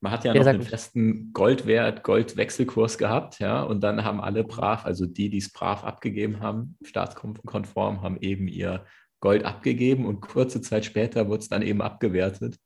man 0.00 0.12
hat 0.12 0.24
ja, 0.24 0.32
ja 0.32 0.40
noch 0.40 0.46
einen 0.46 0.62
festen 0.62 1.32
Goldwert, 1.32 2.02
Goldwechselkurs 2.02 2.96
gehabt, 2.96 3.40
ja, 3.40 3.62
und 3.62 3.80
dann 3.82 4.04
haben 4.04 4.20
alle 4.20 4.44
brav, 4.44 4.86
also 4.86 5.04
die, 5.04 5.28
die 5.28 5.38
es 5.38 5.52
brav 5.52 5.84
abgegeben 5.84 6.40
haben, 6.40 6.78
staatskonform, 6.82 8.02
haben 8.02 8.18
eben 8.20 8.48
ihr 8.48 8.84
Gold 9.20 9.44
abgegeben 9.44 10.06
und 10.06 10.20
kurze 10.20 10.60
Zeit 10.60 10.84
später 10.84 11.28
wurde 11.28 11.40
es 11.40 11.48
dann 11.48 11.62
eben 11.62 11.82
abgewertet. 11.82 12.58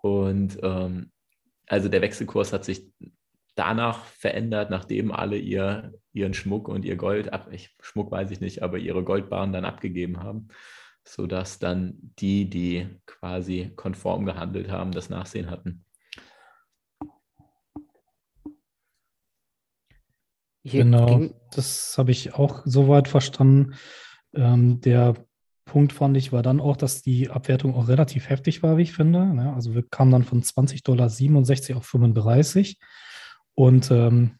Und 0.00 0.58
ähm, 0.62 1.12
also 1.66 1.88
der 1.88 2.02
Wechselkurs 2.02 2.52
hat 2.52 2.64
sich 2.64 2.90
danach 3.54 4.04
verändert, 4.04 4.70
nachdem 4.70 5.12
alle 5.12 5.36
ihr, 5.36 5.92
ihren 6.12 6.34
Schmuck 6.34 6.68
und 6.68 6.84
ihr 6.84 6.96
Gold, 6.96 7.32
ab, 7.32 7.48
ich, 7.50 7.76
Schmuck 7.80 8.10
weiß 8.10 8.30
ich 8.30 8.40
nicht, 8.40 8.62
aber 8.62 8.78
ihre 8.78 9.04
Goldbarren 9.04 9.52
dann 9.52 9.64
abgegeben 9.64 10.22
haben, 10.22 10.48
sodass 11.04 11.58
dann 11.58 12.12
die, 12.18 12.48
die 12.48 12.88
quasi 13.06 13.72
konform 13.76 14.24
gehandelt 14.24 14.70
haben, 14.70 14.92
das 14.92 15.10
Nachsehen 15.10 15.50
hatten. 15.50 15.84
genau, 20.64 21.28
das 21.50 21.98
habe 21.98 22.12
ich 22.12 22.34
auch 22.34 22.62
soweit 22.64 23.08
verstanden. 23.08 23.74
Ähm, 24.34 24.80
der 24.80 25.14
Punkt 25.64 25.92
fand 25.92 26.16
ich 26.16 26.32
war 26.32 26.42
dann 26.42 26.60
auch, 26.60 26.76
dass 26.76 27.02
die 27.02 27.30
Abwertung 27.30 27.74
auch 27.74 27.88
relativ 27.88 28.28
heftig 28.28 28.62
war, 28.62 28.76
wie 28.76 28.82
ich 28.82 28.92
finde. 28.92 29.32
Ja, 29.36 29.54
also 29.54 29.74
wir 29.74 29.82
kamen 29.82 30.10
dann 30.10 30.24
von 30.24 30.42
20 30.42 30.82
Dollar 30.82 31.08
67 31.08 31.76
auf 31.76 31.86
35. 31.86 32.78
Und 33.54 33.90
ähm, 33.90 34.32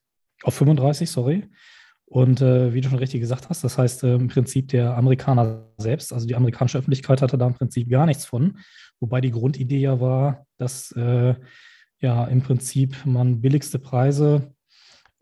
auf 0.42 0.54
35, 0.54 1.10
sorry. 1.10 1.48
Und 2.06 2.42
äh, 2.42 2.74
wie 2.74 2.82
du 2.82 2.90
schon 2.90 2.98
richtig 2.98 3.20
gesagt 3.20 3.48
hast, 3.48 3.64
das 3.64 3.78
heißt 3.78 4.04
äh, 4.04 4.14
im 4.14 4.28
Prinzip 4.28 4.68
der 4.68 4.96
Amerikaner 4.96 5.68
selbst, 5.78 6.12
also 6.12 6.26
die 6.26 6.34
amerikanische 6.34 6.76
Öffentlichkeit 6.78 7.22
hatte 7.22 7.38
da 7.38 7.46
im 7.46 7.54
Prinzip 7.54 7.88
gar 7.88 8.04
nichts 8.04 8.26
von. 8.26 8.58
Wobei 9.00 9.22
die 9.22 9.30
Grundidee 9.30 9.78
ja 9.78 9.98
war, 9.98 10.46
dass 10.58 10.92
äh, 10.92 11.34
ja 12.00 12.24
im 12.26 12.42
Prinzip 12.42 13.06
man 13.06 13.40
billigste 13.40 13.78
Preise 13.78 14.52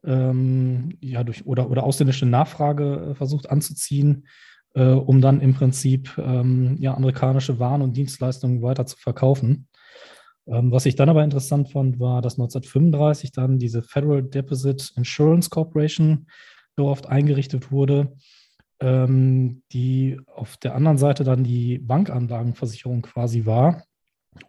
ähm, 0.05 0.97
ja, 1.01 1.23
durch, 1.23 1.47
oder, 1.47 1.71
oder 1.71 1.85
ausländische 1.85 2.27
Nachfrage 2.27 3.11
äh, 3.11 3.15
versucht 3.15 3.49
anzuziehen, 3.51 4.27
äh, 4.75 4.83
um 4.83 5.21
dann 5.21 5.41
im 5.41 5.55
Prinzip 5.55 6.17
ähm, 6.19 6.77
ja, 6.81 6.95
amerikanische 6.95 7.59
Waren 7.59 7.83
und 7.83 7.97
Dienstleistungen 7.97 8.63
weiter 8.63 8.87
zu 8.87 8.97
verkaufen. 8.97 9.69
Ähm, 10.47 10.73
was 10.73 10.87
ich 10.87 10.97
dann 10.97 11.09
aber 11.09 11.25
interessant 11.25 11.71
fand, 11.71 12.01
war, 12.01 12.23
dass 12.23 12.35
1935 12.35 13.33
dann 13.33 13.59
diese 13.59 13.83
Federal 13.83 14.23
Deposit 14.23 14.93
Insurance 14.97 15.51
Corporation 15.51 16.27
dort 16.77 17.07
eingerichtet 17.07 17.71
wurde, 17.71 18.17
ähm, 18.81 19.63
die 19.73 20.21
auf 20.27 20.57
der 20.57 20.75
anderen 20.75 20.99
Seite 20.99 21.25
dann 21.25 21.45
die 21.45 21.79
Bankanlagenversicherung 21.79 23.03
quasi 23.03 23.45
war 23.45 23.85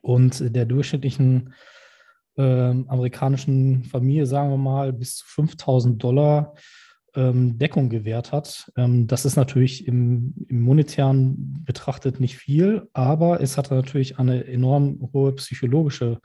und 0.01 0.55
der 0.55 0.65
durchschnittlichen 0.65 1.53
äh, 2.37 2.41
amerikanischen 2.41 3.83
Familie, 3.83 4.25
sagen 4.25 4.51
wir 4.51 4.57
mal, 4.57 4.93
bis 4.93 5.17
zu 5.17 5.25
5000 5.27 6.01
Dollar 6.01 6.55
Deckung 7.13 7.89
gewährt 7.89 8.31
hat. 8.31 8.71
Ähm, 8.77 9.07
das 9.07 9.25
ist 9.25 9.35
natürlich 9.35 9.87
im, 9.87 10.33
im, 10.47 10.61
monetären 10.61 11.63
betrachtet 11.65 12.19
nicht 12.19 12.37
viel, 12.37 12.87
aber 12.93 13.41
es 13.41 13.57
hatte 13.57 13.75
natürlich 13.75 14.17
eine 14.19 14.45
enorm 14.45 15.09
hohe 15.13 15.33
psychologische 15.33 16.19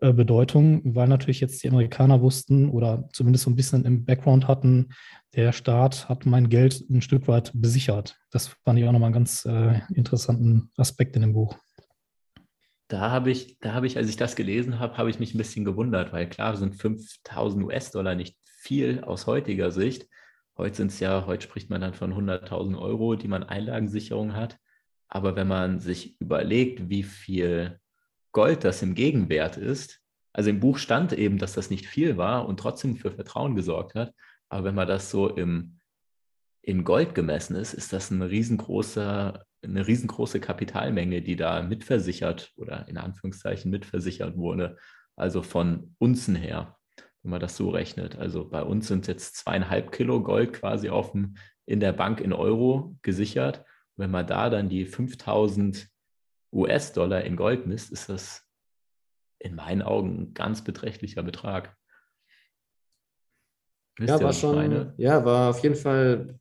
äh, 0.00 0.12
Bedeutung, 0.12 0.82
weil 0.84 1.08
natürlich 1.08 1.40
jetzt 1.40 1.62
die 1.62 1.68
Amerikaner 1.68 2.20
wussten 2.20 2.68
oder 2.70 3.08
zumindest 3.12 3.44
so 3.44 3.50
ein 3.50 3.56
bisschen 3.56 3.84
im 3.84 4.04
Background 4.04 4.48
hatten, 4.48 4.88
der 5.34 5.52
Staat 5.52 6.08
hat 6.08 6.26
mein 6.26 6.48
Geld 6.48 6.84
ein 6.90 7.02
Stück 7.02 7.28
weit 7.28 7.52
besichert. 7.54 8.16
Das 8.30 8.48
fand 8.64 8.78
ich 8.78 8.86
auch 8.86 8.92
nochmal 8.92 9.08
einen 9.08 9.14
ganz 9.14 9.44
äh, 9.44 9.80
interessanten 9.94 10.70
Aspekt 10.76 11.16
in 11.16 11.22
dem 11.22 11.32
Buch. 11.32 11.56
Da 12.88 13.10
habe 13.10 13.30
ich, 13.30 13.58
da 13.60 13.72
habe 13.72 13.86
ich, 13.86 13.96
als 13.96 14.08
ich 14.08 14.16
das 14.16 14.36
gelesen 14.36 14.78
habe, 14.78 14.96
habe 14.98 15.10
ich 15.10 15.18
mich 15.18 15.34
ein 15.34 15.38
bisschen 15.38 15.64
gewundert, 15.64 16.12
weil 16.12 16.28
klar 16.28 16.56
sind 16.56 16.74
5000 16.74 17.64
US-Dollar 17.64 18.14
nicht 18.14 18.36
viel 18.64 19.04
aus 19.04 19.26
heutiger 19.26 19.70
Sicht. 19.70 20.08
Heute 20.56 20.76
sind 20.76 20.86
es 20.90 20.98
ja, 20.98 21.26
heute 21.26 21.42
spricht 21.42 21.68
man 21.68 21.82
dann 21.82 21.92
von 21.92 22.14
100.000 22.14 22.78
Euro, 22.78 23.14
die 23.14 23.28
man 23.28 23.42
Einlagensicherung 23.42 24.34
hat. 24.34 24.58
Aber 25.08 25.36
wenn 25.36 25.48
man 25.48 25.80
sich 25.80 26.18
überlegt, 26.18 26.88
wie 26.88 27.02
viel 27.02 27.78
Gold 28.32 28.64
das 28.64 28.82
im 28.82 28.94
Gegenwert 28.94 29.58
ist, 29.58 30.00
also 30.32 30.50
im 30.50 30.60
Buch 30.60 30.78
stand 30.78 31.12
eben, 31.12 31.38
dass 31.38 31.52
das 31.52 31.70
nicht 31.70 31.86
viel 31.86 32.16
war 32.16 32.48
und 32.48 32.58
trotzdem 32.58 32.96
für 32.96 33.12
Vertrauen 33.12 33.54
gesorgt 33.54 33.94
hat. 33.94 34.14
Aber 34.48 34.64
wenn 34.64 34.74
man 34.74 34.88
das 34.88 35.10
so 35.10 35.28
im, 35.28 35.78
in 36.62 36.84
Gold 36.84 37.14
gemessen 37.14 37.56
ist, 37.56 37.74
ist 37.74 37.92
das 37.92 38.10
eine 38.10 38.30
riesengroße, 38.30 39.44
eine 39.62 39.86
riesengroße 39.86 40.40
Kapitalmenge, 40.40 41.20
die 41.22 41.36
da 41.36 41.62
mitversichert 41.62 42.52
oder 42.56 42.88
in 42.88 42.96
Anführungszeichen 42.96 43.70
mitversichert 43.70 44.36
wurde. 44.36 44.78
Also 45.16 45.42
von 45.42 45.94
Unzen 45.98 46.34
her 46.34 46.76
wenn 47.24 47.30
man 47.30 47.40
das 47.40 47.56
so 47.56 47.70
rechnet. 47.70 48.16
Also 48.16 48.48
bei 48.48 48.62
uns 48.62 48.86
sind 48.86 49.06
jetzt 49.06 49.36
zweieinhalb 49.36 49.90
Kilo 49.92 50.22
Gold 50.22 50.52
quasi 50.52 50.90
auf 50.90 51.12
dem, 51.12 51.36
in 51.64 51.80
der 51.80 51.92
Bank 51.92 52.20
in 52.20 52.34
Euro 52.34 52.96
gesichert. 53.00 53.58
Und 53.96 54.04
wenn 54.04 54.10
man 54.10 54.26
da 54.26 54.50
dann 54.50 54.68
die 54.68 54.84
5000 54.84 55.88
US-Dollar 56.52 57.22
in 57.22 57.36
Gold 57.36 57.66
misst, 57.66 57.90
ist 57.90 58.10
das 58.10 58.46
in 59.38 59.54
meinen 59.54 59.80
Augen 59.80 60.20
ein 60.20 60.34
ganz 60.34 60.62
beträchtlicher 60.62 61.22
Betrag. 61.22 61.74
Wisst 63.96 64.10
ja, 64.10 64.20
war 64.20 64.32
schon, 64.32 64.92
ja, 64.98 65.24
war 65.24 65.50
auf 65.50 65.62
jeden 65.62 65.76
Fall 65.76 66.38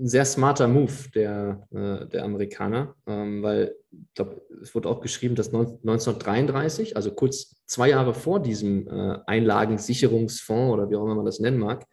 ein 0.00 0.08
sehr 0.08 0.24
smarter 0.24 0.66
Move 0.66 1.10
der, 1.14 1.66
äh, 1.70 2.06
der 2.06 2.24
Amerikaner, 2.24 2.94
ähm, 3.06 3.42
weil 3.42 3.74
ich 4.14 4.24
es 4.62 4.74
wurde 4.74 4.88
auch 4.88 5.00
geschrieben, 5.00 5.34
dass 5.34 5.52
1933, 5.52 6.96
also 6.96 7.10
kurz 7.12 7.56
zwei 7.66 7.90
Jahre 7.90 8.14
vor 8.14 8.40
diesem 8.40 8.88
äh, 8.88 9.18
Einlagensicherungsfonds 9.26 10.72
oder 10.72 10.90
wie 10.90 10.96
auch 10.96 11.04
immer 11.04 11.14
man 11.14 11.26
das 11.26 11.40
nennen 11.40 11.58
mag, 11.58 11.86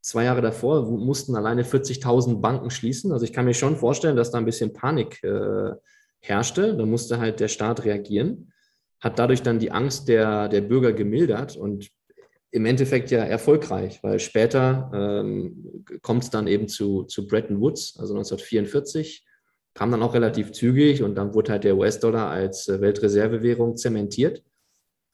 zwei 0.00 0.24
Jahre 0.24 0.42
davor 0.42 0.82
mussten 0.90 1.34
alleine 1.34 1.64
40.000 1.64 2.40
Banken 2.40 2.70
schließen. 2.70 3.12
Also 3.12 3.24
ich 3.24 3.32
kann 3.32 3.46
mir 3.46 3.54
schon 3.54 3.76
vorstellen, 3.76 4.16
dass 4.16 4.30
da 4.30 4.38
ein 4.38 4.44
bisschen 4.44 4.72
Panik 4.72 5.22
äh, 5.22 5.72
herrschte. 6.20 6.76
Da 6.76 6.86
musste 6.86 7.18
halt 7.18 7.40
der 7.40 7.48
Staat 7.48 7.84
reagieren, 7.84 8.52
hat 9.00 9.18
dadurch 9.18 9.42
dann 9.42 9.58
die 9.58 9.70
Angst 9.70 10.08
der, 10.08 10.48
der 10.48 10.60
Bürger 10.60 10.92
gemildert 10.92 11.56
und 11.56 11.88
im 12.54 12.66
Endeffekt 12.66 13.10
ja 13.10 13.24
erfolgreich, 13.24 13.98
weil 14.04 14.20
später 14.20 14.88
ähm, 14.94 15.84
kommt 16.02 16.22
es 16.22 16.30
dann 16.30 16.46
eben 16.46 16.68
zu, 16.68 17.02
zu 17.02 17.26
Bretton 17.26 17.60
Woods, 17.60 17.96
also 17.98 18.14
1944, 18.14 19.26
kam 19.74 19.90
dann 19.90 20.04
auch 20.04 20.14
relativ 20.14 20.52
zügig 20.52 21.02
und 21.02 21.16
dann 21.16 21.34
wurde 21.34 21.50
halt 21.50 21.64
der 21.64 21.76
US-Dollar 21.76 22.30
als 22.30 22.68
äh, 22.68 22.80
Weltreservewährung 22.80 23.76
zementiert, 23.76 24.44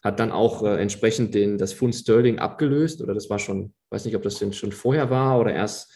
hat 0.03 0.21
dann 0.21 0.33
auch 0.33 0.63
äh, 0.65 0.83
entsprechend 0.83 1.35
den, 1.35 1.57
das 1.57 1.73
Pfund 1.73 1.95
Sterling 1.95 2.39
abgelöst 2.39 3.01
oder 3.01 3.15
das 3.15 3.31
war 3.31 3.39
schon, 3.39 3.73
weiß 3.89 4.05
nicht, 4.05 4.17
ob 4.17 4.23
das 4.23 4.39
denn 4.39 4.53
schon 4.53 4.73
vorher 4.73 5.09
war 5.09 5.41
oder 5.41 5.55
erst, 5.55 5.91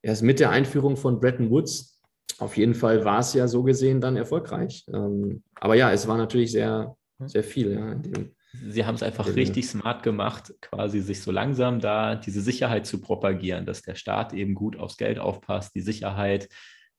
erst 0.00 0.22
mit 0.22 0.40
der 0.40 0.48
Einführung 0.48 0.96
von 0.96 1.20
Bretton 1.20 1.50
Woods. 1.50 2.00
Auf 2.38 2.56
jeden 2.56 2.74
Fall 2.74 3.04
war 3.04 3.18
es 3.18 3.34
ja 3.34 3.46
so 3.46 3.62
gesehen 3.62 4.00
dann 4.00 4.16
erfolgreich. 4.16 4.86
Ähm, 4.88 5.42
aber 5.56 5.74
ja, 5.74 5.92
es 5.92 6.08
war 6.08 6.16
natürlich 6.16 6.50
sehr, 6.50 6.96
sehr 7.26 7.44
viel. 7.44 7.72
Ja, 7.72 7.92
in 7.92 8.02
dem, 8.02 8.30
Sie 8.66 8.84
haben 8.84 8.94
es 8.94 9.02
einfach 9.02 9.26
Genau. 9.26 9.36
richtig 9.36 9.68
smart 9.68 10.02
gemacht, 10.02 10.52
quasi 10.60 11.00
sich 11.00 11.22
so 11.22 11.30
langsam 11.30 11.80
da 11.80 12.14
diese 12.16 12.40
Sicherheit 12.40 12.86
zu 12.86 13.00
propagieren, 13.00 13.66
dass 13.66 13.82
der 13.82 13.94
Staat 13.94 14.32
eben 14.32 14.54
gut 14.54 14.76
aufs 14.76 14.96
Geld 14.96 15.18
aufpasst, 15.18 15.74
die 15.74 15.80
Sicherheit 15.80 16.48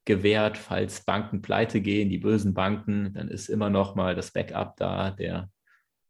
gewährt, 0.04 0.56
falls 0.56 1.04
Banken 1.04 1.42
pleite 1.42 1.80
gehen, 1.80 2.08
die 2.08 2.18
bösen 2.18 2.54
Banken, 2.54 3.12
dann 3.12 3.28
ist 3.28 3.48
immer 3.48 3.70
noch 3.70 3.94
mal 3.94 4.14
das 4.14 4.32
Backup 4.32 4.76
da, 4.76 5.10
der 5.10 5.50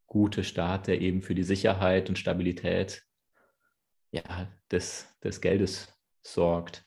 gute 0.06 0.44
Staat, 0.44 0.86
der 0.86 1.00
eben 1.00 1.22
für 1.22 1.34
die 1.34 1.42
Sicherheit 1.42 2.08
und 2.08 2.18
Stabilität 2.18 3.02
ja, 4.10 4.48
des, 4.70 5.08
des 5.22 5.40
Geldes 5.40 5.92
sorgt. 6.22 6.84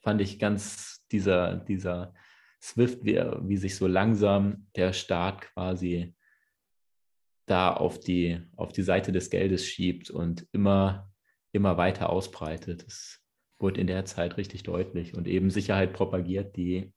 Fand 0.00 0.20
ich 0.20 0.38
ganz 0.38 1.04
dieser, 1.10 1.56
dieser 1.56 2.14
Swift, 2.60 3.04
wie, 3.04 3.16
wie 3.42 3.56
sich 3.56 3.76
so 3.76 3.86
langsam 3.86 4.66
der 4.74 4.92
Staat 4.92 5.42
quasi 5.42 6.14
da 7.50 7.72
auf 7.72 7.98
die, 7.98 8.40
auf 8.56 8.72
die 8.72 8.82
Seite 8.82 9.12
des 9.12 9.30
Geldes 9.30 9.66
schiebt 9.66 10.10
und 10.10 10.46
immer, 10.52 11.10
immer 11.52 11.76
weiter 11.76 12.10
ausbreitet. 12.10 12.84
Das 12.86 13.20
wurde 13.58 13.80
in 13.80 13.86
der 13.86 14.04
Zeit 14.04 14.36
richtig 14.36 14.62
deutlich 14.62 15.14
und 15.14 15.26
eben 15.26 15.50
Sicherheit 15.50 15.92
propagiert, 15.92 16.56
die 16.56 16.92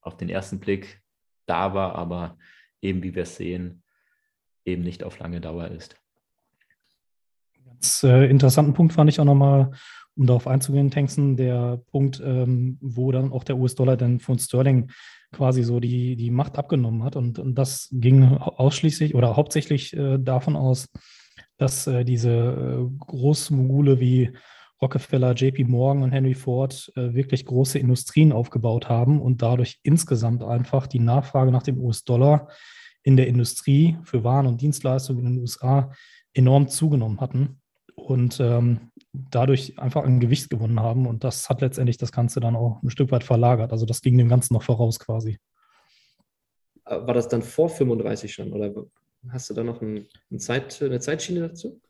auf 0.00 0.16
den 0.16 0.28
ersten 0.28 0.60
Blick 0.60 1.02
da 1.46 1.74
war, 1.74 1.94
aber 1.94 2.38
eben, 2.80 3.02
wie 3.02 3.14
wir 3.14 3.22
es 3.22 3.36
sehen, 3.36 3.82
eben 4.64 4.82
nicht 4.82 5.04
auf 5.04 5.18
lange 5.18 5.40
Dauer 5.40 5.68
ist. 5.68 5.96
Ganz 7.64 8.02
äh, 8.02 8.26
interessanten 8.26 8.74
Punkt 8.74 8.92
fand 8.92 9.10
ich 9.10 9.20
auch 9.20 9.24
nochmal, 9.24 9.72
um 10.16 10.26
darauf 10.26 10.46
einzugehen, 10.46 10.90
Tankson, 10.90 11.36
der 11.36 11.82
Punkt, 11.90 12.22
ähm, 12.24 12.78
wo 12.80 13.12
dann 13.12 13.32
auch 13.32 13.44
der 13.44 13.58
US-Dollar 13.58 13.96
dann 13.96 14.18
von 14.18 14.38
Sterling 14.38 14.90
quasi 15.32 15.62
so 15.62 15.78
die, 15.80 16.16
die 16.16 16.30
Macht 16.30 16.58
abgenommen 16.58 17.02
hat. 17.04 17.16
Und, 17.16 17.38
und 17.38 17.54
das 17.56 17.88
ging 17.92 18.24
ausschließlich 18.38 19.14
oder 19.14 19.36
hauptsächlich 19.36 19.94
äh, 19.96 20.18
davon 20.18 20.56
aus, 20.56 20.88
dass 21.58 21.86
äh, 21.86 22.04
diese 22.04 22.30
äh, 22.30 22.96
Großmogule 22.98 24.00
wie 24.00 24.32
Rockefeller, 24.80 25.32
JP 25.34 25.64
Morgan 25.64 26.02
und 26.02 26.12
Henry 26.12 26.34
Ford 26.34 26.92
äh, 26.96 27.14
wirklich 27.14 27.44
große 27.46 27.78
Industrien 27.78 28.32
aufgebaut 28.32 28.88
haben 28.88 29.20
und 29.20 29.42
dadurch 29.42 29.80
insgesamt 29.82 30.42
einfach 30.42 30.86
die 30.86 30.98
Nachfrage 30.98 31.50
nach 31.50 31.62
dem 31.62 31.78
US-Dollar 31.80 32.48
in 33.02 33.16
der 33.16 33.26
Industrie 33.26 33.96
für 34.04 34.24
Waren 34.24 34.46
und 34.46 34.60
Dienstleistungen 34.60 35.24
in 35.24 35.32
den 35.32 35.40
USA 35.40 35.92
enorm 36.34 36.68
zugenommen 36.68 37.20
hatten 37.20 37.60
und 38.06 38.38
ähm, 38.38 38.92
dadurch 39.12 39.78
einfach 39.80 40.04
an 40.04 40.20
Gewicht 40.20 40.48
gewonnen 40.48 40.78
haben. 40.78 41.06
Und 41.06 41.24
das 41.24 41.48
hat 41.48 41.60
letztendlich 41.60 41.96
das 41.96 42.12
Ganze 42.12 42.38
dann 42.38 42.54
auch 42.54 42.80
ein 42.82 42.90
Stück 42.90 43.10
weit 43.10 43.24
verlagert. 43.24 43.72
Also 43.72 43.84
das 43.84 44.00
ging 44.00 44.16
dem 44.16 44.28
Ganzen 44.28 44.54
noch 44.54 44.62
voraus 44.62 45.00
quasi. 45.00 45.38
war 46.84 47.14
das 47.14 47.26
dann 47.26 47.42
vor 47.42 47.68
35 47.68 48.32
schon 48.32 48.52
oder 48.52 48.72
hast 49.28 49.50
du 49.50 49.54
da 49.54 49.64
noch 49.64 49.82
ein, 49.82 50.06
ein 50.30 50.38
Zeit, 50.38 50.80
eine 50.82 51.00
Zeitschiene 51.00 51.48
dazu? 51.48 51.80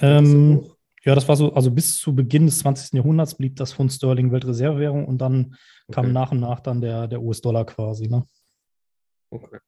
Ähm, 0.00 0.64
ja, 1.04 1.14
das 1.14 1.28
war 1.28 1.36
so, 1.36 1.52
also 1.52 1.70
bis 1.70 1.98
zu 1.98 2.14
Beginn 2.14 2.46
des 2.46 2.60
20. 2.60 2.94
Jahrhunderts 2.94 3.34
blieb 3.34 3.56
das 3.56 3.74
Pfund 3.74 3.92
Sterling 3.92 4.32
Weltreservewährung 4.32 5.04
und 5.04 5.18
dann 5.18 5.56
kam 5.92 6.06
Okay. 6.06 6.14
nach 6.14 6.32
und 6.32 6.40
nach 6.40 6.60
dann 6.60 6.80
der, 6.80 7.06
der 7.06 7.20
US-Dollar 7.20 7.66
quasi. 7.66 8.08
Ne? 8.08 8.24
Okay. 9.28 9.58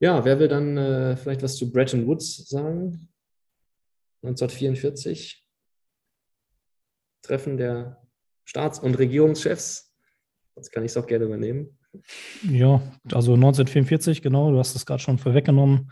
Ja, 0.00 0.22
wer 0.22 0.38
will 0.38 0.48
dann 0.48 0.76
äh, 0.76 1.16
vielleicht 1.16 1.42
was 1.42 1.56
zu 1.56 1.72
Bretton 1.72 2.06
Woods 2.06 2.46
sagen? 2.46 3.08
1944. 4.22 5.44
Treffen 7.22 7.56
der 7.56 8.02
Staats- 8.44 8.78
und 8.78 8.98
Regierungschefs. 8.98 9.92
Jetzt 10.56 10.72
kann 10.72 10.84
ich 10.84 10.92
es 10.92 10.96
auch 10.96 11.06
gerne 11.06 11.26
übernehmen. 11.26 11.78
Ja, 12.42 12.82
also 13.12 13.34
1944, 13.34 14.22
genau, 14.22 14.50
du 14.50 14.58
hast 14.58 14.74
es 14.74 14.86
gerade 14.86 15.02
schon 15.02 15.18
vorweggenommen, 15.18 15.90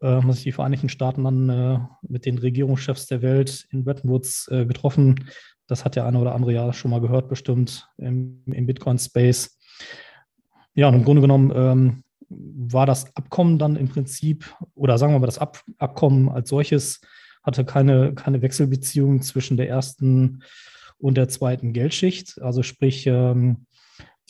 äh, 0.00 0.06
haben 0.06 0.32
sich 0.32 0.42
die 0.42 0.52
Vereinigten 0.52 0.88
Staaten 0.88 1.24
dann 1.24 1.48
äh, 1.48 1.78
mit 2.02 2.26
den 2.26 2.38
Regierungschefs 2.38 3.06
der 3.06 3.22
Welt 3.22 3.66
in 3.70 3.84
Bretton 3.84 4.10
Woods 4.10 4.48
äh, 4.48 4.66
getroffen. 4.66 5.30
Das 5.66 5.84
hat 5.84 5.96
der 5.96 6.06
eine 6.06 6.18
oder 6.18 6.34
andere 6.34 6.52
ja 6.52 6.72
schon 6.72 6.90
mal 6.90 7.00
gehört, 7.00 7.28
bestimmt 7.28 7.88
im, 7.96 8.42
im 8.46 8.66
Bitcoin-Space. 8.66 9.58
Ja, 10.74 10.88
und 10.88 10.94
im 10.94 11.04
Grunde 11.04 11.22
genommen 11.22 11.52
ähm, 11.54 12.04
war 12.28 12.86
das 12.86 13.14
Abkommen 13.16 13.58
dann 13.58 13.76
im 13.76 13.88
Prinzip, 13.88 14.54
oder 14.74 14.98
sagen 14.98 15.12
wir 15.12 15.20
mal, 15.20 15.26
das 15.26 15.38
Ab 15.38 15.62
Abkommen 15.78 16.28
als 16.28 16.48
solches 16.48 17.00
hatte 17.44 17.64
keine, 17.64 18.14
keine 18.14 18.42
Wechselbeziehung 18.42 19.22
zwischen 19.22 19.56
der 19.56 19.68
ersten 19.68 20.42
und 20.98 21.16
der 21.16 21.28
zweiten 21.28 21.72
Geldschicht. 21.72 22.40
Also 22.42 22.62
sprich, 22.62 23.06
ähm, 23.06 23.66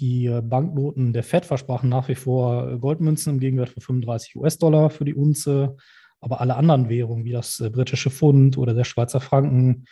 die 0.00 0.28
Banknoten 0.42 1.12
der 1.12 1.22
Fed 1.22 1.46
versprachen 1.46 1.88
nach 1.88 2.08
wie 2.08 2.16
vor 2.16 2.78
Goldmünzen 2.78 3.34
im 3.34 3.40
Gegenwert 3.40 3.68
von 3.70 3.80
35 3.80 4.36
US-Dollar 4.36 4.90
für 4.90 5.04
die 5.04 5.14
Unze, 5.14 5.76
aber 6.20 6.40
alle 6.40 6.56
anderen 6.56 6.88
Währungen, 6.88 7.24
wie 7.24 7.32
das 7.32 7.60
äh, 7.60 7.70
britische 7.70 8.10
Pfund 8.10 8.58
oder 8.58 8.74
der 8.74 8.84
Schweizer 8.84 9.20
Franken, 9.20 9.84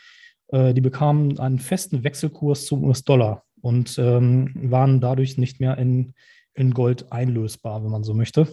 äh, 0.47 0.73
die 0.73 0.81
bekamen 0.81 1.39
einen 1.39 1.59
festen 1.59 2.03
Wechselkurs 2.03 2.65
zum 2.65 2.83
US-Dollar 2.83 3.43
und 3.61 3.97
ähm, 3.97 4.51
waren 4.55 4.99
dadurch 4.99 5.37
nicht 5.37 5.59
mehr 5.59 5.77
in, 5.77 6.13
in 6.53 6.73
Gold 6.73 7.11
einlösbar, 7.11 7.83
wenn 7.83 7.91
man 7.91 8.03
so 8.03 8.13
möchte. 8.13 8.47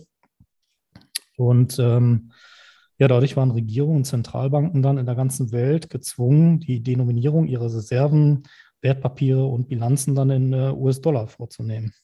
Und 1.36 1.78
ähm, 1.78 2.32
ja, 3.00 3.08
dadurch 3.08 3.34
waren 3.34 3.50
Regierungen 3.50 3.96
und 3.96 4.04
Zentralbanken 4.04 4.82
dann 4.82 4.98
in 4.98 5.06
der 5.06 5.14
ganzen 5.14 5.52
Welt 5.52 5.88
gezwungen, 5.88 6.60
die 6.60 6.82
Denominierung 6.82 7.46
ihrer 7.46 7.64
Reserven, 7.64 8.42
Wertpapiere 8.82 9.42
und 9.42 9.68
Bilanzen 9.68 10.14
dann 10.14 10.28
in 10.28 10.52
äh, 10.52 10.70
US-Dollar 10.70 11.26
vorzunehmen. 11.26 11.94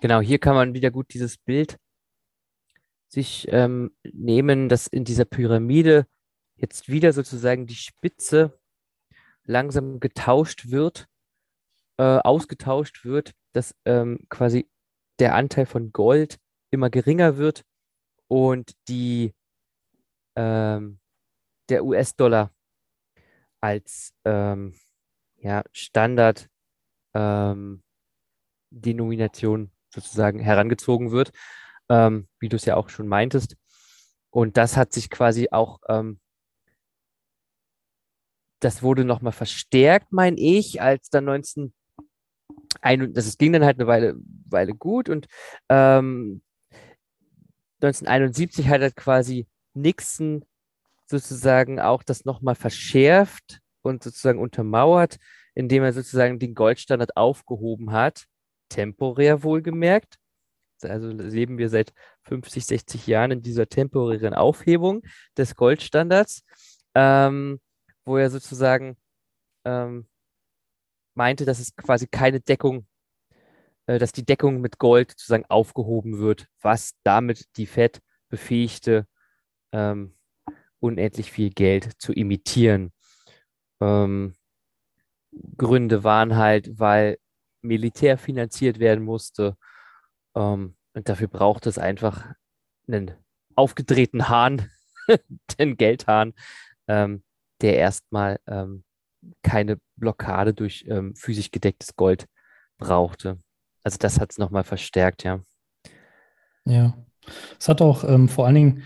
Genau, 0.00 0.22
hier 0.22 0.38
kann 0.38 0.54
man 0.54 0.72
wieder 0.72 0.90
gut 0.90 1.12
dieses 1.12 1.36
Bild 1.36 1.76
sich 3.08 3.46
ähm, 3.50 3.90
nehmen, 4.10 4.70
dass 4.70 4.86
in 4.86 5.04
dieser 5.04 5.26
Pyramide 5.26 6.06
jetzt 6.56 6.88
wieder 6.88 7.12
sozusagen 7.12 7.66
die 7.66 7.74
Spitze 7.74 8.58
langsam 9.44 10.00
getauscht 10.00 10.70
wird, 10.70 11.08
äh, 11.98 12.02
ausgetauscht 12.02 13.04
wird, 13.04 13.32
dass 13.52 13.74
ähm, 13.84 14.20
quasi 14.30 14.66
der 15.18 15.34
Anteil 15.34 15.66
von 15.66 15.92
Gold 15.92 16.38
immer 16.70 16.88
geringer 16.88 17.36
wird 17.36 17.64
und 18.28 18.72
die 18.88 19.34
ähm, 20.36 21.00
der 21.68 21.84
US-Dollar 21.84 22.52
als 23.60 24.14
ähm, 24.24 24.74
ja, 25.36 25.62
Standard 25.72 26.48
ähm, 27.14 27.82
sozusagen 29.90 30.40
herangezogen 30.40 31.10
wird, 31.10 31.32
ähm, 31.88 32.28
wie 32.38 32.48
du 32.48 32.56
es 32.56 32.64
ja 32.64 32.76
auch 32.76 32.88
schon 32.88 33.08
meintest. 33.08 33.56
Und 34.30 34.56
das 34.56 34.76
hat 34.76 34.92
sich 34.92 35.10
quasi 35.10 35.48
auch, 35.50 35.80
ähm, 35.88 36.20
das 38.60 38.82
wurde 38.82 39.04
nochmal 39.04 39.32
verstärkt, 39.32 40.12
meine 40.12 40.38
ich, 40.38 40.82
als 40.82 41.10
dann 41.10 41.24
19, 41.24 41.72
ein, 42.82 43.12
das 43.14 43.38
ging 43.38 43.52
dann 43.52 43.64
halt 43.64 43.78
eine 43.78 43.86
Weile, 43.86 44.16
Weile 44.46 44.74
gut 44.74 45.08
und 45.08 45.26
ähm, 45.68 46.42
1971 47.80 48.68
hat 48.68 48.80
er 48.80 48.90
quasi 48.90 49.46
Nixon 49.74 50.44
sozusagen 51.06 51.80
auch 51.80 52.02
das 52.02 52.24
nochmal 52.24 52.54
verschärft 52.54 53.60
und 53.82 54.02
sozusagen 54.02 54.40
untermauert, 54.40 55.16
indem 55.54 55.82
er 55.82 55.92
sozusagen 55.92 56.38
den 56.38 56.54
Goldstandard 56.54 57.16
aufgehoben 57.16 57.92
hat, 57.92 58.26
temporär 58.68 59.42
wohlgemerkt. 59.42 60.16
Also 60.82 61.08
leben 61.08 61.58
wir 61.58 61.68
seit 61.70 61.92
50, 62.22 62.64
60 62.64 63.06
Jahren 63.06 63.32
in 63.32 63.42
dieser 63.42 63.66
temporären 63.66 64.34
Aufhebung 64.34 65.02
des 65.36 65.56
Goldstandards, 65.56 66.44
ähm, 66.94 67.60
wo 68.04 68.16
er 68.16 68.30
sozusagen 68.30 68.96
ähm, 69.64 70.06
meinte, 71.14 71.44
dass 71.44 71.58
es 71.58 71.74
quasi 71.74 72.06
keine 72.06 72.40
Deckung, 72.40 72.86
dass 73.96 74.12
die 74.12 74.26
Deckung 74.26 74.60
mit 74.60 74.78
Gold 74.78 75.12
sozusagen 75.12 75.46
aufgehoben 75.48 76.18
wird, 76.18 76.46
was 76.60 76.92
damit 77.04 77.56
die 77.56 77.66
Fed 77.66 78.00
befähigte, 78.28 79.06
ähm, 79.72 80.14
unendlich 80.80 81.32
viel 81.32 81.50
Geld 81.50 81.92
zu 81.98 82.12
imitieren. 82.12 82.92
Ähm, 83.80 84.34
Gründe 85.56 86.04
waren 86.04 86.36
halt, 86.36 86.78
weil 86.78 87.18
Militär 87.62 88.18
finanziert 88.18 88.78
werden 88.78 89.04
musste. 89.04 89.56
Ähm, 90.34 90.76
und 90.94 91.08
dafür 91.08 91.28
braucht 91.28 91.66
es 91.66 91.78
einfach 91.78 92.34
einen 92.86 93.12
aufgedrehten 93.54 94.28
Hahn, 94.28 94.70
den 95.58 95.76
Geldhahn, 95.76 96.34
ähm, 96.88 97.22
der 97.60 97.76
erstmal 97.76 98.38
ähm, 98.46 98.84
keine 99.42 99.78
Blockade 99.96 100.54
durch 100.54 100.84
ähm, 100.88 101.14
physisch 101.16 101.50
gedecktes 101.50 101.96
Gold 101.96 102.26
brauchte. 102.78 103.38
Also 103.82 103.98
das 103.98 104.20
hat 104.20 104.30
es 104.32 104.38
nochmal 104.38 104.64
verstärkt, 104.64 105.24
ja. 105.24 105.40
Ja. 106.64 106.96
Es 107.58 107.68
hat 107.68 107.80
auch 107.80 108.04
ähm, 108.04 108.28
vor 108.28 108.46
allen 108.46 108.54
Dingen, 108.54 108.82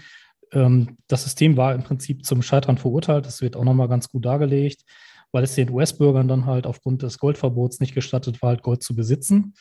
ähm, 0.53 0.97
das 1.09 1.25
System 1.25 1.57
war 1.57 1.75
im 1.75 1.83
Prinzip 1.83 2.25
zum 2.25 2.43
Scheitern 2.43 2.79
verurteilt. 2.79 3.27
Das 3.27 3.43
wird 3.43 3.57
auch 3.57 3.65
nochmal 3.65 3.89
ganz 3.89 4.09
gut 4.09 4.25
dargelegt, 4.25 4.85
weil 5.33 5.45
es 5.45 5.55
den 5.55 5.71
US-Bürgern 5.71 6.29
dann 6.29 6.47
halt 6.47 6.67
aufgrund 6.67 7.03
des 7.03 7.19
Goldverbots 7.19 7.81
nicht 7.81 7.95
gestattet 7.95 8.43
war, 8.43 8.51
halt 8.51 8.63
Gold 8.63 8.83
zu 8.83 8.95
besitzen. 8.95 9.55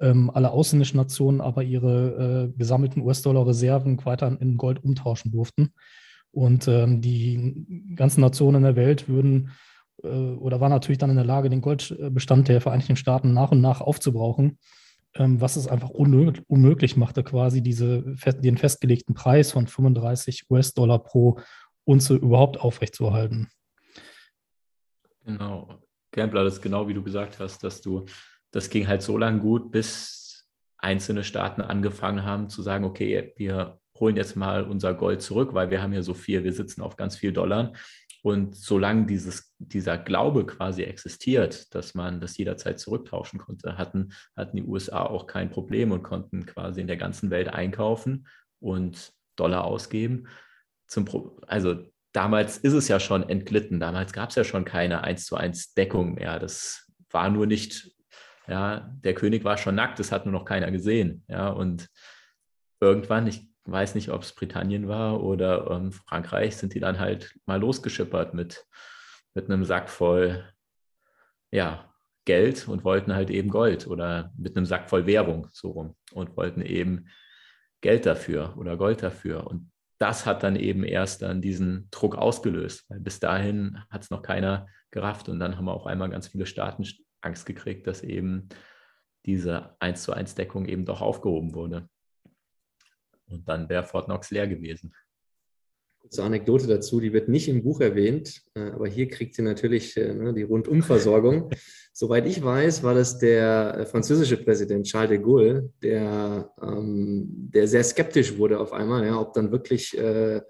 Ähm, 0.00 0.30
alle 0.30 0.50
ausländischen 0.50 0.96
Nationen 0.96 1.40
aber 1.40 1.62
ihre 1.62 2.50
äh, 2.52 2.58
gesammelten 2.58 3.02
US-Dollar-Reserven 3.02 4.04
weiter 4.04 4.36
in 4.40 4.56
Gold 4.56 4.82
umtauschen 4.82 5.30
durften. 5.30 5.74
Und 6.32 6.68
ähm, 6.68 7.00
die 7.00 7.94
ganzen 7.96 8.20
Nationen 8.20 8.58
in 8.58 8.62
der 8.62 8.76
Welt 8.76 9.08
würden 9.08 9.50
oder 10.08 10.60
waren 10.60 10.70
natürlich 10.70 10.98
dann 10.98 11.10
in 11.10 11.16
der 11.16 11.24
Lage, 11.24 11.50
den 11.50 11.60
Goldbestand 11.60 12.48
der 12.48 12.60
Vereinigten 12.60 12.96
Staaten 12.96 13.32
nach 13.32 13.50
und 13.50 13.60
nach 13.60 13.80
aufzubrauchen, 13.80 14.58
ähm, 15.14 15.40
was 15.40 15.56
es 15.56 15.66
einfach 15.68 15.90
unmöglich 15.90 16.96
machte, 16.96 17.22
quasi 17.22 17.62
diese, 17.62 18.14
den 18.42 18.58
festgelegten 18.58 19.14
Preis 19.14 19.52
von 19.52 19.66
35 19.66 20.50
US-Dollar 20.50 21.00
pro 21.00 21.38
Unze 21.84 22.14
überhaupt 22.14 22.60
aufrechtzuerhalten. 22.60 23.48
Genau. 25.24 25.80
Gambler, 26.12 26.44
das 26.44 26.54
ist 26.54 26.62
genau 26.62 26.88
wie 26.88 26.94
du 26.94 27.02
gesagt 27.02 27.38
hast, 27.38 27.62
dass 27.62 27.80
du, 27.80 28.06
das 28.50 28.70
ging 28.70 28.88
halt 28.88 29.02
so 29.02 29.16
lange 29.16 29.40
gut, 29.40 29.70
bis 29.70 30.48
einzelne 30.78 31.24
Staaten 31.24 31.60
angefangen 31.60 32.24
haben 32.24 32.48
zu 32.48 32.62
sagen, 32.62 32.84
okay, 32.84 33.32
wir 33.36 33.80
holen 33.98 34.16
jetzt 34.16 34.34
mal 34.34 34.64
unser 34.64 34.94
Gold 34.94 35.22
zurück, 35.22 35.52
weil 35.52 35.70
wir 35.70 35.82
haben 35.82 35.92
ja 35.92 36.02
so 36.02 36.14
viel, 36.14 36.42
wir 36.42 36.52
sitzen 36.52 36.80
auf 36.80 36.96
ganz 36.96 37.16
viel 37.16 37.32
Dollar. 37.32 37.72
Und 38.22 38.54
solange 38.54 39.06
dieses, 39.06 39.54
dieser 39.58 39.96
Glaube 39.96 40.44
quasi 40.44 40.82
existiert, 40.82 41.74
dass 41.74 41.94
man 41.94 42.20
das 42.20 42.36
jederzeit 42.36 42.78
zurücktauschen 42.78 43.38
konnte, 43.38 43.78
hatten, 43.78 44.12
hatten 44.36 44.56
die 44.56 44.64
USA 44.64 45.02
auch 45.02 45.26
kein 45.26 45.50
Problem 45.50 45.90
und 45.92 46.02
konnten 46.02 46.44
quasi 46.44 46.80
in 46.80 46.86
der 46.86 46.98
ganzen 46.98 47.30
Welt 47.30 47.48
einkaufen 47.48 48.26
und 48.58 49.12
Dollar 49.36 49.64
ausgeben. 49.64 50.28
Zum 50.86 51.04
Pro 51.06 51.38
also 51.46 51.90
damals 52.12 52.58
ist 52.58 52.72
es 52.74 52.88
ja 52.88 53.00
schon 53.00 53.28
entglitten. 53.28 53.80
Damals 53.80 54.12
gab 54.12 54.30
es 54.30 54.36
ja 54.36 54.44
schon 54.44 54.64
keine 54.64 55.02
1 55.04 55.26
zu 55.26 55.36
1 55.36 55.74
Deckung 55.74 56.14
mehr. 56.14 56.38
Das 56.38 56.90
war 57.10 57.30
nur 57.30 57.46
nicht, 57.46 57.90
ja, 58.46 58.90
der 59.02 59.14
König 59.14 59.44
war 59.44 59.56
schon 59.56 59.74
nackt, 59.74 59.98
das 59.98 60.12
hat 60.12 60.26
nur 60.26 60.32
noch 60.32 60.44
keiner 60.44 60.70
gesehen. 60.70 61.24
Ja, 61.28 61.48
und 61.48 61.88
irgendwann, 62.80 63.26
ich 63.26 63.49
weiß 63.70 63.94
nicht, 63.94 64.10
ob 64.10 64.22
es 64.22 64.34
Britannien 64.34 64.88
war 64.88 65.22
oder 65.22 65.70
ähm, 65.70 65.92
Frankreich, 65.92 66.56
sind 66.56 66.74
die 66.74 66.80
dann 66.80 66.98
halt 66.98 67.38
mal 67.46 67.60
losgeschippert 67.60 68.34
mit, 68.34 68.66
mit 69.34 69.46
einem 69.50 69.64
Sack 69.64 69.88
voll 69.88 70.44
ja, 71.52 71.92
Geld 72.24 72.68
und 72.68 72.84
wollten 72.84 73.14
halt 73.14 73.30
eben 73.30 73.48
Gold 73.48 73.86
oder 73.86 74.32
mit 74.36 74.56
einem 74.56 74.66
Sack 74.66 74.88
voll 74.88 75.06
Währung 75.06 75.48
so 75.52 75.70
rum 75.70 75.96
und 76.12 76.36
wollten 76.36 76.62
eben 76.62 77.06
Geld 77.80 78.06
dafür 78.06 78.54
oder 78.56 78.76
Gold 78.76 79.02
dafür. 79.02 79.46
Und 79.46 79.70
das 79.98 80.26
hat 80.26 80.42
dann 80.42 80.56
eben 80.56 80.84
erst 80.84 81.22
dann 81.22 81.40
diesen 81.40 81.88
Druck 81.90 82.16
ausgelöst, 82.16 82.88
weil 82.88 83.00
bis 83.00 83.20
dahin 83.20 83.82
hat 83.90 84.02
es 84.02 84.10
noch 84.10 84.22
keiner 84.22 84.66
gerafft 84.90 85.28
und 85.28 85.38
dann 85.38 85.56
haben 85.56 85.66
wir 85.66 85.74
auf 85.74 85.86
einmal 85.86 86.10
ganz 86.10 86.28
viele 86.28 86.46
Staaten 86.46 86.84
Angst 87.20 87.46
gekriegt, 87.46 87.86
dass 87.86 88.02
eben 88.02 88.48
diese 89.26 89.76
1 89.80 90.02
zu 90.02 90.12
1 90.12 90.34
Deckung 90.34 90.66
eben 90.66 90.84
doch 90.84 91.00
aufgehoben 91.00 91.54
wurde. 91.54 91.88
Und 93.30 93.48
dann 93.48 93.68
wäre 93.68 93.84
Fort 93.84 94.06
Knox 94.06 94.30
leer 94.30 94.46
gewesen. 94.46 94.92
Kurze 96.00 96.22
Anekdote 96.22 96.66
dazu, 96.66 96.98
die 96.98 97.12
wird 97.12 97.28
nicht 97.28 97.48
im 97.48 97.62
Buch 97.62 97.80
erwähnt, 97.80 98.42
äh, 98.54 98.70
aber 98.70 98.88
hier 98.88 99.08
kriegt 99.08 99.34
sie 99.34 99.42
natürlich 99.42 99.96
äh, 99.96 100.14
ne, 100.14 100.32
die 100.32 100.42
Rundumversorgung. 100.42 101.50
Soweit 101.92 102.26
ich 102.26 102.42
weiß, 102.42 102.82
war 102.82 102.94
das 102.94 103.18
der 103.18 103.76
äh, 103.76 103.86
französische 103.86 104.38
Präsident 104.38 104.86
Charles 104.86 105.10
de 105.10 105.18
Gaulle, 105.18 105.70
der, 105.82 106.50
ähm, 106.62 107.26
der 107.52 107.68
sehr 107.68 107.84
skeptisch 107.84 108.38
wurde 108.38 108.58
auf 108.58 108.72
einmal, 108.72 109.04
ja, 109.04 109.20
ob 109.20 109.34
dann 109.34 109.52
wirklich 109.52 109.96
äh, 109.96 110.40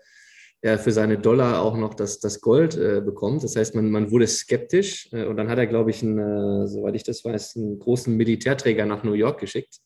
er 0.63 0.79
für 0.79 0.93
seine 0.93 1.19
Dollar 1.19 1.63
auch 1.63 1.77
noch 1.77 1.95
das, 1.95 2.21
das 2.21 2.41
Gold 2.41 2.77
äh, 2.77 3.01
bekommt. 3.05 3.43
Das 3.43 3.57
heißt, 3.57 3.75
man, 3.75 3.91
man 3.91 4.11
wurde 4.13 4.29
skeptisch 4.29 5.09
äh, 5.13 5.25
und 5.25 5.37
dann 5.37 5.49
hat 5.49 5.59
er, 5.59 5.67
glaube 5.67 5.91
ich, 5.91 6.03
einen, 6.03 6.69
soweit 6.69 6.95
ich 6.95 7.03
das 7.03 7.25
weiß, 7.25 7.57
einen 7.57 7.79
großen 7.81 8.17
Militärträger 8.17 8.87
nach 8.87 9.03
New 9.03 9.15
York 9.15 9.41
geschickt 9.41 9.81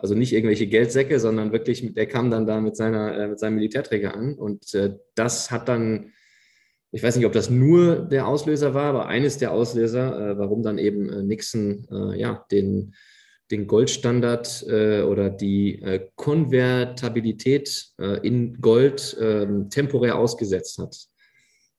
also 0.00 0.14
nicht 0.14 0.32
irgendwelche 0.32 0.66
Geldsäcke, 0.66 1.20
sondern 1.20 1.52
wirklich, 1.52 1.94
der 1.94 2.06
kam 2.06 2.30
dann 2.30 2.46
da 2.46 2.60
mit, 2.60 2.76
seiner, 2.76 3.16
äh, 3.16 3.28
mit 3.28 3.38
seinem 3.38 3.56
Militärträger 3.56 4.14
an. 4.14 4.34
Und 4.34 4.74
äh, 4.74 4.94
das 5.14 5.50
hat 5.50 5.68
dann, 5.68 6.12
ich 6.90 7.02
weiß 7.02 7.16
nicht, 7.16 7.26
ob 7.26 7.32
das 7.32 7.50
nur 7.50 7.96
der 7.96 8.26
Auslöser 8.26 8.72
war, 8.72 8.86
aber 8.86 9.06
eines 9.06 9.38
der 9.38 9.52
Auslöser, 9.52 10.30
äh, 10.30 10.38
warum 10.38 10.62
dann 10.62 10.78
eben 10.78 11.26
Nixon 11.26 11.86
ja, 12.16 12.44
den, 12.50 12.94
den 13.50 13.66
Goldstandard 13.66 14.64
oder 14.64 15.28
die 15.28 15.82
Konvertabilität 16.14 17.90
in 18.22 18.60
Gold 18.60 19.16
ähm, 19.20 19.68
temporär 19.70 20.16
ausgesetzt 20.16 20.78
hat. 20.78 20.96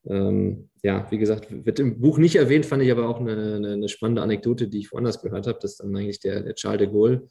Ähm, 0.05 0.69
ja, 0.83 1.07
wie 1.11 1.17
gesagt, 1.17 1.47
wird 1.65 1.79
im 1.79 2.01
Buch 2.01 2.17
nicht 2.17 2.35
erwähnt, 2.35 2.65
fand 2.65 2.83
ich 2.83 2.91
aber 2.91 3.07
auch 3.07 3.19
eine, 3.19 3.55
eine, 3.55 3.73
eine 3.73 3.89
spannende 3.89 4.21
Anekdote, 4.21 4.67
die 4.67 4.79
ich 4.79 4.91
woanders 4.91 5.21
gehört 5.21 5.47
habe, 5.47 5.59
dass 5.61 5.77
dann 5.77 5.95
eigentlich 5.95 6.19
der, 6.19 6.41
der 6.41 6.55
Charles 6.55 6.79
de 6.79 6.91
Gaulle 6.91 7.29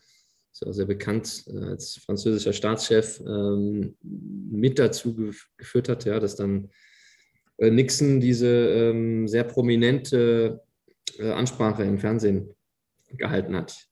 ist 0.52 0.66
auch 0.66 0.72
sehr 0.72 0.86
bekannt 0.86 1.44
äh, 1.46 1.58
als 1.58 1.96
französischer 1.96 2.52
Staatschef, 2.52 3.20
ähm, 3.20 3.96
mit 4.02 4.78
dazu 4.78 5.32
geführt 5.56 5.88
hat, 5.88 6.04
ja, 6.04 6.18
dass 6.20 6.36
dann 6.36 6.70
äh, 7.58 7.70
Nixon 7.70 8.20
diese 8.20 8.48
ähm, 8.48 9.28
sehr 9.28 9.44
prominente 9.44 10.62
äh, 11.18 11.30
Ansprache 11.30 11.84
im 11.84 11.98
Fernsehen 11.98 12.54
gehalten 13.12 13.56
hat. 13.56 13.86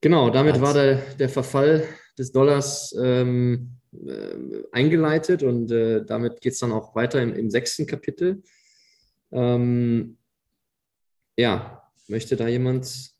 Genau, 0.00 0.30
damit 0.30 0.60
war 0.60 0.74
der, 0.74 0.96
der 1.18 1.28
Verfall 1.28 1.84
des 2.18 2.30
Dollars 2.30 2.94
ähm, 3.00 3.78
äh, 3.92 4.62
eingeleitet 4.72 5.42
und 5.42 5.68
damit 5.68 6.40
geht 6.40 6.52
es 6.52 6.58
dann 6.58 6.72
auch 6.72 6.94
weiter 6.94 7.22
im, 7.22 7.34
im 7.34 7.50
sechsten 7.50 7.86
Kapitel. 7.86 8.42
Ähm, 9.32 10.18
ja, 11.36 11.90
möchte 12.08 12.36
da 12.36 12.48
jemand 12.48 13.14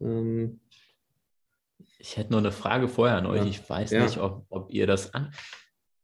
ich 2.05 2.19
hätte 2.19 2.33
noch 2.33 2.39
eine 2.39 2.53
Frage 2.53 2.87
vorher 2.87 3.17
an 3.17 3.25
euch. 3.25 3.41
Ja. 3.41 3.47
Ich 3.47 3.69
weiß 3.69 3.91
ja. 3.93 4.05
nicht, 4.05 4.19
ob, 4.19 4.45
ob 4.51 4.71
ihr 4.71 4.87
das 4.87 5.15
an. 5.15 5.33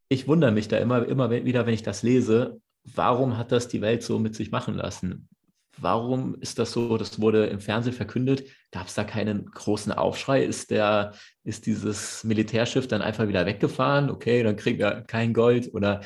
Ich 0.09 0.27
wundere 0.27 0.51
mich 0.51 0.67
da 0.67 0.77
immer, 0.77 1.07
immer 1.07 1.29
wieder, 1.29 1.67
wenn 1.67 1.75
ich 1.75 1.83
das 1.83 2.01
lese. 2.01 2.59
Warum 2.83 3.37
hat 3.37 3.51
das 3.51 3.67
die 3.67 3.81
Welt 3.81 4.01
so 4.01 4.17
mit 4.17 4.35
sich 4.35 4.49
machen 4.49 4.73
lassen? 4.73 5.29
Warum 5.77 6.33
ist 6.41 6.57
das 6.57 6.71
so? 6.71 6.97
Das 6.97 7.21
wurde 7.21 7.45
im 7.45 7.59
Fernsehen 7.59 7.93
verkündet. 7.93 8.45
Gab 8.71 8.87
es 8.87 8.95
da 8.95 9.03
keinen 9.03 9.45
großen 9.45 9.91
Aufschrei? 9.91 10.43
Ist, 10.43 10.71
der, 10.71 11.13
ist 11.43 11.67
dieses 11.67 12.23
Militärschiff 12.23 12.87
dann 12.87 13.03
einfach 13.03 13.27
wieder 13.27 13.45
weggefahren? 13.45 14.09
Okay, 14.09 14.41
dann 14.41 14.55
kriegen 14.55 14.79
wir 14.79 15.03
kein 15.05 15.35
Gold. 15.35 15.71
Oder 15.71 16.01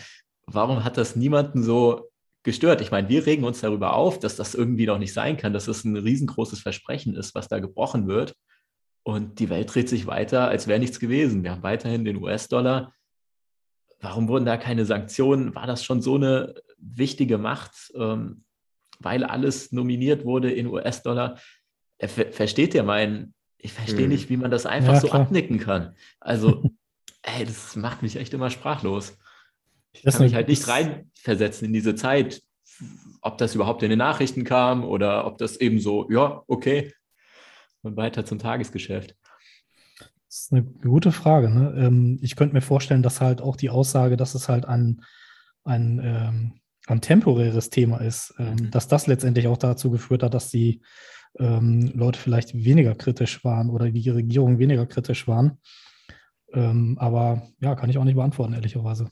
warum 0.46 0.84
hat 0.84 0.98
das 0.98 1.16
niemanden 1.16 1.64
so 1.64 2.12
gestört? 2.43 2.82
Ich 2.82 2.91
meine, 2.91 3.08
wir 3.08 3.26
regen 3.26 3.46
uns 3.46 3.62
darüber 3.62 3.93
auf, 3.93 4.20
dass 4.20 4.36
das 4.36 4.56
irgendwie 4.56 4.88
noch 4.88 5.00
nicht 5.00 5.14
sein 5.14 5.38
kann, 5.38 5.54
dass 5.54 5.66
das 5.66 5.86
ein 5.86 5.96
riesengroßes 5.96 6.60
Versprechen 6.60 7.16
ist, 7.16 7.34
was 7.34 7.48
da 7.48 7.60
gebrochen 7.60 8.08
wird. 8.10 8.36
Und 9.08 9.39
die 9.39 9.49
Welt 9.51 9.74
dreht 9.74 9.88
sich 9.88 10.08
weiter, 10.08 10.47
als 10.47 10.68
wäre 10.68 10.80
nichts 10.80 10.99
gewesen. 10.99 11.43
Wir 11.43 11.51
haben 11.51 11.62
weiterhin 11.62 12.06
den 12.06 12.18
US-Dollar. 12.18 12.91
Warum 14.01 14.28
wurden 14.28 14.45
da 14.45 14.58
keine 14.58 14.84
Sanktionen? 14.84 15.53
War 15.53 15.68
das 15.68 15.86
schon 15.86 16.01
so 16.01 16.16
eine 16.16 16.56
wichtige 16.80 17.38
Macht, 17.38 17.93
ähm, 17.95 18.45
weil 18.97 19.24
alles 19.24 19.72
nominiert 19.72 20.26
wurde 20.26 20.51
in 20.51 20.66
US-Dollar? 20.66 21.38
Versteht 21.99 22.74
ihr 22.74 22.82
meinen? 22.82 23.36
Ich 23.60 23.74
verstehe 23.74 24.06
hm. 24.06 24.10
nicht, 24.10 24.32
wie 24.32 24.38
man 24.38 24.49
das 24.49 24.66
einfach 24.66 24.95
ja, 24.95 25.01
so 25.01 25.12
abnicken 25.12 25.60
kann. 25.60 25.95
Also, 26.20 26.64
ey, 27.22 27.45
das 27.45 27.76
macht 27.76 28.01
mich 28.01 28.16
echt 28.16 28.34
immer 28.34 28.49
sprachlos. 28.49 29.20
Ich 29.93 30.01
kann 30.01 30.24
mich 30.24 30.34
halt 30.34 30.47
nicht 30.47 30.68
reinversetzen 30.68 31.68
in 31.68 31.74
diese 31.74 31.93
Zeit, 31.93 32.41
ob 33.22 33.38
das 33.38 33.53
überhaupt 33.53 33.84
in 33.84 33.91
den 33.91 33.99
Nachrichten 33.99 34.45
kam 34.45 34.84
oder 34.84 35.28
ob 35.28 35.38
das 35.38 35.58
eben 35.58 35.80
so, 35.80 36.10
ja, 36.10 36.41
okay, 36.47 36.91
und 37.86 37.98
weiter 37.98 38.26
zum 38.26 38.40
Tagesgeschäft. 38.40 39.16
Das 40.28 40.42
ist 40.42 40.52
eine 40.52 40.64
gute 40.64 41.12
Frage. 41.12 41.50
Ne? 41.50 41.74
Ähm, 41.78 42.20
ich 42.22 42.36
könnte 42.36 42.54
mir 42.54 42.62
vorstellen, 42.62 43.04
dass 43.04 43.22
halt 43.22 43.42
auch 43.42 43.56
die 43.56 43.70
Aussage, 43.70 44.18
dass 44.18 44.36
es 44.36 44.50
halt 44.50 44.66
ein, 44.66 45.02
ein, 45.64 46.02
ähm, 46.04 46.54
ein 46.88 47.02
temporäres 47.02 47.70
Thema 47.70 48.02
ist, 48.02 48.34
ähm, 48.38 48.56
mhm. 48.56 48.72
dass 48.72 48.88
das 48.88 49.08
letztendlich 49.08 49.48
auch 49.48 49.58
dazu 49.58 49.92
geführt 49.92 50.24
hat, 50.24 50.34
dass 50.34 50.50
die 50.50 50.82
ähm, 51.40 51.92
Leute 51.94 52.20
vielleicht 52.20 52.54
weniger 52.54 52.96
kritisch 52.96 53.44
waren 53.44 53.70
oder 53.70 53.90
die 53.92 54.10
Regierung 54.10 54.60
weniger 54.60 54.86
kritisch 54.86 55.28
waren. 55.28 55.60
Ähm, 56.54 56.98
aber 57.00 57.44
ja, 57.60 57.76
kann 57.76 57.90
ich 57.90 57.98
auch 57.98 58.04
nicht 58.04 58.16
beantworten, 58.16 58.54
ehrlicherweise. 58.54 59.10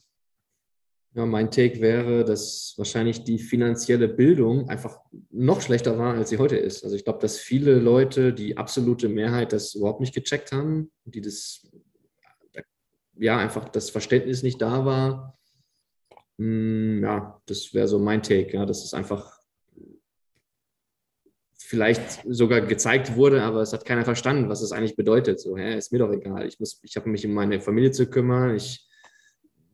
Ja, 1.16 1.28
mein 1.28 1.52
Take 1.52 1.80
wäre, 1.80 2.26
dass 2.26 2.74
wahrscheinlich 2.78 3.24
die 3.24 3.38
finanzielle 3.38 4.08
Bildung 4.08 4.68
einfach 4.68 5.00
noch 5.30 5.62
schlechter 5.62 6.00
war, 6.00 6.16
als 6.16 6.30
sie 6.30 6.40
heute 6.40 6.58
ist. 6.58 6.84
Also 6.84 6.96
ich 6.96 7.04
glaube, 7.04 7.20
dass 7.20 7.38
viele 7.38 7.76
Leute, 7.76 8.34
die 8.34 8.58
absolute 8.58 9.10
Mehrheit, 9.10 9.54
das 9.54 9.76
überhaupt 9.76 10.00
nicht 10.00 10.16
gecheckt 10.16 10.52
haben, 10.52 10.92
die 11.06 11.22
das, 11.22 11.70
ja, 13.16 13.38
einfach 13.38 13.70
das 13.70 13.92
Verständnis 13.92 14.42
nicht 14.42 14.60
da 14.60 14.86
war. 14.86 15.38
Hm, 16.40 17.04
ja, 17.04 17.40
das 17.46 17.76
wäre 17.76 17.88
so 17.88 18.00
mein 18.00 18.24
Take. 18.24 18.52
Ja, 18.54 18.66
dass 18.66 18.84
es 18.84 18.96
einfach 18.96 19.40
vielleicht 21.56 22.24
sogar 22.28 22.62
gezeigt 22.62 23.16
wurde, 23.16 23.44
aber 23.44 23.62
es 23.62 23.72
hat 23.72 23.86
keiner 23.86 24.04
verstanden, 24.04 24.50
was 24.50 24.64
es 24.64 24.72
eigentlich 24.72 24.96
bedeutet. 24.96 25.40
So, 25.40 25.58
hä, 25.58 25.78
ist 25.78 25.92
mir 25.92 26.00
doch 26.00 26.12
egal. 26.12 26.48
Ich 26.48 26.60
muss, 26.60 26.80
ich 26.82 26.96
habe 26.96 27.10
mich 27.10 27.24
um 27.24 27.34
meine 27.34 27.62
Familie 27.62 27.92
zu 27.92 28.10
kümmern. 28.10 28.56
Ich 28.56 28.88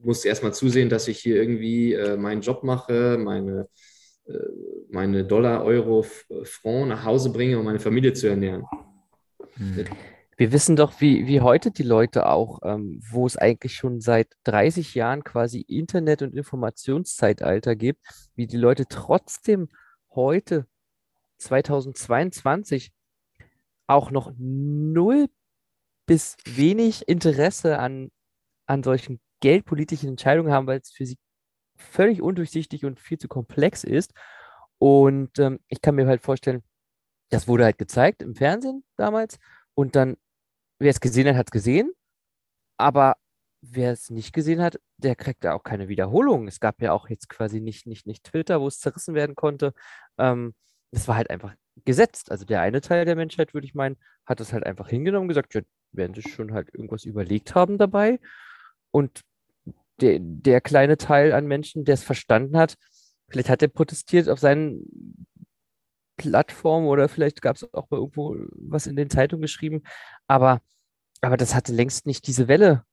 musste 0.03 0.29
erstmal 0.29 0.53
zusehen, 0.53 0.89
dass 0.89 1.07
ich 1.07 1.19
hier 1.19 1.35
irgendwie 1.35 1.93
äh, 1.93 2.17
meinen 2.17 2.41
Job 2.41 2.63
mache, 2.63 3.17
meine, 3.17 3.67
äh, 4.25 4.33
meine 4.89 5.25
Dollar, 5.25 5.63
Euro, 5.63 6.03
Franc 6.43 6.87
nach 6.87 7.05
Hause 7.05 7.31
bringe, 7.31 7.59
um 7.59 7.65
meine 7.65 7.79
Familie 7.79 8.13
zu 8.13 8.27
ernähren. 8.27 8.65
Hm. 9.55 9.85
Wir 10.37 10.53
wissen 10.53 10.77
doch, 10.77 11.01
wie, 11.01 11.27
wie 11.27 11.41
heute 11.41 11.69
die 11.69 11.83
Leute 11.83 12.27
auch, 12.27 12.59
ähm, 12.63 13.01
wo 13.11 13.25
es 13.25 13.35
eigentlich 13.35 13.75
schon 13.75 13.99
seit 13.99 14.29
30 14.45 14.95
Jahren 14.95 15.25
quasi 15.25 15.59
Internet- 15.59 16.21
und 16.21 16.33
Informationszeitalter 16.33 17.75
gibt, 17.75 18.05
wie 18.35 18.47
die 18.47 18.55
Leute 18.55 18.85
trotzdem 18.87 19.67
heute, 20.11 20.65
2022, 21.39 22.93
auch 23.87 24.11
noch 24.11 24.31
null 24.37 25.27
bis 26.05 26.37
wenig 26.45 27.07
Interesse 27.09 27.79
an, 27.79 28.09
an 28.65 28.81
solchen 28.81 29.19
geldpolitische 29.39 30.07
Entscheidungen 30.07 30.51
haben, 30.51 30.67
weil 30.67 30.79
es 30.79 30.91
für 30.91 31.05
sie 31.05 31.17
völlig 31.75 32.21
undurchsichtig 32.21 32.85
und 32.85 32.99
viel 32.99 33.17
zu 33.17 33.27
komplex 33.27 33.83
ist. 33.83 34.13
Und 34.77 35.39
ähm, 35.39 35.59
ich 35.67 35.81
kann 35.81 35.95
mir 35.95 36.07
halt 36.07 36.21
vorstellen, 36.21 36.63
das 37.29 37.47
wurde 37.47 37.65
halt 37.65 37.77
gezeigt 37.77 38.21
im 38.21 38.35
Fernsehen 38.35 38.83
damals 38.97 39.37
und 39.75 39.95
dann, 39.95 40.17
wer 40.79 40.89
es 40.89 40.99
gesehen 40.99 41.27
hat, 41.27 41.35
hat 41.35 41.47
es 41.47 41.51
gesehen, 41.51 41.91
aber 42.77 43.15
wer 43.61 43.91
es 43.91 44.09
nicht 44.09 44.33
gesehen 44.33 44.61
hat, 44.61 44.79
der 44.97 45.15
kriegt 45.15 45.43
da 45.43 45.53
auch 45.53 45.63
keine 45.63 45.89
Wiederholung. 45.89 46.47
Es 46.47 46.59
gab 46.59 46.81
ja 46.81 46.93
auch 46.93 47.09
jetzt 47.09 47.29
quasi 47.29 47.59
nicht, 47.59 47.87
nicht, 47.87 48.07
nicht 48.07 48.23
Twitter, 48.23 48.61
wo 48.61 48.67
es 48.67 48.79
zerrissen 48.79 49.15
werden 49.15 49.35
konnte. 49.35 49.73
Ähm, 50.17 50.55
war 50.91 51.15
halt 51.17 51.29
einfach 51.29 51.53
gesetzt. 51.85 52.31
Also 52.31 52.45
der 52.45 52.61
eine 52.61 52.81
Teil 52.81 53.05
der 53.05 53.15
Menschheit, 53.15 53.53
würde 53.53 53.65
ich 53.65 53.75
meinen, 53.75 53.97
hat 54.25 54.39
es 54.41 54.53
halt 54.53 54.65
einfach 54.65 54.89
hingenommen 54.89 55.27
gesagt, 55.27 55.53
ja, 55.53 55.61
werden 55.91 56.13
sie 56.13 56.21
schon 56.21 56.53
halt 56.53 56.73
irgendwas 56.73 57.05
überlegt 57.05 57.55
haben 57.55 57.77
dabei. 57.77 58.19
Und 58.91 59.21
der, 60.01 60.19
der 60.19 60.61
kleine 60.61 60.97
Teil 60.97 61.33
an 61.33 61.47
Menschen, 61.47 61.85
der 61.85 61.93
es 61.95 62.03
verstanden 62.03 62.57
hat, 62.57 62.75
vielleicht 63.29 63.49
hat 63.49 63.61
er 63.61 63.67
protestiert 63.67 64.29
auf 64.29 64.39
seinen 64.39 65.27
Plattformen 66.17 66.87
oder 66.87 67.07
vielleicht 67.07 67.41
gab 67.41 67.55
es 67.55 67.73
auch 67.73 67.89
mal 67.89 67.97
irgendwo 67.97 68.35
was 68.51 68.87
in 68.87 68.95
den 68.95 69.09
Zeitungen 69.09 69.41
geschrieben, 69.41 69.83
aber, 70.27 70.61
aber 71.21 71.37
das 71.37 71.55
hatte 71.55 71.73
längst 71.73 72.05
nicht 72.05 72.27
diese 72.27 72.47
Welle 72.47 72.83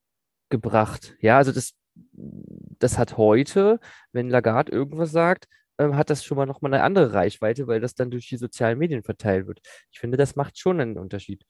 gebracht. 0.48 1.16
Ja, 1.20 1.38
also 1.38 1.52
das, 1.52 1.72
das 2.12 2.98
hat 2.98 3.16
heute, 3.16 3.80
wenn 4.12 4.30
Lagarde 4.30 4.70
irgendwas 4.70 5.10
sagt, 5.10 5.48
ähm, 5.78 5.96
hat 5.96 6.10
das 6.10 6.24
schon 6.24 6.36
mal 6.36 6.46
nochmal 6.46 6.72
eine 6.72 6.82
andere 6.82 7.12
Reichweite, 7.12 7.66
weil 7.66 7.80
das 7.80 7.94
dann 7.94 8.10
durch 8.10 8.28
die 8.28 8.36
sozialen 8.36 8.78
Medien 8.78 9.02
verteilt 9.02 9.46
wird. 9.46 9.60
Ich 9.90 9.98
finde, 9.98 10.16
das 10.16 10.36
macht 10.36 10.58
schon 10.58 10.80
einen 10.80 10.96
Unterschied. 10.96 11.44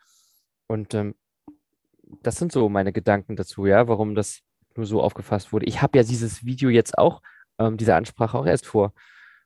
Und 0.66 0.94
ähm, 0.94 1.14
das 2.22 2.36
sind 2.36 2.52
so 2.52 2.68
meine 2.68 2.92
Gedanken 2.92 3.36
dazu, 3.36 3.66
ja, 3.66 3.86
warum 3.88 4.14
das 4.14 4.40
nur 4.76 4.86
so 4.86 5.02
aufgefasst 5.02 5.52
wurde. 5.52 5.66
Ich 5.66 5.82
habe 5.82 5.98
ja 5.98 6.04
dieses 6.04 6.44
Video 6.44 6.68
jetzt 6.70 6.98
auch, 6.98 7.22
ähm, 7.58 7.76
diese 7.76 7.94
Ansprache 7.94 8.38
auch 8.38 8.46
erst 8.46 8.66
vor, 8.66 8.92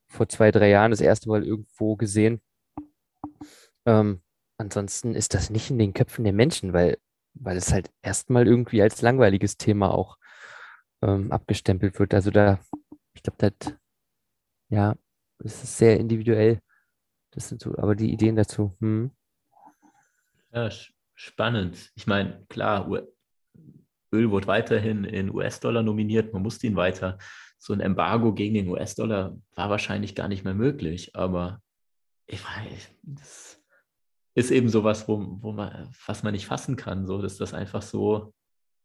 vor 0.08 0.28
zwei, 0.28 0.50
drei 0.50 0.68
Jahren 0.68 0.90
das 0.90 1.00
erste 1.00 1.28
Mal 1.28 1.44
irgendwo 1.44 1.96
gesehen. 1.96 2.40
Ähm, 3.86 4.22
ansonsten 4.58 5.14
ist 5.14 5.34
das 5.34 5.50
nicht 5.50 5.70
in 5.70 5.78
den 5.78 5.94
Köpfen 5.94 6.24
der 6.24 6.32
Menschen, 6.32 6.72
weil, 6.72 6.98
weil 7.34 7.56
es 7.56 7.72
halt 7.72 7.90
erstmal 8.02 8.46
irgendwie 8.46 8.82
als 8.82 9.02
langweiliges 9.02 9.56
Thema 9.56 9.94
auch 9.94 10.18
ähm, 11.02 11.32
abgestempelt 11.32 11.98
wird. 11.98 12.14
Also 12.14 12.30
da, 12.30 12.58
ich 13.14 13.22
glaube, 13.22 13.38
das, 13.38 13.74
ja, 14.68 14.96
es 15.38 15.62
ist 15.62 15.78
sehr 15.78 15.98
individuell. 15.98 16.60
Das 17.32 17.48
sind 17.48 17.62
so, 17.62 17.76
aber 17.78 17.94
die 17.94 18.12
Ideen 18.12 18.36
dazu. 18.36 18.76
Hm. 18.80 19.10
Ja, 20.52 20.68
spannend. 21.14 21.92
Ich 21.94 22.06
meine, 22.06 22.44
klar, 22.48 22.90
Öl 24.12 24.30
wird 24.30 24.46
weiterhin 24.46 25.04
in 25.04 25.30
US-Dollar 25.30 25.82
nominiert, 25.82 26.32
man 26.32 26.42
musste 26.42 26.66
ihn 26.66 26.76
weiter. 26.76 27.18
So 27.58 27.72
ein 27.72 27.80
Embargo 27.80 28.32
gegen 28.32 28.54
den 28.54 28.68
US-Dollar 28.68 29.36
war 29.54 29.70
wahrscheinlich 29.70 30.14
gar 30.14 30.28
nicht 30.28 30.44
mehr 30.44 30.54
möglich, 30.54 31.14
aber 31.14 31.60
ich 32.26 32.42
weiß, 32.44 32.90
das 33.02 33.60
ist 34.34 34.50
eben 34.50 34.68
sowas, 34.68 35.08
wo, 35.08 35.38
wo 35.40 35.52
man, 35.52 35.90
was 36.06 36.22
man 36.22 36.32
nicht 36.32 36.46
fassen 36.46 36.76
kann, 36.76 37.06
so 37.06 37.20
dass 37.20 37.36
das 37.36 37.54
einfach 37.54 37.82
so 37.82 38.32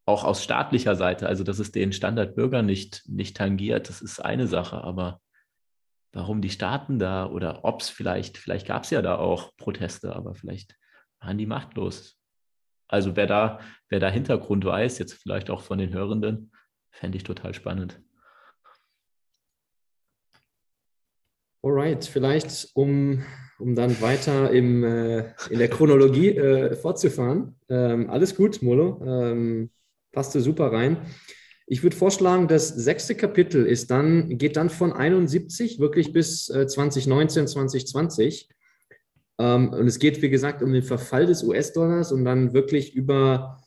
auch 0.05 0.23
aus 0.23 0.43
staatlicher 0.43 0.95
Seite, 0.95 1.27
also 1.27 1.43
dass 1.43 1.59
es 1.59 1.71
den 1.71 1.93
Standardbürger 1.93 2.61
nicht, 2.61 3.03
nicht 3.07 3.37
tangiert, 3.37 3.89
das 3.89 4.01
ist 4.01 4.19
eine 4.19 4.47
Sache, 4.47 4.83
aber 4.83 5.21
warum 6.13 6.41
die 6.41 6.49
Staaten 6.49 6.99
da 6.99 7.27
oder 7.27 7.65
ob 7.65 7.81
es 7.81 7.89
vielleicht, 7.89 8.37
vielleicht 8.37 8.67
gab 8.67 8.83
es 8.83 8.89
ja 8.89 9.01
da 9.01 9.17
auch 9.17 9.55
Proteste, 9.57 10.15
aber 10.15 10.35
vielleicht 10.35 10.75
waren 11.19 11.37
die 11.37 11.45
machtlos. 11.45 12.17
Also 12.87 13.15
wer 13.15 13.27
da, 13.27 13.59
wer 13.89 13.99
da 13.99 14.09
Hintergrund 14.09 14.65
weiß, 14.65 14.99
jetzt 14.99 15.13
vielleicht 15.13 15.49
auch 15.49 15.61
von 15.61 15.77
den 15.77 15.93
Hörenden, 15.93 16.51
fände 16.91 17.17
ich 17.17 17.23
total 17.23 17.53
spannend. 17.53 18.01
Alright, 21.63 22.05
vielleicht 22.05 22.69
um, 22.75 23.23
um 23.57 23.73
dann 23.73 23.99
weiter 23.99 24.51
im, 24.51 24.83
äh, 24.83 25.33
in 25.49 25.57
der 25.57 25.67
Chronologie 25.67 26.37
äh, 26.37 26.75
fortzufahren. 26.75 27.55
Ähm, 27.69 28.09
alles 28.09 28.35
gut, 28.35 28.61
Molo, 28.61 29.01
ähm, 29.03 29.71
passte 30.11 30.41
super 30.41 30.71
rein. 30.71 30.97
Ich 31.65 31.81
würde 31.81 31.95
vorschlagen, 31.95 32.47
das 32.47 32.69
sechste 32.69 33.15
Kapitel 33.15 33.65
ist 33.65 33.89
dann, 33.89 34.37
geht 34.37 34.55
dann 34.57 34.69
von 34.69 34.93
71 34.93 35.79
wirklich 35.79 36.13
bis 36.13 36.49
äh, 36.49 36.67
2019, 36.67 37.47
2020. 37.47 38.49
Ähm, 39.39 39.69
und 39.69 39.87
es 39.87 39.99
geht, 39.99 40.21
wie 40.21 40.29
gesagt, 40.29 40.61
um 40.63 40.71
den 40.71 40.83
Verfall 40.83 41.25
des 41.25 41.43
US-Dollars 41.43 42.11
und 42.11 42.25
dann 42.25 42.53
wirklich 42.53 42.95
über, 42.95 43.57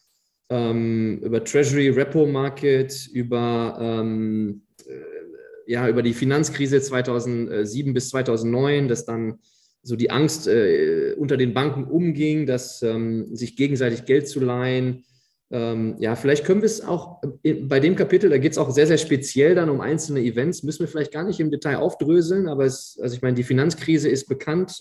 ähm, 0.51 1.21
über 1.23 1.45
Treasury 1.45 1.91
Repo 1.91 2.27
Market, 2.27 3.09
über, 3.13 3.79
ähm, 3.81 4.63
äh, 4.87 5.73
ja, 5.73 5.89
über 5.89 6.03
die 6.03 6.15
Finanzkrise 6.15 6.81
2007 6.81 7.93
bis 7.93 8.09
2009, 8.09 8.89
dass 8.89 9.05
dann 9.05 9.39
so 9.83 9.97
die 9.97 10.11
Angst 10.11 10.49
äh, 10.49 11.15
unter 11.19 11.37
den 11.37 11.55
Banken 11.55 11.85
umging, 11.85 12.47
dass 12.47 12.83
ähm, 12.83 13.35
sich 13.35 13.57
gegenseitig 13.57 14.07
Geld 14.07 14.29
zu 14.29 14.41
leihen. 14.41 15.05
Ähm, 15.51 15.97
ja, 15.99 16.15
vielleicht 16.15 16.45
können 16.45 16.61
wir 16.63 16.67
es 16.67 16.83
auch 16.83 17.23
äh, 17.43 17.55
bei 17.55 17.81
dem 17.81 17.97
Kapitel, 17.97 18.29
da 18.29 18.39
geht 18.39 18.53
es 18.53 18.59
auch 18.59 18.71
sehr, 18.71 18.87
sehr 18.87 18.99
speziell 18.99 19.55
dann 19.55 19.71
um 19.71 19.81
einzelne 19.81 20.21
Events, 20.21 20.63
müssen 20.63 20.81
wir 20.81 20.89
vielleicht 20.89 21.13
gar 21.13 21.25
nicht 21.25 21.41
im 21.41 21.51
Detail 21.51 21.77
aufdröseln, 21.77 22.49
aber 22.49 22.65
es, 22.65 22.99
also 23.01 23.15
ich 23.15 23.23
meine, 23.23 23.35
die 23.35 23.45
Finanzkrise 23.45 24.09
ist 24.09 24.27
bekannt. 24.27 24.79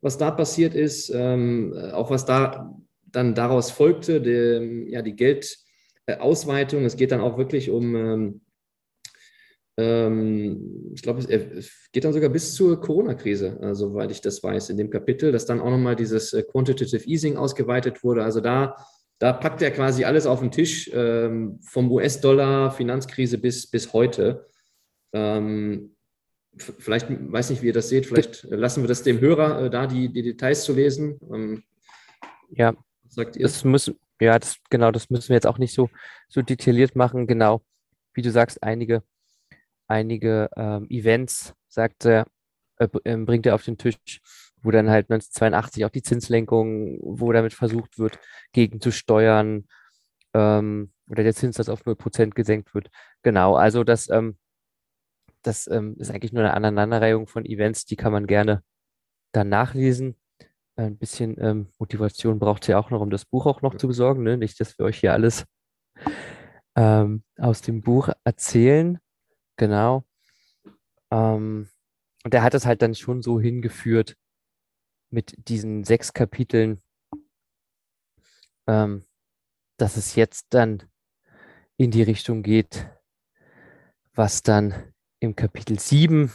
Was 0.00 0.18
da 0.18 0.30
passiert 0.30 0.74
ist, 0.74 1.10
ähm, 1.14 1.74
auch 1.92 2.10
was 2.10 2.24
da 2.24 2.76
dann 3.16 3.34
daraus 3.34 3.70
folgte, 3.70 4.20
die, 4.20 4.90
ja, 4.90 5.02
die 5.02 5.16
Geldausweitung. 5.16 6.84
Es 6.84 6.96
geht 6.96 7.12
dann 7.12 7.20
auch 7.20 7.38
wirklich 7.38 7.70
um, 7.70 7.96
ähm, 7.96 8.40
ähm 9.78 10.92
ich 10.94 11.02
glaube, 11.02 11.20
es 11.20 11.90
geht 11.92 12.04
dann 12.04 12.12
sogar 12.12 12.28
bis 12.28 12.54
zur 12.54 12.80
Corona-Krise, 12.80 13.58
äh, 13.60 13.74
soweit 13.74 14.10
ich 14.10 14.20
das 14.20 14.42
weiß, 14.42 14.70
in 14.70 14.76
dem 14.76 14.90
Kapitel, 14.90 15.32
dass 15.32 15.46
dann 15.46 15.60
auch 15.60 15.70
nochmal 15.70 15.96
dieses 15.96 16.32
äh, 16.34 16.42
Quantitative 16.42 17.08
Easing 17.08 17.36
ausgeweitet 17.36 18.04
wurde. 18.04 18.22
Also 18.22 18.40
da, 18.40 18.76
da 19.18 19.32
packt 19.32 19.62
er 19.62 19.70
quasi 19.70 20.04
alles 20.04 20.26
auf 20.26 20.40
den 20.40 20.50
Tisch, 20.50 20.90
ähm, 20.92 21.58
vom 21.62 21.90
US-Dollar, 21.90 22.70
Finanzkrise 22.70 23.38
bis, 23.38 23.66
bis 23.66 23.94
heute. 23.94 24.46
Ähm, 25.14 25.95
vielleicht, 26.56 27.08
weiß 27.10 27.50
nicht, 27.50 27.62
wie 27.62 27.68
ihr 27.68 27.72
das 27.72 27.88
seht, 27.88 28.06
vielleicht 28.06 28.44
lassen 28.44 28.82
wir 28.82 28.88
das 28.88 29.02
dem 29.02 29.20
Hörer 29.20 29.64
äh, 29.64 29.70
da, 29.70 29.86
die, 29.86 30.12
die 30.12 30.22
Details 30.22 30.64
zu 30.64 30.72
lesen. 30.72 31.18
Ähm, 31.32 31.64
ja, 32.50 32.74
sagt 33.08 33.36
ihr? 33.36 33.42
Das 33.42 33.64
müssen, 33.64 33.98
ja, 34.20 34.38
das, 34.38 34.56
genau, 34.70 34.90
das 34.90 35.10
müssen 35.10 35.28
wir 35.28 35.36
jetzt 35.36 35.46
auch 35.46 35.58
nicht 35.58 35.74
so, 35.74 35.90
so 36.28 36.42
detailliert 36.42 36.96
machen. 36.96 37.26
Genau, 37.26 37.62
wie 38.14 38.22
du 38.22 38.30
sagst, 38.30 38.62
einige, 38.62 39.02
einige 39.86 40.48
ähm, 40.56 40.86
Events, 40.90 41.54
sagt 41.68 42.06
er, 42.06 42.26
äh, 42.78 42.88
ähm, 43.04 43.26
bringt 43.26 43.46
er 43.46 43.54
auf 43.54 43.64
den 43.64 43.78
Tisch, 43.78 44.20
wo 44.62 44.70
dann 44.70 44.90
halt 44.90 45.10
1982 45.10 45.84
auch 45.84 45.90
die 45.90 46.02
Zinslenkung, 46.02 46.98
wo 47.02 47.32
damit 47.32 47.54
versucht 47.54 47.98
wird, 47.98 48.18
gegenzusteuern 48.52 49.66
ähm, 50.34 50.92
oder 51.08 51.22
der 51.22 51.34
Zinssatz 51.34 51.68
auf 51.68 51.82
0% 51.82 52.30
gesenkt 52.30 52.74
wird. 52.74 52.90
Genau, 53.22 53.54
also 53.54 53.84
das, 53.84 54.08
ähm, 54.08 54.36
das 55.46 55.68
ähm, 55.68 55.96
ist 55.98 56.10
eigentlich 56.10 56.32
nur 56.32 56.42
eine 56.42 56.54
Aneinanderreihung 56.54 57.26
von 57.26 57.44
Events, 57.44 57.84
die 57.84 57.96
kann 57.96 58.12
man 58.12 58.26
gerne 58.26 58.62
dann 59.32 59.48
nachlesen. 59.48 60.16
Ein 60.76 60.98
bisschen 60.98 61.36
ähm, 61.40 61.68
Motivation 61.78 62.38
braucht 62.38 62.62
es 62.62 62.68
ja 62.68 62.78
auch 62.78 62.90
noch, 62.90 63.00
um 63.00 63.10
das 63.10 63.24
Buch 63.24 63.46
auch 63.46 63.62
noch 63.62 63.76
zu 63.76 63.86
besorgen. 63.86 64.22
Ne? 64.22 64.36
Nicht, 64.36 64.60
dass 64.60 64.78
wir 64.78 64.84
euch 64.84 65.00
hier 65.00 65.12
alles 65.12 65.46
ähm, 66.76 67.22
aus 67.38 67.62
dem 67.62 67.80
Buch 67.80 68.10
erzählen. 68.24 68.98
Genau. 69.56 70.04
Ähm, 71.10 71.68
und 72.24 72.34
er 72.34 72.42
hat 72.42 72.54
es 72.54 72.66
halt 72.66 72.82
dann 72.82 72.94
schon 72.94 73.22
so 73.22 73.40
hingeführt 73.40 74.16
mit 75.10 75.48
diesen 75.48 75.84
sechs 75.84 76.12
Kapiteln, 76.12 76.82
ähm, 78.66 79.04
dass 79.78 79.96
es 79.96 80.16
jetzt 80.16 80.46
dann 80.50 80.82
in 81.76 81.90
die 81.90 82.02
Richtung 82.02 82.42
geht, 82.42 82.86
was 84.12 84.42
dann 84.42 84.92
im 85.20 85.36
Kapitel 85.36 85.78
7 85.78 86.32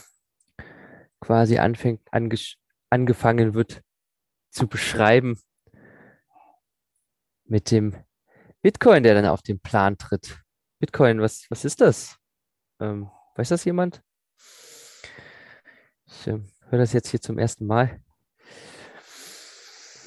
quasi 1.20 1.58
anfängt, 1.60 2.02
angefangen 2.90 3.54
wird 3.54 3.82
zu 4.50 4.68
beschreiben 4.68 5.40
mit 7.46 7.72
dem 7.72 7.96
Bitcoin, 8.62 9.04
der 9.04 9.16
dann 9.16 9.26
auf 9.26 9.42
den 9.42 9.60
Plan 9.60 9.98
tritt. 9.98 10.40
Bitcoin, 10.80 11.22
was, 11.22 11.46
was 11.50 11.66
ist 11.66 11.82
das? 11.82 12.18
Ähm, 12.80 13.10
weiß 13.36 13.50
das 13.50 13.66
jemand? 13.66 14.02
Ich 16.06 16.28
äh, 16.28 16.40
höre 16.70 16.80
das 16.80 16.94
jetzt 16.94 17.10
hier 17.10 17.22
zum 17.22 17.38
ersten 17.38 17.66
Mal. 17.66 18.02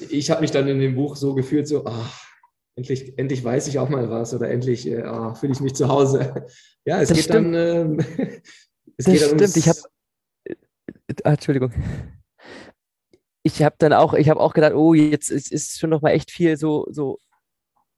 Ich 0.09 0.29
habe 0.29 0.41
mich 0.41 0.51
dann 0.51 0.67
in 0.67 0.79
dem 0.79 0.95
Buch 0.95 1.15
so 1.15 1.33
gefühlt, 1.33 1.67
so, 1.67 1.85
ach, 1.85 2.24
endlich, 2.75 3.17
endlich 3.17 3.43
weiß 3.43 3.67
ich 3.67 3.79
auch 3.79 3.89
mal 3.89 4.09
was 4.09 4.33
oder 4.33 4.49
endlich 4.49 4.87
äh, 4.87 5.03
oh, 5.05 5.33
fühle 5.33 5.53
ich 5.53 5.59
mich 5.61 5.75
zu 5.75 5.87
Hause. 5.87 6.45
Ja, 6.85 7.01
es 7.01 7.09
das 7.09 7.17
geht 7.17 7.25
stimmt. 7.25 7.55
dann. 7.55 7.99
Äh, 7.99 8.03
es 8.97 9.05
das 9.05 9.13
geht 9.13 9.21
dann 9.21 9.39
stimmt, 9.39 9.57
ich 9.57 9.67
habe. 9.67 9.79
Äh, 10.45 10.55
ah, 11.23 11.31
Entschuldigung. 11.31 11.73
Ich 13.43 13.61
habe 13.61 13.75
dann 13.77 13.93
auch, 13.93 14.13
ich 14.13 14.29
habe 14.29 14.39
auch 14.39 14.53
gedacht, 14.53 14.73
oh, 14.73 14.93
jetzt 14.93 15.29
ist, 15.29 15.51
ist 15.51 15.79
schon 15.79 15.91
noch 15.91 16.01
mal 16.01 16.11
echt 16.11 16.31
viel 16.31 16.57
so, 16.57 16.87
so 16.89 17.19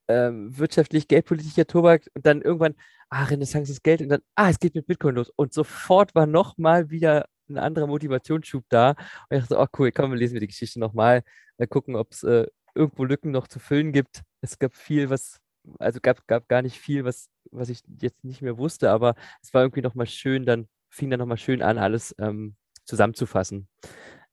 ähm, 0.10 0.58
wirtschaftlich, 0.58 1.08
geldpolitischer 1.08 1.68
Tobak 1.68 2.10
und 2.14 2.26
dann 2.26 2.42
irgendwann, 2.42 2.76
ah, 3.10 3.24
Renaissance 3.24 3.72
ist 3.72 3.84
Geld 3.84 4.02
und 4.02 4.10
dann, 4.10 4.22
ah, 4.36 4.50
es 4.50 4.60
geht 4.60 4.76
mit 4.76 4.88
Bitcoin 4.88 5.16
los. 5.16 5.32
Und 5.36 5.54
sofort 5.54 6.16
war 6.16 6.28
nochmal 6.28 6.90
wieder 6.90 7.26
ein 7.50 7.58
anderer 7.58 7.88
Motivationsschub 7.88 8.66
da. 8.70 8.92
Und 9.30 9.38
ich 9.38 9.40
dachte, 9.42 9.58
oh 9.58 9.68
cool, 9.80 9.92
komm, 9.92 10.14
lesen 10.14 10.34
wir 10.34 10.42
die 10.42 10.48
Geschichte 10.48 10.80
nochmal, 10.80 11.24
mal 11.58 11.68
gucken, 11.68 11.96
ob 11.96 12.12
es 12.12 12.24
äh, 12.24 12.48
irgendwo 12.76 13.06
Lücken 13.06 13.32
noch 13.32 13.48
zu 13.48 13.60
füllen 13.60 13.92
gibt. 13.92 14.24
Es 14.42 14.60
gab 14.60 14.76
viel, 14.76 15.10
was, 15.10 15.40
also 15.80 16.00
gab, 16.02 16.28
gab 16.28 16.48
gar 16.48 16.62
nicht 16.62 16.80
viel, 16.80 17.06
was, 17.06 17.30
was 17.52 17.70
ich 17.70 17.82
jetzt 18.00 18.24
nicht 18.24 18.42
mehr 18.42 18.58
wusste, 18.58 18.92
aber 18.92 19.16
es 19.42 19.54
war 19.54 19.64
irgendwie 19.64 19.82
nochmal 19.82 20.08
schön, 20.08 20.46
dann 20.46 20.68
fing 20.90 21.10
dann 21.10 21.20
nochmal 21.20 21.38
schön 21.38 21.62
an, 21.62 21.78
alles 21.78 22.16
ähm, 22.20 22.56
zusammenzufassen, 22.86 23.68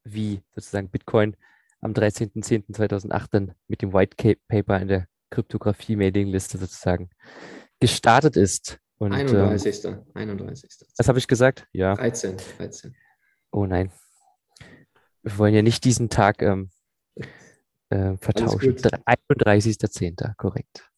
wie 0.04 0.42
sozusagen 0.54 0.90
Bitcoin 0.90 1.36
am 1.80 1.92
13.10.2008 1.92 3.26
dann 3.30 3.54
mit 3.68 3.82
dem 3.82 3.92
White 3.92 4.36
Paper 4.48 4.80
in 4.80 4.88
der 4.88 5.06
Kryptographie-Mailingliste 5.30 6.58
sozusagen 6.58 7.10
gestartet 7.80 8.36
ist. 8.36 8.78
Und, 8.96 9.12
31. 9.12 9.84
Ähm, 9.84 10.02
31. 10.14 10.70
Was 10.96 11.08
habe 11.08 11.18
ich 11.18 11.26
gesagt? 11.26 11.66
Ja. 11.72 11.94
13. 11.94 12.36
13. 12.56 12.96
Oh 13.50 13.66
nein. 13.66 13.92
Wir 15.22 15.38
wollen 15.38 15.54
ja 15.54 15.62
nicht 15.62 15.84
diesen 15.84 16.08
Tag 16.08 16.42
ähm, 16.42 16.70
äh, 17.94 18.16
vertauschen. 18.18 18.76
31.10. 18.76 20.34
korrekt. 20.36 20.90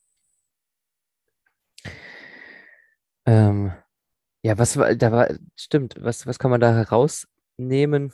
Ähm, 3.26 3.72
ja, 4.42 4.56
was 4.58 4.76
war, 4.76 4.94
da 4.94 5.12
war, 5.12 5.28
stimmt, 5.56 5.96
was, 6.00 6.26
was 6.26 6.38
kann 6.38 6.50
man 6.50 6.60
da 6.60 6.72
herausnehmen? 6.72 8.12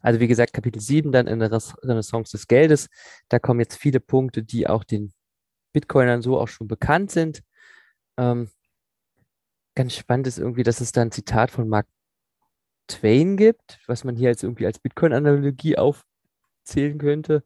Also 0.00 0.18
wie 0.18 0.28
gesagt, 0.28 0.54
Kapitel 0.54 0.80
7 0.80 1.12
dann 1.12 1.26
in 1.26 1.38
der 1.38 1.52
Renaissance 1.52 2.32
des 2.32 2.48
Geldes, 2.48 2.88
da 3.28 3.38
kommen 3.38 3.60
jetzt 3.60 3.76
viele 3.76 4.00
Punkte, 4.00 4.42
die 4.42 4.66
auch 4.66 4.82
den 4.82 5.12
Bitcoinern 5.72 6.22
so 6.22 6.40
auch 6.40 6.48
schon 6.48 6.68
bekannt 6.68 7.10
sind. 7.10 7.42
Ähm, 8.16 8.48
ganz 9.74 9.94
spannend 9.94 10.26
ist 10.26 10.38
irgendwie, 10.38 10.62
dass 10.62 10.80
es 10.80 10.92
da 10.92 11.02
ein 11.02 11.12
Zitat 11.12 11.50
von 11.50 11.68
Mark 11.68 11.86
Twain 12.88 13.36
gibt, 13.36 13.78
was 13.86 14.02
man 14.04 14.16
hier 14.16 14.30
als 14.30 14.42
irgendwie 14.42 14.66
als 14.66 14.78
Bitcoin-Analogie 14.78 15.76
aufzählen 15.76 16.98
könnte. 16.98 17.44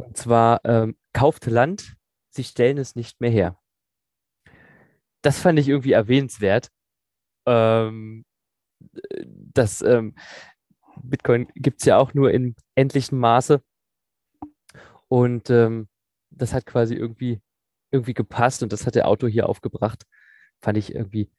Und 0.00 0.16
zwar 0.16 0.60
ähm, 0.64 0.96
kauft 1.12 1.46
Land, 1.46 1.96
sie 2.30 2.44
stellen 2.44 2.78
es 2.78 2.96
nicht 2.96 3.20
mehr 3.20 3.30
her. 3.30 3.58
Das 5.22 5.40
fand 5.40 5.58
ich 5.58 5.68
irgendwie 5.68 5.92
erwähnenswert. 5.92 6.70
Ähm, 7.46 8.24
das 9.18 9.82
ähm, 9.82 10.14
Bitcoin 11.02 11.48
gibt 11.54 11.80
es 11.80 11.86
ja 11.86 11.98
auch 11.98 12.14
nur 12.14 12.30
in 12.30 12.54
endlichem 12.74 13.18
Maße. 13.18 13.62
Und 15.08 15.50
ähm, 15.50 15.88
das 16.30 16.54
hat 16.54 16.66
quasi 16.66 16.94
irgendwie, 16.94 17.40
irgendwie 17.90 18.14
gepasst 18.14 18.62
und 18.62 18.72
das 18.72 18.86
hat 18.86 18.94
der 18.94 19.08
Autor 19.08 19.28
hier 19.28 19.48
aufgebracht. 19.48 20.04
Fand 20.62 20.78
ich 20.78 20.94
irgendwie 20.94 21.30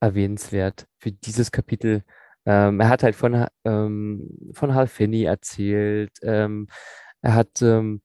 erwähnenswert 0.00 0.86
für 0.98 1.12
dieses 1.12 1.52
Kapitel. 1.52 2.04
Ähm, 2.46 2.80
er 2.80 2.88
hat 2.88 3.02
halt 3.02 3.14
von, 3.14 3.46
ähm, 3.64 4.52
von 4.52 4.74
Hal 4.74 4.88
Finney 4.88 5.24
erzählt. 5.24 6.12
Ähm, 6.22 6.68
er 7.22 7.34
hat 7.34 7.62
ähm, 7.62 8.02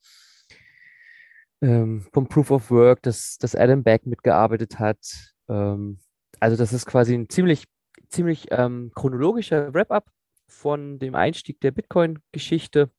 ähm, 1.62 2.02
vom 2.14 2.28
Proof 2.28 2.52
of 2.52 2.72
Work, 2.72 3.02
dass, 3.04 3.38
dass 3.38 3.56
Adam 3.56 3.84
Beck 3.84 4.06
mitgearbeitet 4.06 4.80
hat. 4.80 5.00
Ähm, 5.48 6.00
also 6.40 6.58
das 6.58 6.74
ist 6.74 6.86
quasi 6.86 7.16
ein 7.16 7.30
ziemlich, 7.30 7.66
ziemlich 8.10 8.50
chronologischer 8.50 9.74
Wrap-up 9.74 10.10
von 10.48 11.00
dem 11.00 11.16
Einstieg 11.16 11.60
der 11.62 11.72
Bitcoin-Geschichte. 11.72 12.92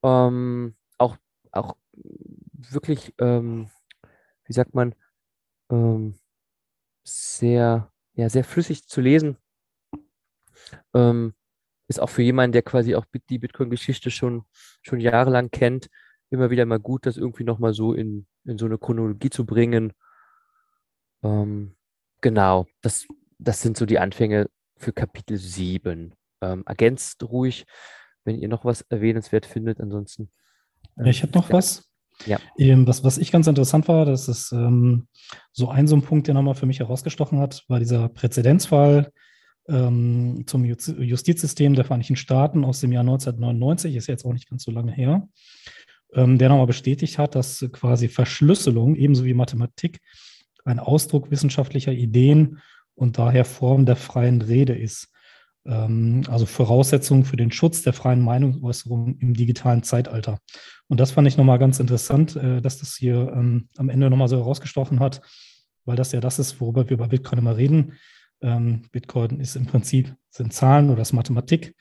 auch, 0.00 1.16
auch 1.52 1.76
wirklich, 2.52 3.14
ähm, 3.18 3.68
wie 4.44 4.52
sagt 4.52 4.74
man, 4.74 4.94
ähm, 5.70 6.14
sehr, 7.04 7.92
ja, 8.14 8.28
sehr 8.28 8.44
flüssig 8.44 8.86
zu 8.86 9.00
lesen. 9.00 9.36
Ähm, 10.94 11.34
ist 11.88 12.00
auch 12.00 12.10
für 12.10 12.22
jemanden, 12.22 12.52
der 12.52 12.62
quasi 12.62 12.94
auch 12.94 13.06
die 13.30 13.38
Bitcoin-Geschichte 13.38 14.10
schon, 14.10 14.44
schon 14.82 15.00
jahrelang 15.00 15.50
kennt, 15.50 15.88
immer 16.30 16.50
wieder 16.50 16.66
mal 16.66 16.78
gut, 16.78 17.06
das 17.06 17.16
irgendwie 17.16 17.44
nochmal 17.44 17.72
so 17.72 17.94
in, 17.94 18.26
in 18.44 18.58
so 18.58 18.66
eine 18.66 18.78
Chronologie 18.78 19.30
zu 19.30 19.46
bringen. 19.46 19.94
Ähm, 21.22 21.74
genau, 22.20 22.66
das, 22.82 23.06
das 23.38 23.62
sind 23.62 23.76
so 23.78 23.86
die 23.86 23.98
Anfänge 23.98 24.48
für 24.76 24.92
Kapitel 24.92 25.38
7. 25.38 26.14
Ähm, 26.40 26.62
ergänzt 26.66 27.22
ruhig, 27.24 27.64
wenn 28.24 28.38
ihr 28.38 28.48
noch 28.48 28.64
was 28.66 28.82
erwähnenswert 28.82 29.46
findet. 29.46 29.80
Ansonsten. 29.80 30.30
ja, 30.96 31.06
ich 31.06 31.22
hätte 31.22 31.38
noch 31.38 31.50
was. 31.50 31.88
Ja. 32.26 32.38
Ähm, 32.58 32.86
was, 32.86 33.02
was 33.04 33.16
ich 33.16 33.32
ganz 33.32 33.46
interessant 33.46 33.88
war, 33.88 34.04
das 34.04 34.28
ist 34.28 34.52
ähm, 34.52 35.08
so 35.52 35.68
ein 35.68 35.86
so 35.86 35.96
ein 35.96 36.02
Punkt, 36.02 36.26
der 36.26 36.34
nochmal 36.34 36.54
für 36.54 36.66
mich 36.66 36.80
herausgestochen 36.80 37.38
hat, 37.38 37.64
war 37.68 37.78
dieser 37.78 38.08
Präzedenzfall 38.08 39.12
ähm, 39.68 40.44
zum 40.46 40.64
Justizsystem 40.64 41.74
der 41.74 41.84
Vereinigten 41.84 42.16
Staaten 42.16 42.64
aus 42.64 42.80
dem 42.80 42.92
Jahr 42.92 43.02
1999, 43.02 43.94
ist 43.96 44.06
jetzt 44.06 44.24
auch 44.24 44.32
nicht 44.32 44.48
ganz 44.48 44.64
so 44.64 44.70
lange 44.70 44.92
her, 44.92 45.28
ähm, 46.14 46.38
der 46.38 46.48
nochmal 46.48 46.66
bestätigt 46.66 47.18
hat, 47.18 47.34
dass 47.34 47.66
quasi 47.72 48.08
Verschlüsselung 48.08 48.96
ebenso 48.96 49.24
wie 49.24 49.34
Mathematik 49.34 50.00
ein 50.64 50.78
Ausdruck 50.78 51.30
wissenschaftlicher 51.30 51.92
Ideen 51.92 52.60
und 52.94 53.18
daher 53.18 53.44
Form 53.44 53.86
der 53.86 53.96
freien 53.96 54.42
Rede 54.42 54.74
ist. 54.74 55.08
Ähm, 55.66 56.22
also 56.28 56.46
Voraussetzungen 56.46 57.24
für 57.24 57.36
den 57.36 57.52
Schutz 57.52 57.82
der 57.82 57.92
freien 57.92 58.22
Meinungsäußerung 58.22 59.18
im 59.18 59.34
digitalen 59.34 59.82
Zeitalter. 59.82 60.38
Und 60.88 60.98
das 61.00 61.12
fand 61.12 61.28
ich 61.28 61.36
nochmal 61.36 61.58
ganz 61.58 61.78
interessant, 61.78 62.36
äh, 62.36 62.60
dass 62.60 62.78
das 62.78 62.96
hier 62.96 63.32
ähm, 63.34 63.68
am 63.76 63.88
Ende 63.88 64.08
nochmal 64.08 64.28
so 64.28 64.36
herausgestochen 64.36 65.00
hat, 65.00 65.20
weil 65.84 65.96
das 65.96 66.12
ja 66.12 66.20
das 66.20 66.38
ist, 66.38 66.60
worüber 66.60 66.88
wir 66.88 66.96
bei 66.96 67.06
Bitcoin 67.06 67.38
immer 67.38 67.56
reden. 67.56 67.92
Ähm, 68.42 68.82
Bitcoin 68.92 69.40
ist 69.40 69.56
im 69.56 69.66
Prinzip, 69.66 70.14
sind 70.30 70.52
Zahlen 70.52 70.90
oder 70.90 71.02
ist 71.02 71.12
Mathematik. 71.12 71.74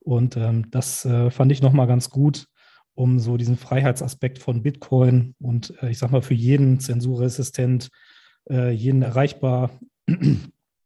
Und 0.00 0.36
das 0.70 1.04
äh, 1.04 1.30
fand 1.30 1.52
ich 1.52 1.62
nochmal 1.62 1.86
ganz 1.86 2.10
gut, 2.10 2.48
um 2.94 3.20
so 3.20 3.36
diesen 3.36 3.56
Freiheitsaspekt 3.56 4.40
von 4.40 4.62
Bitcoin 4.62 5.36
und 5.38 5.80
äh, 5.80 5.90
ich 5.90 5.98
sag 5.98 6.10
mal 6.10 6.22
für 6.22 6.34
jeden 6.34 6.80
zensurresistent, 6.80 7.88
jeden 8.50 9.02
erreichbar 9.02 9.70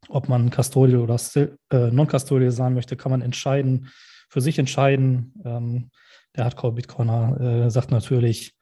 ob 0.08 0.28
man 0.28 0.50
Custodial 0.50 1.00
oder 1.00 1.16
äh, 1.34 1.90
Non-Custodial 1.90 2.50
sein 2.50 2.74
möchte, 2.74 2.96
kann 2.96 3.10
man 3.10 3.22
entscheiden, 3.22 3.90
für 4.28 4.40
sich 4.40 4.58
entscheiden. 4.58 5.34
Ähm, 5.44 5.90
der 6.36 6.44
Hardcore-Bitcoiner 6.44 7.66
äh, 7.66 7.70
sagt 7.70 7.90
natürlich, 7.90 8.54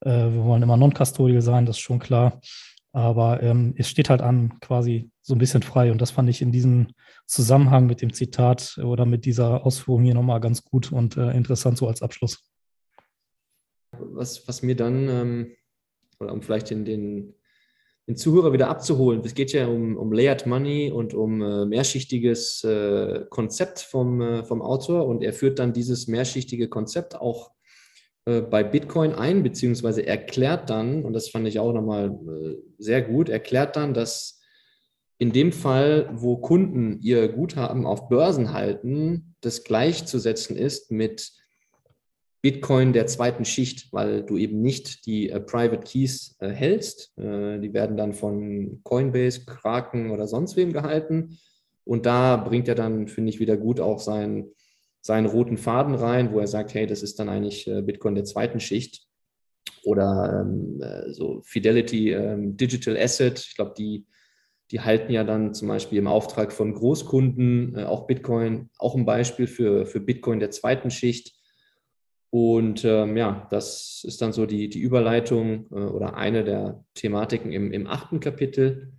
äh, 0.00 0.10
wir 0.10 0.44
wollen 0.44 0.62
immer 0.62 0.76
Non-Custodial 0.76 1.42
sein, 1.42 1.66
das 1.66 1.76
ist 1.76 1.82
schon 1.82 1.98
klar. 1.98 2.40
Aber 2.92 3.42
ähm, 3.42 3.74
es 3.76 3.88
steht 3.88 4.10
halt 4.10 4.20
an 4.20 4.58
quasi 4.60 5.10
so 5.22 5.34
ein 5.34 5.38
bisschen 5.38 5.62
frei. 5.62 5.92
Und 5.92 6.00
das 6.00 6.10
fand 6.10 6.28
ich 6.28 6.42
in 6.42 6.50
diesem 6.50 6.88
Zusammenhang 7.26 7.86
mit 7.86 8.02
dem 8.02 8.12
Zitat 8.12 8.78
oder 8.82 9.06
mit 9.06 9.24
dieser 9.24 9.64
Ausführung 9.64 10.02
hier 10.02 10.14
nochmal 10.14 10.40
ganz 10.40 10.64
gut 10.64 10.90
und 10.90 11.16
äh, 11.16 11.30
interessant 11.30 11.78
so 11.78 11.86
als 11.86 12.02
Abschluss. 12.02 12.50
Was, 13.92 14.46
was 14.48 14.62
mir 14.62 14.74
dann, 14.74 15.08
ähm, 15.08 15.56
oder 16.18 16.32
um 16.32 16.42
vielleicht 16.42 16.70
den, 16.70 16.84
den, 16.84 17.34
den 18.08 18.16
Zuhörer 18.16 18.52
wieder 18.52 18.68
abzuholen, 18.68 19.22
es 19.24 19.34
geht 19.34 19.52
ja 19.52 19.68
um, 19.68 19.96
um 19.96 20.12
Layered 20.12 20.46
Money 20.46 20.90
und 20.90 21.14
um 21.14 21.42
äh, 21.42 21.66
mehrschichtiges 21.66 22.64
äh, 22.64 23.26
Konzept 23.30 23.80
vom, 23.80 24.20
äh, 24.20 24.44
vom 24.44 24.62
Autor 24.62 25.06
und 25.06 25.22
er 25.22 25.32
führt 25.32 25.58
dann 25.60 25.72
dieses 25.72 26.08
mehrschichtige 26.08 26.68
Konzept 26.68 27.14
auch 27.14 27.52
äh, 28.26 28.40
bei 28.42 28.62
Bitcoin 28.62 29.12
ein, 29.12 29.42
beziehungsweise 29.42 30.06
erklärt 30.06 30.70
dann, 30.70 31.04
und 31.04 31.12
das 31.12 31.30
fand 31.30 31.48
ich 31.48 31.58
auch 31.58 31.72
nochmal 31.72 32.10
äh, 32.10 32.56
sehr 32.78 33.02
gut, 33.02 33.28
erklärt 33.28 33.76
dann, 33.76 33.94
dass 33.94 34.40
in 35.18 35.32
dem 35.32 35.52
Fall, 35.52 36.08
wo 36.12 36.38
Kunden 36.38 36.98
ihr 37.00 37.28
Guthaben 37.28 37.86
auf 37.86 38.08
Börsen 38.08 38.52
halten, 38.52 39.34
das 39.40 39.64
gleichzusetzen 39.64 40.56
ist 40.56 40.90
mit 40.90 41.32
Bitcoin 42.42 42.94
der 42.94 43.06
zweiten 43.06 43.44
Schicht, 43.44 43.92
weil 43.92 44.22
du 44.22 44.38
eben 44.38 44.62
nicht 44.62 45.04
die 45.04 45.28
äh, 45.28 45.40
Private 45.40 45.82
Keys 45.82 46.36
hältst. 46.40 47.12
Die 47.18 47.74
werden 47.74 47.98
dann 47.98 48.14
von 48.14 48.80
Coinbase, 48.82 49.44
Kraken 49.44 50.10
oder 50.10 50.26
sonst 50.26 50.56
wem 50.56 50.72
gehalten. 50.72 51.38
Und 51.84 52.06
da 52.06 52.36
bringt 52.36 52.66
er 52.68 52.74
dann, 52.74 53.08
finde 53.08 53.28
ich, 53.28 53.40
wieder 53.40 53.58
gut 53.58 53.78
auch 53.78 53.98
sein, 53.98 54.46
seinen 55.02 55.26
roten 55.26 55.56
Faden 55.56 55.94
rein, 55.94 56.32
wo 56.32 56.40
er 56.40 56.46
sagt, 56.46 56.74
hey, 56.74 56.86
das 56.86 57.02
ist 57.02 57.18
dann 57.18 57.28
eigentlich 57.28 57.66
äh, 57.66 57.82
Bitcoin 57.82 58.14
der 58.14 58.24
zweiten 58.24 58.60
Schicht. 58.60 59.06
Oder 59.82 60.42
ähm, 60.42 60.80
äh, 60.82 61.12
so 61.12 61.40
Fidelity 61.42 62.12
ähm, 62.12 62.56
Digital 62.56 62.96
Asset. 62.96 63.38
Ich 63.38 63.56
glaube, 63.56 63.74
die, 63.76 64.06
die 64.70 64.80
halten 64.80 65.12
ja 65.12 65.24
dann 65.24 65.54
zum 65.54 65.68
Beispiel 65.68 65.98
im 65.98 66.06
Auftrag 66.06 66.52
von 66.52 66.74
Großkunden 66.74 67.76
äh, 67.76 67.84
auch 67.84 68.06
Bitcoin, 68.06 68.68
auch 68.78 68.94
ein 68.94 69.06
Beispiel 69.06 69.46
für, 69.46 69.86
für 69.86 70.00
Bitcoin 70.00 70.40
der 70.40 70.50
zweiten 70.50 70.90
Schicht. 70.90 71.34
Und 72.30 72.84
ähm, 72.84 73.16
ja, 73.16 73.48
das 73.50 74.04
ist 74.06 74.22
dann 74.22 74.32
so 74.32 74.46
die, 74.46 74.68
die 74.68 74.80
Überleitung 74.80 75.66
äh, 75.72 75.76
oder 75.76 76.14
eine 76.14 76.44
der 76.44 76.84
Thematiken 76.94 77.52
im, 77.52 77.72
im 77.72 77.86
achten 77.86 78.20
Kapitel. 78.20 78.92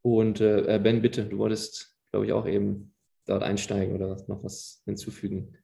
Und 0.00 0.40
äh, 0.40 0.80
Ben, 0.82 1.02
bitte, 1.02 1.24
du 1.24 1.38
wolltest, 1.38 1.96
glaube 2.10 2.26
ich, 2.26 2.32
auch 2.32 2.46
eben 2.46 2.93
dort 3.26 3.42
einsteigen 3.42 3.94
oder 3.94 4.16
noch 4.28 4.42
was 4.44 4.82
hinzufügen. 4.84 5.56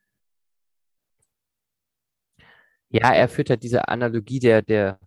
Ja, 2.88 3.12
er 3.12 3.28
führt 3.28 3.50
halt 3.50 3.62
diese 3.62 3.88
Analogie 3.88 4.40
der, 4.40 4.62
der, 4.62 4.98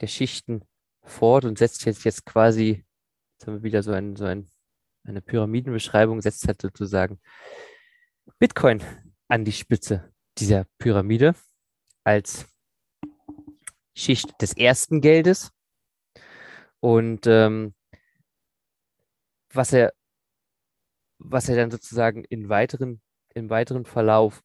der 0.00 0.06
Schichten 0.06 0.64
fort 1.02 1.44
und 1.44 1.58
setzt 1.58 1.84
jetzt, 1.84 2.04
jetzt 2.04 2.24
quasi, 2.24 2.84
jetzt 3.34 3.46
haben 3.46 3.54
wir 3.54 3.62
wieder 3.64 3.82
so, 3.82 3.92
ein, 3.92 4.14
so 4.14 4.24
ein, 4.24 4.48
eine 5.04 5.20
Pyramidenbeschreibung, 5.20 6.20
setzt 6.20 6.46
halt 6.46 6.62
sozusagen 6.62 7.20
Bitcoin 8.38 8.82
an 9.28 9.44
die 9.44 9.52
Spitze 9.52 10.12
dieser 10.38 10.66
Pyramide 10.78 11.34
als 12.04 12.46
Schicht 13.96 14.40
des 14.40 14.56
ersten 14.56 15.00
Geldes. 15.00 15.50
Und 16.80 17.26
ähm, 17.26 17.74
was 19.52 19.72
er, 19.72 19.92
was 21.24 21.48
er 21.48 21.56
dann 21.56 21.70
sozusagen 21.70 22.24
in 22.24 22.48
weiteren, 22.48 23.00
im 23.34 23.50
weiteren 23.50 23.84
Verlauf 23.84 24.42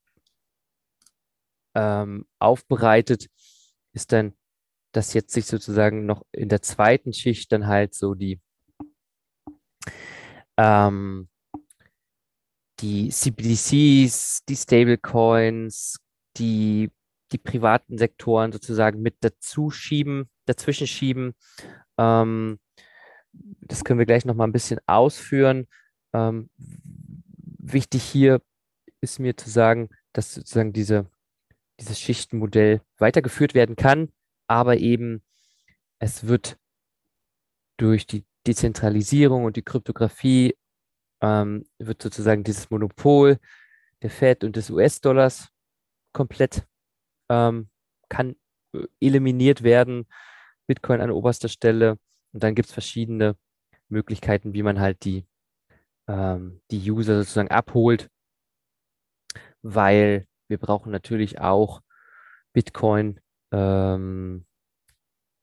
ähm, 1.75 2.25
aufbereitet, 2.39 3.27
ist 3.93 4.11
dann, 4.11 4.33
dass 4.93 5.13
jetzt 5.13 5.33
sich 5.33 5.45
sozusagen 5.45 6.05
noch 6.05 6.23
in 6.31 6.49
der 6.49 6.61
zweiten 6.61 7.13
Schicht 7.13 7.51
dann 7.51 7.67
halt 7.67 7.93
so 7.93 8.13
die 8.13 8.39
ähm, 10.57 11.29
die 12.79 13.09
CBDCs, 13.09 14.43
die 14.47 14.55
Stablecoins, 14.55 15.97
die, 16.37 16.91
die 17.31 17.37
privaten 17.37 17.97
Sektoren 17.97 18.51
sozusagen 18.51 19.01
mit 19.01 19.15
dazu 19.21 19.71
schieben, 19.71 20.29
dazwischen 20.45 20.87
schieben. 20.87 21.33
Ähm, 21.97 22.59
das 23.33 23.83
können 23.83 23.99
wir 23.99 24.05
gleich 24.05 24.25
noch 24.25 24.35
mal 24.35 24.45
ein 24.45 24.51
bisschen 24.53 24.79
ausführen. 24.85 25.67
Ähm, 26.13 26.49
wichtig 26.57 28.03
hier 28.03 28.41
ist 29.01 29.19
mir 29.19 29.35
zu 29.37 29.49
sagen, 29.49 29.89
dass 30.13 30.33
sozusagen 30.33 30.73
diese, 30.73 31.09
dieses 31.79 31.99
Schichtenmodell 31.99 32.81
weitergeführt 32.97 33.53
werden 33.53 33.75
kann, 33.75 34.11
aber 34.47 34.77
eben 34.77 35.23
es 35.99 36.27
wird 36.27 36.57
durch 37.77 38.07
die 38.07 38.25
Dezentralisierung 38.45 39.45
und 39.45 39.55
die 39.55 39.61
Kryptographie 39.61 40.55
ähm, 41.21 41.65
wird 41.79 42.01
sozusagen 42.01 42.43
dieses 42.43 42.69
Monopol 42.69 43.39
der 44.01 44.09
Fed 44.09 44.43
und 44.43 44.55
des 44.55 44.69
US-Dollars 44.69 45.49
komplett 46.13 46.67
ähm, 47.29 47.69
kann 48.09 48.35
äh, 48.73 48.87
eliminiert 48.99 49.63
werden. 49.63 50.07
Bitcoin 50.67 51.01
an 51.01 51.11
oberster 51.11 51.49
Stelle. 51.49 51.97
Und 52.33 52.43
dann 52.43 52.55
gibt 52.55 52.67
es 52.67 52.73
verschiedene 52.73 53.37
Möglichkeiten, 53.89 54.53
wie 54.53 54.63
man 54.63 54.79
halt 54.79 55.03
die, 55.05 55.25
ähm, 56.07 56.61
die 56.71 56.89
User 56.91 57.19
sozusagen 57.19 57.51
abholt, 57.51 58.09
weil 59.61 60.27
wir 60.47 60.57
brauchen 60.57 60.91
natürlich 60.91 61.39
auch 61.39 61.81
Bitcoin 62.53 63.19
ähm, 63.51 64.45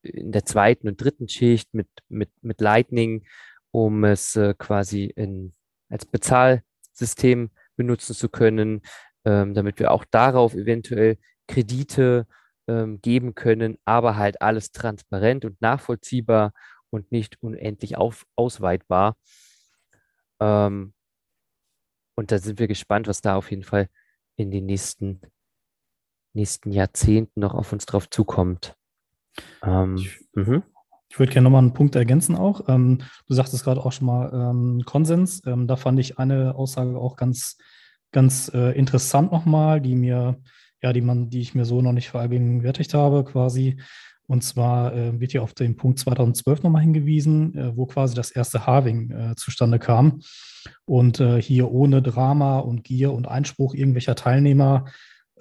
in 0.01 0.31
der 0.31 0.45
zweiten 0.45 0.87
und 0.87 1.01
dritten 1.01 1.27
Schicht 1.27 1.73
mit, 1.73 1.87
mit, 2.09 2.29
mit 2.41 2.61
Lightning, 2.61 3.25
um 3.71 4.03
es 4.03 4.35
äh, 4.35 4.53
quasi 4.57 5.05
in 5.05 5.53
als 5.89 6.05
Bezahlsystem 6.05 7.51
benutzen 7.75 8.15
zu 8.15 8.29
können, 8.29 8.81
ähm, 9.25 9.53
damit 9.53 9.79
wir 9.79 9.91
auch 9.91 10.05
darauf 10.05 10.55
eventuell 10.55 11.17
Kredite 11.47 12.27
ähm, 12.67 13.01
geben 13.01 13.35
können, 13.35 13.77
aber 13.85 14.17
halt 14.17 14.41
alles 14.41 14.71
transparent 14.71 15.45
und 15.45 15.61
nachvollziehbar 15.61 16.53
und 16.89 17.11
nicht 17.11 17.41
unendlich 17.41 17.97
auf, 17.97 18.25
ausweitbar. 18.35 19.17
Ähm, 20.39 20.93
und 22.15 22.31
da 22.31 22.39
sind 22.39 22.59
wir 22.59 22.67
gespannt, 22.67 23.07
was 23.07 23.21
da 23.21 23.35
auf 23.35 23.51
jeden 23.51 23.63
Fall 23.63 23.89
in 24.37 24.51
den 24.51 24.65
nächsten, 24.65 25.21
nächsten 26.33 26.71
Jahrzehnten 26.71 27.39
noch 27.39 27.53
auf 27.53 27.71
uns 27.71 27.85
drauf 27.85 28.09
zukommt. 28.09 28.75
Ähm, 29.63 29.97
ich, 29.97 30.19
mhm. 30.33 30.63
Ich 31.09 31.19
würde 31.19 31.31
gerne 31.31 31.45
nochmal 31.45 31.61
einen 31.61 31.73
Punkt 31.73 31.95
ergänzen 31.95 32.35
auch. 32.35 32.67
Ähm, 32.67 32.99
du 33.27 33.33
sagtest 33.33 33.63
gerade 33.63 33.85
auch 33.85 33.91
schon 33.91 34.07
mal 34.07 34.31
ähm, 34.33 34.83
Konsens. 34.85 35.41
Ähm, 35.45 35.67
da 35.67 35.75
fand 35.75 35.99
ich 35.99 36.17
eine 36.17 36.55
Aussage 36.55 36.97
auch 36.97 37.15
ganz, 37.15 37.57
ganz 38.11 38.51
äh, 38.53 38.71
interessant 38.77 39.31
nochmal, 39.31 39.81
die 39.81 39.95
mir, 39.95 40.41
ja, 40.81 40.93
die 40.93 41.01
man, 41.01 41.29
die 41.29 41.41
ich 41.41 41.53
mir 41.55 41.65
so 41.65 41.81
noch 41.81 41.93
nicht 41.93 42.09
vergegenwärtigt 42.09 42.93
habe, 42.93 43.23
quasi. 43.23 43.79
Und 44.27 44.43
zwar 44.43 44.93
äh, 44.93 45.19
wird 45.19 45.31
hier 45.31 45.43
auf 45.43 45.53
den 45.53 45.75
Punkt 45.75 45.99
2012 45.99 46.63
nochmal 46.63 46.81
hingewiesen, 46.81 47.55
äh, 47.57 47.77
wo 47.77 47.85
quasi 47.85 48.15
das 48.15 48.31
erste 48.31 48.65
Halving 48.65 49.11
äh, 49.11 49.35
zustande 49.35 49.79
kam. 49.79 50.21
Und 50.85 51.19
äh, 51.19 51.41
hier 51.41 51.71
ohne 51.71 52.01
Drama 52.01 52.59
und 52.59 52.83
Gier 52.83 53.13
und 53.13 53.27
Einspruch 53.27 53.75
irgendwelcher 53.75 54.15
Teilnehmer 54.15 54.85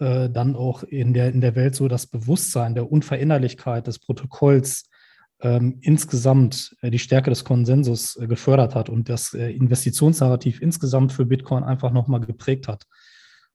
äh, 0.01 0.29
dann 0.29 0.55
auch 0.55 0.83
in 0.83 1.15
der, 1.15 1.33
in 1.33 1.41
der 1.41 1.55
Welt 1.55 1.75
so 1.75 1.89
das 1.89 2.07
Bewusstsein 2.07 2.75
der 2.75 2.91
Unverinnerlichkeit 2.91 3.87
des 3.87 3.99
Protokolls 3.99 4.91
ähm, 5.41 5.79
insgesamt 5.81 6.77
äh, 6.83 6.91
die 6.91 6.99
Stärke 6.99 7.31
des 7.31 7.45
Konsensus 7.45 8.19
gefördert 8.21 8.75
hat 8.75 8.91
und 8.91 9.09
das 9.09 9.33
Investitionsnarrativ 9.33 10.61
insgesamt 10.61 11.13
für 11.13 11.25
Bitcoin 11.25 11.65
einfach 11.65 11.91
nochmal 11.91 12.21
geprägt 12.21 12.69
hat. 12.69 12.87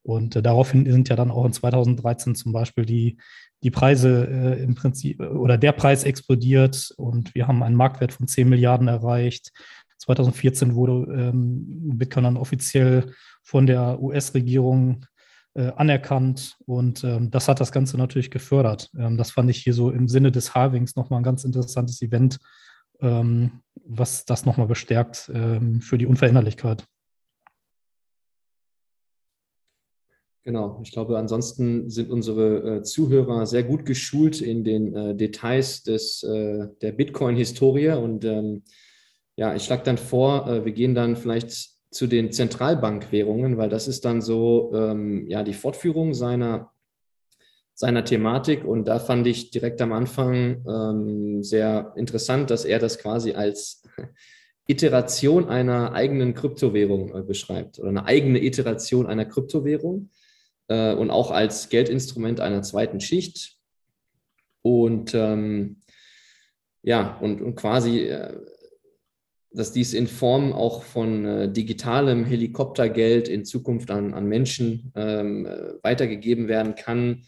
Und 0.02 0.44
daraufhin 0.44 0.90
sind 0.90 1.10
ja 1.10 1.16
dann 1.16 1.30
auch 1.30 1.46
in 1.46 1.54
2013 1.54 2.34
zum 2.34 2.52
Beispiel 2.52 2.86
die, 2.86 3.18
die 3.64 3.72
Preise 3.72 4.28
äh, 4.28 4.64
im 4.64 4.76
Prinzip 4.76 5.20
oder 5.20 5.58
der 5.58 5.74
Preis 5.74 6.04
explodiert 6.04 6.94
und 6.98 7.36
wir 7.36 7.48
haben 7.48 7.64
einen 7.64 7.76
Marktwert 7.76 8.14
von 8.14 8.28
10 8.28 8.48
Milliarden 8.48 8.88
erreicht. 8.88 9.52
2014 9.98 10.76
wurde 10.76 11.12
ähm, 11.14 11.66
Bitcoin 11.98 12.24
dann 12.24 12.38
offiziell 12.38 13.14
von 13.44 13.68
der 13.68 14.02
US-Regierung 14.02 15.06
äh, 15.56 15.72
anerkannt 15.76 16.58
und 16.66 17.04
ähm, 17.04 17.32
das 17.32 17.48
hat 17.48 17.60
das 17.60 17.72
Ganze 17.72 17.98
natürlich 17.98 18.32
gefördert. 18.32 18.90
Ähm, 18.98 19.18
das 19.18 19.32
fand 19.32 19.50
ich 19.50 19.58
hier 19.58 19.74
so 19.74 19.92
im 19.92 20.08
Sinne 20.08 20.32
des 20.32 20.56
Halvings 20.56 20.96
nochmal 20.96 21.20
ein 21.20 21.24
ganz 21.24 21.44
interessantes 21.44 22.02
Event, 22.02 22.40
ähm, 23.02 23.62
was 23.84 24.26
das 24.26 24.46
nochmal 24.46 24.68
bestärkt 24.68 25.30
ähm, 25.34 25.82
für 25.82 25.98
die 25.98 26.06
Unveränderlichkeit. 26.06 26.86
Genau, 30.46 30.80
ich 30.84 30.92
glaube, 30.92 31.18
ansonsten 31.18 31.90
sind 31.90 32.10
unsere 32.10 32.78
äh, 32.78 32.84
Zuhörer 32.84 33.46
sehr 33.46 33.64
gut 33.64 33.86
geschult 33.86 34.42
in 34.42 34.64
den 34.64 34.96
äh, 34.96 35.16
Details 35.16 35.84
des, 35.84 36.24
äh, 36.24 36.68
der 36.82 36.94
Bitcoin-Historie. 36.94 37.90
Und 37.90 38.24
ähm, 38.24 38.64
ja, 39.36 39.54
ich 39.54 39.64
schlage 39.64 39.84
dann 39.84 39.98
vor, 39.98 40.48
äh, 40.48 40.66
wir 40.66 40.72
gehen 40.72 40.96
dann 40.96 41.18
vielleicht 41.18 41.70
zu 41.92 42.08
den 42.08 42.32
Zentralbankwährungen, 42.32 43.58
weil 43.58 43.70
das 43.70 43.88
ist 43.88 44.06
dann 44.06 44.22
so 44.22 44.72
ähm, 44.74 45.28
ja 45.28 45.44
die 45.44 45.54
Fortführung 45.54 46.14
seiner, 46.14 46.72
seiner 47.74 48.06
Thematik. 48.06 48.64
Und 48.64 48.88
da 48.88 49.00
fand 49.00 49.28
ich 49.28 49.52
direkt 49.52 49.82
am 49.82 49.92
Anfang 49.92 50.64
ähm, 50.68 51.44
sehr 51.44 51.94
interessant, 51.98 52.50
dass 52.50 52.64
er 52.64 52.80
das 52.80 53.00
quasi 53.00 53.34
als 53.34 53.84
Iteration 54.68 55.50
einer 55.50 55.94
eigenen 55.94 56.34
Kryptowährung 56.34 57.14
äh, 57.14 57.24
beschreibt 57.24 57.78
oder 57.80 57.90
eine 57.90 58.06
eigene 58.06 58.42
Iteration 58.42 59.06
einer 59.06 59.26
Kryptowährung 59.26 60.10
äh, 60.70 60.94
und 60.94 61.12
auch 61.12 61.32
als 61.32 61.70
Geldinstrument 61.70 62.40
einer 62.40 62.62
zweiten 62.62 63.02
Schicht. 63.02 63.58
Und 64.62 65.14
ähm, 65.14 65.78
ja, 66.82 67.18
und, 67.18 67.42
und 67.42 67.56
quasi, 67.56 68.06
äh, 68.06 68.38
dass 69.52 69.72
dies 69.72 69.94
in 69.94 70.08
Form 70.08 70.54
auch 70.54 70.84
von 70.84 71.26
äh, 71.26 71.52
digitalem 71.52 72.24
Helikoptergeld 72.24 73.28
in 73.28 73.46
Zukunft 73.46 73.92
an, 73.92 74.14
an 74.14 74.28
Menschen 74.28 74.92
ähm, 74.96 75.46
äh, 75.46 75.74
weitergegeben 75.84 76.48
werden 76.48 76.76
kann. 76.76 77.24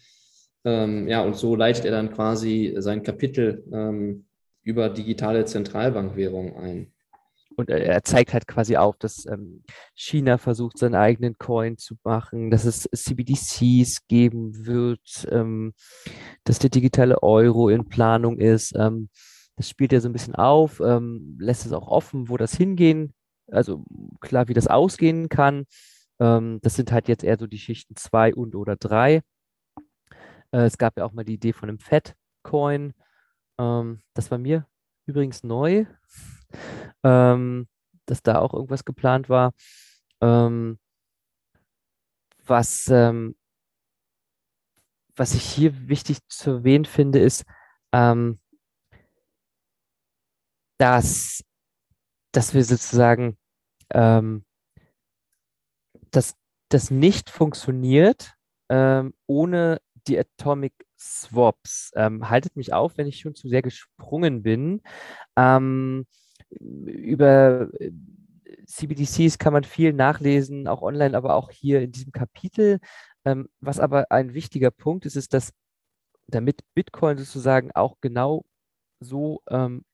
Ähm, 0.64 1.08
ja, 1.08 1.22
und 1.22 1.36
so 1.36 1.56
leitet 1.56 1.84
er 1.84 1.90
dann 1.90 2.12
quasi 2.12 2.74
sein 2.78 3.02
Kapitel 3.02 3.64
ähm, 3.72 4.26
über 4.62 4.88
digitale 4.88 5.44
Zentralbankwährung 5.44 6.56
ein. 6.56 6.92
Und 7.56 7.70
er 7.70 8.02
zeigt 8.02 8.32
halt 8.32 8.46
quasi 8.46 8.76
auf, 8.76 8.96
dass 8.98 9.26
ähm, 9.26 9.62
China 9.94 10.38
versucht, 10.38 10.78
seinen 10.78 10.94
eigenen 10.94 11.36
Coin 11.38 11.76
zu 11.76 11.96
machen, 12.04 12.50
dass 12.50 12.64
es 12.64 12.88
CBDCs 12.94 14.06
geben 14.08 14.66
wird, 14.66 15.26
ähm, 15.30 15.74
dass 16.44 16.58
der 16.58 16.70
digitale 16.70 17.22
Euro 17.22 17.68
in 17.68 17.88
Planung 17.88 18.38
ist. 18.38 18.74
Ähm, 18.76 19.08
das 19.56 19.68
spielt 19.68 19.92
er 19.92 20.00
so 20.00 20.08
ein 20.08 20.12
bisschen 20.12 20.34
auf, 20.34 20.80
ähm, 20.80 21.36
lässt 21.38 21.66
es 21.66 21.72
auch 21.72 21.88
offen, 21.88 22.28
wo 22.28 22.36
das 22.36 22.54
hingehen, 22.54 23.14
also 23.50 23.84
klar, 24.20 24.48
wie 24.48 24.54
das 24.54 24.66
ausgehen 24.66 25.28
kann. 25.28 25.66
Ähm, 26.20 26.58
das 26.62 26.74
sind 26.74 26.90
halt 26.92 27.08
jetzt 27.08 27.24
eher 27.24 27.38
so 27.38 27.46
die 27.46 27.58
Schichten 27.58 27.96
2 27.96 28.34
und 28.34 28.54
oder 28.54 28.76
3. 28.76 29.22
Äh, 30.52 30.64
es 30.64 30.78
gab 30.78 30.96
ja 30.96 31.04
auch 31.04 31.12
mal 31.12 31.24
die 31.24 31.34
Idee 31.34 31.52
von 31.52 31.68
einem 31.68 31.78
Fed-Coin. 31.78 32.94
Ähm, 33.58 34.02
das 34.14 34.30
war 34.30 34.38
mir 34.38 34.66
übrigens 35.06 35.42
neu 35.42 35.86
ähm, 37.04 37.68
dass 38.06 38.22
da 38.22 38.38
auch 38.38 38.54
irgendwas 38.54 38.84
geplant 38.84 39.28
war. 39.28 39.52
Ähm, 40.20 40.78
was, 42.44 42.88
ähm, 42.88 43.36
was 45.16 45.34
ich 45.34 45.44
hier 45.44 45.88
wichtig 45.88 46.18
zu 46.28 46.50
erwähnen 46.50 46.84
finde, 46.84 47.18
ist, 47.20 47.44
ähm, 47.92 48.38
dass, 50.78 51.44
dass 52.32 52.54
wir 52.54 52.64
sozusagen, 52.64 53.38
ähm, 53.90 54.44
dass 56.10 56.34
das 56.68 56.90
nicht 56.90 57.30
funktioniert 57.30 58.34
ähm, 58.68 59.14
ohne 59.26 59.80
die 60.06 60.18
Atomic 60.18 60.72
Swaps. 60.98 61.92
Ähm, 61.94 62.28
haltet 62.30 62.56
mich 62.56 62.72
auf, 62.72 62.96
wenn 62.96 63.06
ich 63.06 63.20
schon 63.20 63.34
zu 63.34 63.48
sehr 63.48 63.62
gesprungen 63.62 64.42
bin. 64.42 64.82
Ähm, 65.36 66.06
über 66.60 67.68
äh, 67.80 67.92
CBDCs 68.66 69.38
kann 69.38 69.52
man 69.52 69.64
viel 69.64 69.92
nachlesen, 69.92 70.68
auch 70.68 70.82
online, 70.82 71.16
aber 71.16 71.34
auch 71.34 71.50
hier 71.50 71.80
in 71.82 71.92
diesem 71.92 72.12
Kapitel. 72.12 72.78
Ähm, 73.24 73.48
was 73.60 73.80
aber 73.80 74.10
ein 74.10 74.34
wichtiger 74.34 74.70
Punkt 74.70 75.06
ist, 75.06 75.16
ist, 75.16 75.34
dass 75.34 75.52
damit 76.28 76.60
Bitcoin 76.74 77.18
sozusagen 77.18 77.70
auch 77.72 77.96
genau 78.00 78.44
so 79.00 79.42
ähm, 79.50 79.84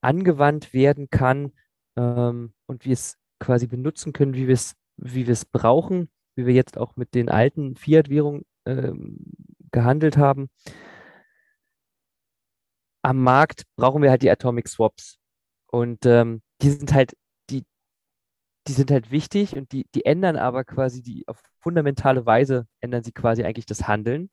angewandt 0.00 0.72
werden 0.72 1.08
kann 1.10 1.52
ähm, 1.96 2.52
und 2.66 2.84
wir 2.84 2.92
es 2.92 3.16
quasi 3.38 3.66
benutzen 3.66 4.12
können, 4.12 4.34
wie 4.34 4.46
wir 4.46 4.54
es 4.54 4.74
wie 5.00 5.26
wir 5.26 5.32
es 5.32 5.44
brauchen, 5.44 6.10
wie 6.34 6.46
wir 6.46 6.54
jetzt 6.54 6.76
auch 6.78 6.96
mit 6.96 7.14
den 7.14 7.28
alten 7.30 7.76
Fiat-Währungen 7.76 8.44
ähm, 8.66 9.18
gehandelt 9.72 10.16
haben. 10.16 10.50
Am 13.02 13.22
Markt 13.22 13.64
brauchen 13.76 14.02
wir 14.02 14.10
halt 14.10 14.22
die 14.22 14.30
Atomic 14.30 14.68
Swaps. 14.68 15.19
Und 15.70 16.06
ähm, 16.06 16.42
die 16.62 16.70
sind 16.70 16.92
halt, 16.92 17.16
die, 17.50 17.64
die 18.66 18.72
sind 18.72 18.90
halt 18.90 19.10
wichtig 19.10 19.56
und 19.56 19.72
die, 19.72 19.86
die 19.94 20.04
ändern 20.04 20.36
aber 20.36 20.64
quasi 20.64 21.02
die 21.02 21.26
auf 21.28 21.42
fundamentale 21.60 22.26
Weise 22.26 22.66
ändern 22.80 23.02
sie 23.04 23.12
quasi 23.12 23.44
eigentlich 23.44 23.66
das 23.66 23.86
Handeln, 23.88 24.30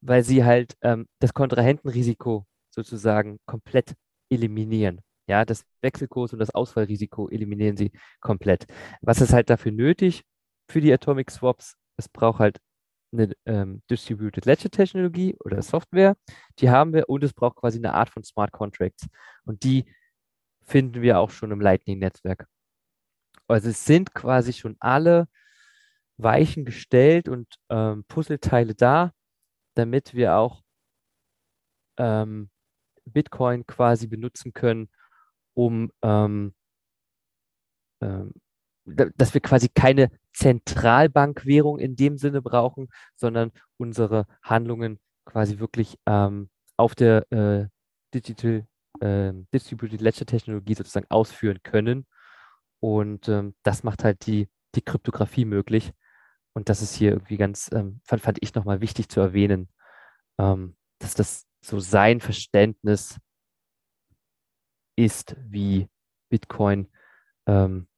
weil 0.00 0.24
sie 0.24 0.44
halt 0.44 0.74
ähm, 0.82 1.06
das 1.20 1.34
Kontrahentenrisiko 1.34 2.46
sozusagen 2.70 3.38
komplett 3.46 3.94
eliminieren. 4.30 5.00
Ja, 5.28 5.44
das 5.44 5.64
Wechselkurs 5.82 6.32
und 6.32 6.38
das 6.38 6.50
Ausfallrisiko 6.54 7.28
eliminieren 7.28 7.76
sie 7.76 7.90
komplett. 8.20 8.66
Was 9.02 9.20
ist 9.20 9.32
halt 9.32 9.50
dafür 9.50 9.72
nötig 9.72 10.22
für 10.70 10.80
die 10.80 10.92
Atomic 10.92 11.30
Swaps? 11.30 11.76
Es 11.96 12.08
braucht 12.08 12.38
halt 12.40 12.58
eine 13.12 13.32
ähm, 13.46 13.82
Distributed 13.90 14.44
Ledger 14.46 14.70
Technologie 14.70 15.36
oder 15.44 15.62
Software, 15.62 16.16
die 16.58 16.70
haben 16.70 16.92
wir 16.92 17.08
und 17.08 17.24
es 17.24 17.32
braucht 17.32 17.56
quasi 17.56 17.78
eine 17.78 17.94
Art 17.94 18.10
von 18.10 18.24
Smart 18.24 18.52
Contracts. 18.52 19.06
Und 19.44 19.64
die 19.64 19.86
finden 20.66 21.02
wir 21.02 21.18
auch 21.18 21.30
schon 21.30 21.52
im 21.52 21.60
Lightning-Netzwerk. 21.60 22.46
Also 23.48 23.70
es 23.70 23.84
sind 23.84 24.14
quasi 24.14 24.52
schon 24.52 24.76
alle 24.80 25.28
Weichen 26.16 26.64
gestellt 26.64 27.28
und 27.28 27.46
ähm, 27.68 28.04
Puzzleteile 28.08 28.74
da, 28.74 29.12
damit 29.74 30.14
wir 30.14 30.36
auch 30.36 30.62
ähm, 31.98 32.50
Bitcoin 33.04 33.66
quasi 33.66 34.06
benutzen 34.08 34.52
können, 34.52 34.88
um 35.54 35.92
ähm, 36.02 36.54
ähm 38.00 38.32
dass 38.88 39.34
wir 39.34 39.40
quasi 39.40 39.68
keine 39.68 40.12
Zentralbankwährung 40.32 41.80
in 41.80 41.96
dem 41.96 42.18
Sinne 42.18 42.40
brauchen, 42.40 42.88
sondern 43.16 43.50
unsere 43.78 44.26
Handlungen 44.42 45.00
quasi 45.24 45.58
wirklich 45.58 45.98
ähm, 46.06 46.50
auf 46.76 46.94
der 46.94 47.30
äh, 47.32 47.66
Digital 48.14 48.64
äh, 49.00 49.32
Distributed 49.52 50.00
Ledger 50.00 50.26
Technologie 50.26 50.74
sozusagen 50.74 51.06
ausführen 51.10 51.60
können. 51.62 52.06
Und 52.80 53.28
ähm, 53.28 53.54
das 53.62 53.82
macht 53.82 54.04
halt 54.04 54.26
die, 54.26 54.48
die 54.74 54.82
Kryptographie 54.82 55.44
möglich. 55.44 55.92
Und 56.54 56.68
das 56.68 56.82
ist 56.82 56.94
hier 56.94 57.10
irgendwie 57.10 57.36
ganz, 57.36 57.70
ähm, 57.72 58.00
fand, 58.04 58.22
fand 58.22 58.38
ich 58.40 58.54
nochmal 58.54 58.80
wichtig 58.80 59.08
zu 59.08 59.20
erwähnen, 59.20 59.68
ähm, 60.38 60.76
dass 60.98 61.14
das 61.14 61.46
so 61.60 61.80
sein 61.80 62.20
Verständnis 62.20 63.18
ist, 64.96 65.36
wie 65.38 65.88
Bitcoin 66.30 66.88
ähm, 67.46 67.88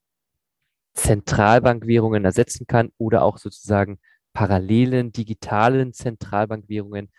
Zentralbankwährungen 0.94 2.24
ersetzen 2.24 2.66
kann 2.66 2.90
oder 2.98 3.22
auch 3.22 3.38
sozusagen 3.38 4.00
parallelen 4.32 5.12
digitalen 5.12 5.92
Zentralbankwährungen 5.92 7.12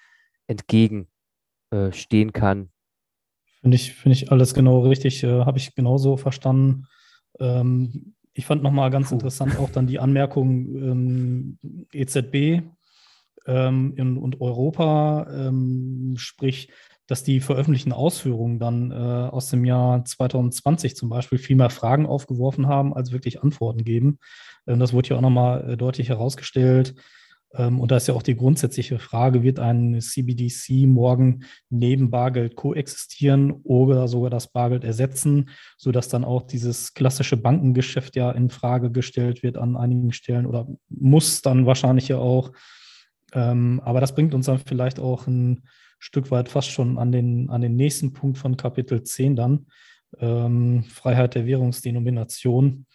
entgegenstehen 0.48 1.10
äh, 1.72 2.32
kann 2.32 2.72
Finde 3.62 3.76
ich, 3.76 3.94
finde 3.94 4.16
ich 4.18 4.32
alles 4.32 4.54
genau 4.54 4.82
richtig, 4.82 5.24
äh, 5.24 5.46
habe 5.46 5.58
ich 5.58 5.76
genauso 5.76 6.18
verstanden. 6.18 6.86
Ähm, 7.40 8.16
ich 8.34 8.46
fand 8.46 8.64
nochmal 8.64 8.90
ganz 8.90 9.10
Puh. 9.10 9.16
interessant 9.16 9.58
auch 9.60 9.70
dann 9.70 9.88
die 9.88 10.00
Anmerkung 10.00 10.76
ähm, 10.76 11.58
EZB 11.92 12.64
ähm, 13.46 13.94
in, 13.96 14.18
und 14.18 14.40
Europa, 14.40 15.28
ähm, 15.32 16.14
sprich, 16.18 16.72
dass 17.08 17.24
die 17.24 17.40
veröffentlichten 17.40 17.92
Ausführungen 17.92 18.60
dann 18.60 18.92
äh, 18.92 18.96
aus 18.96 19.50
dem 19.50 19.66
Jahr 19.66 20.06
2020 20.06 20.96
zum 20.96 21.10
Beispiel 21.10 21.40
viel 21.40 21.56
mehr 21.56 21.72
Fragen 21.72 22.06
aufgeworfen 22.06 22.68
haben, 22.68 22.94
als 22.94 23.12
wirklich 23.12 23.42
Antworten 23.42 23.84
geben. 23.84 24.20
Ähm, 24.68 24.80
das 24.80 24.94
wurde 24.94 25.08
hier 25.08 25.18
auch 25.18 25.22
nochmal 25.22 25.72
äh, 25.72 25.78
deutlich 25.78 26.10
herausgestellt. 26.10 26.94
Ähm, 27.54 27.80
und 27.80 27.92
da 27.92 27.98
ist 27.98 28.08
ja 28.08 28.14
auch 28.14 28.22
die 28.22 28.36
grundsätzliche 28.36 29.00
Frage, 29.00 29.44
wird 29.44 29.60
ein 29.60 30.00
CBDC 30.00 30.88
morgen 30.88 31.44
neben 31.70 32.12
Bargeld 32.12 32.56
koexistieren 32.56 33.52
oder 33.64 34.08
sogar 34.08 34.30
das 34.30 34.48
Bargeld 34.48 34.84
ersetzen, 34.84 35.50
sodass 35.78 36.10
dann 36.10 36.24
auch 36.24 36.44
dieses 36.44 36.94
klassische 36.94 37.38
Bankengeschäft 37.38 38.16
ja 38.16 38.32
in 38.32 38.50
Frage 38.50 38.92
gestellt 38.92 39.42
wird 39.44 39.58
an 39.58 39.76
einigen 39.76 40.12
Stellen 40.14 40.46
oder 40.46 40.68
muss 40.90 41.42
dann 41.42 41.66
wahrscheinlich 41.66 42.08
ja 42.08 42.18
auch. 42.18 42.52
Ähm, 43.34 43.82
aber 43.84 44.00
das 44.00 44.14
bringt 44.14 44.34
uns 44.34 44.46
dann 44.46 44.60
vielleicht 44.60 45.00
auch 45.00 45.28
ein 45.28 45.64
Stück 46.00 46.32
weit 46.32 46.50
fast 46.50 46.70
schon 46.70 46.98
an 46.98 47.12
den, 47.12 47.50
an 47.50 47.62
den 47.62 47.76
nächsten 47.76 48.14
Punkt 48.14 48.38
von 48.38 48.58
Kapitel 48.58 49.04
10 49.04 49.36
dann, 49.36 49.66
ähm, 50.20 50.84
Freiheit 50.84 51.36
der 51.36 51.46
Währungsdenomination, 51.46 52.86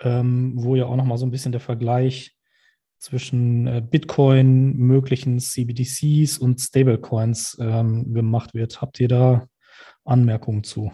wo 0.00 0.76
ja 0.76 0.86
auch 0.86 0.94
nochmal 0.94 1.18
so 1.18 1.26
ein 1.26 1.32
bisschen 1.32 1.50
der 1.50 1.60
Vergleich 1.60 2.37
zwischen 2.98 3.66
äh, 3.66 3.82
Bitcoin, 3.82 4.76
möglichen 4.76 5.38
CBDCs 5.38 6.38
und 6.38 6.60
Stablecoins 6.60 7.56
ähm, 7.60 8.12
gemacht 8.12 8.54
wird. 8.54 8.80
Habt 8.80 9.00
ihr 9.00 9.08
da 9.08 9.48
Anmerkungen 10.04 10.64
zu? 10.64 10.92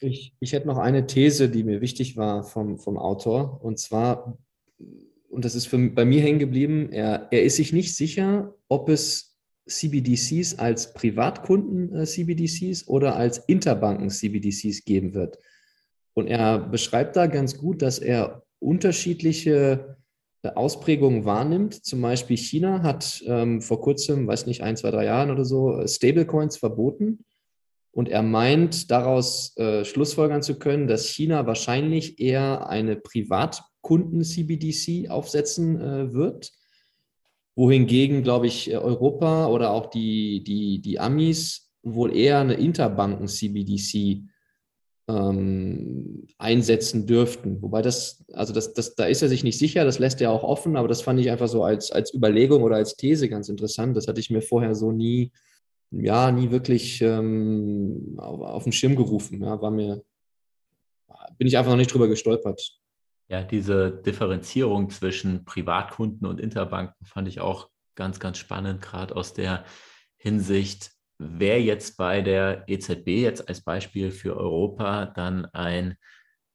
Ich, 0.00 0.34
ich 0.38 0.52
hätte 0.52 0.68
noch 0.68 0.78
eine 0.78 1.06
These, 1.06 1.48
die 1.48 1.64
mir 1.64 1.80
wichtig 1.80 2.16
war 2.16 2.44
vom, 2.44 2.78
vom 2.78 2.96
Autor. 2.96 3.62
Und 3.64 3.78
zwar, 3.78 4.38
und 5.28 5.44
das 5.44 5.56
ist 5.56 5.66
für, 5.66 5.78
bei 5.90 6.04
mir 6.04 6.22
hängen 6.22 6.38
geblieben, 6.38 6.92
er, 6.92 7.28
er 7.32 7.42
ist 7.42 7.56
sich 7.56 7.72
nicht 7.72 7.96
sicher, 7.96 8.54
ob 8.68 8.88
es 8.88 9.36
CBDCs 9.66 10.58
als 10.58 10.94
Privatkunden-CBDCs 10.94 12.82
äh, 12.82 12.86
oder 12.86 13.16
als 13.16 13.38
Interbanken-CBDCs 13.38 14.84
geben 14.84 15.14
wird. 15.14 15.38
Und 16.14 16.28
er 16.28 16.58
beschreibt 16.58 17.16
da 17.16 17.26
ganz 17.26 17.58
gut, 17.58 17.82
dass 17.82 17.98
er 17.98 18.44
unterschiedliche 18.60 19.97
Ausprägungen 20.42 21.24
wahrnimmt. 21.24 21.84
Zum 21.84 22.00
Beispiel 22.00 22.36
China 22.36 22.82
hat 22.82 23.22
ähm, 23.26 23.60
vor 23.60 23.80
kurzem, 23.80 24.26
weiß 24.26 24.46
nicht, 24.46 24.62
ein, 24.62 24.76
zwei, 24.76 24.90
drei 24.90 25.04
Jahren 25.04 25.30
oder 25.30 25.44
so, 25.44 25.86
Stablecoins 25.86 26.56
verboten. 26.56 27.24
Und 27.90 28.08
er 28.08 28.22
meint, 28.22 28.90
daraus 28.92 29.56
äh, 29.56 29.84
schlussfolgern 29.84 30.42
zu 30.42 30.58
können, 30.58 30.86
dass 30.86 31.08
China 31.08 31.46
wahrscheinlich 31.46 32.20
eher 32.20 32.68
eine 32.68 32.96
Privatkunden-CBDC 32.96 35.10
aufsetzen 35.10 35.80
äh, 35.80 36.12
wird, 36.12 36.52
wohingegen, 37.56 38.22
glaube 38.22 38.46
ich, 38.46 38.76
Europa 38.76 39.48
oder 39.48 39.72
auch 39.72 39.86
die, 39.86 40.44
die, 40.44 40.80
die 40.80 41.00
Amis 41.00 41.72
wohl 41.82 42.14
eher 42.14 42.38
eine 42.38 42.54
Interbanken-CBDC 42.54 44.22
ähm, 45.08 46.26
einsetzen 46.36 47.06
dürften. 47.06 47.62
Wobei 47.62 47.82
das, 47.82 48.24
also 48.32 48.52
das, 48.52 48.74
das, 48.74 48.94
da 48.94 49.06
ist 49.06 49.22
er 49.22 49.28
sich 49.28 49.42
nicht 49.42 49.58
sicher, 49.58 49.84
das 49.84 49.98
lässt 49.98 50.20
er 50.20 50.30
auch 50.30 50.42
offen, 50.42 50.76
aber 50.76 50.86
das 50.86 51.02
fand 51.02 51.18
ich 51.18 51.30
einfach 51.30 51.48
so 51.48 51.64
als, 51.64 51.90
als 51.90 52.12
Überlegung 52.14 52.62
oder 52.62 52.76
als 52.76 52.94
These 52.94 53.28
ganz 53.28 53.48
interessant. 53.48 53.96
Das 53.96 54.06
hatte 54.06 54.20
ich 54.20 54.30
mir 54.30 54.42
vorher 54.42 54.74
so 54.74 54.92
nie, 54.92 55.32
ja, 55.90 56.30
nie 56.30 56.50
wirklich 56.50 57.00
ähm, 57.00 58.16
auf, 58.18 58.40
auf 58.40 58.62
den 58.64 58.72
Schirm 58.72 58.96
gerufen. 58.96 59.42
Ja, 59.42 59.60
war 59.60 59.70
mir, 59.70 60.02
bin 61.38 61.46
ich 61.46 61.56
einfach 61.56 61.72
noch 61.72 61.78
nicht 61.78 61.92
drüber 61.92 62.08
gestolpert. 62.08 62.78
Ja, 63.28 63.42
diese 63.42 63.90
Differenzierung 63.90 64.90
zwischen 64.90 65.44
Privatkunden 65.44 66.26
und 66.26 66.40
Interbanken 66.40 67.04
fand 67.04 67.28
ich 67.28 67.40
auch 67.40 67.68
ganz, 67.94 68.20
ganz 68.20 68.38
spannend, 68.38 68.80
gerade 68.82 69.16
aus 69.16 69.34
der 69.34 69.64
Hinsicht, 70.16 70.92
wer 71.18 71.60
jetzt 71.60 71.96
bei 71.96 72.22
der 72.22 72.64
EZB 72.68 73.08
jetzt 73.08 73.48
als 73.48 73.60
Beispiel 73.60 74.10
für 74.10 74.36
Europa 74.36 75.06
dann 75.06 75.44
ein 75.46 75.96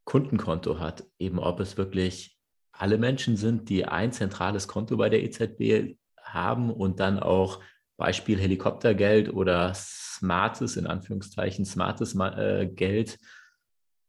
Kundenkonto 0.06 0.80
hat, 0.80 1.06
eben 1.20 1.40
ob 1.40 1.60
es 1.60 1.78
wirklich 1.78 2.38
alle 2.72 2.98
Menschen 2.98 3.38
sind, 3.38 3.70
die 3.70 3.86
ein 3.86 4.12
zentrales 4.12 4.68
Konto 4.68 4.98
bei 4.98 5.10
der 5.10 5.24
EZB 5.24 5.96
haben 6.22 6.72
und 6.72 7.00
dann 7.00 7.20
auch 7.20 7.62
Beispiel 7.98 8.40
Helikoptergeld 8.40 9.32
oder 9.32 9.74
smartes, 9.76 10.78
in 10.78 10.88
Anführungszeichen, 10.88 11.66
smartes 11.66 12.16
äh, 12.16 12.68
Geld 12.68 13.20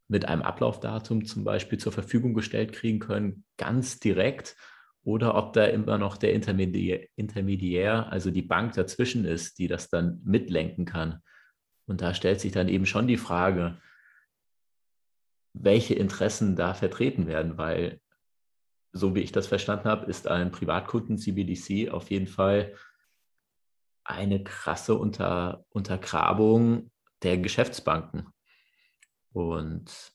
mit 0.09 0.26
einem 0.26 0.43
Ablaufdatum 0.43 1.26
zum 1.26 1.44
Beispiel 1.44 1.78
zur 1.78 1.93
Verfügung 1.93 2.35
gestellt 2.35 2.72
kriegen 2.72 2.98
können, 2.98 3.44
ganz 3.56 4.01
direkt 4.01 4.56
oder 5.05 5.35
ob 5.35 5.52
da 5.52 5.64
immer 5.66 5.98
noch 5.98 6.16
der 6.16 6.32
Intermediär, 6.32 7.06
Intermediär, 7.14 8.10
also 8.10 8.31
die 8.31 8.43
Bank 8.43 8.72
dazwischen 8.72 9.24
ist, 9.24 9.59
die 9.59 9.68
das 9.68 9.90
dann 9.90 10.20
mitlenken 10.24 10.86
kann. 10.86 11.20
Und 11.86 12.01
da 12.01 12.14
stellt 12.14 12.40
sich 12.40 12.52
dann 12.52 12.68
eben 12.68 12.86
schon 12.86 13.06
die 13.06 13.18
Frage, 13.18 13.78
welche 15.52 15.94
Interessen 15.94 16.56
da 16.56 16.74
vertreten 16.74 17.26
werden, 17.26 17.59
weil 17.59 18.01
so 18.93 19.14
wie 19.14 19.20
ich 19.20 19.32
das 19.32 19.47
verstanden 19.47 19.89
habe, 19.89 20.06
ist 20.06 20.28
ein 20.28 20.52
Privatkunden 20.52 21.18
CBDC 21.18 21.90
auf 21.90 22.10
jeden 22.10 22.28
Fall 22.28 22.74
eine 24.05 24.43
krasse 24.43 24.94
Unter 24.94 25.64
Untergrabung 25.70 26.90
der 27.22 27.39
Geschäftsbanken. 27.39 28.28
Und 29.32 30.14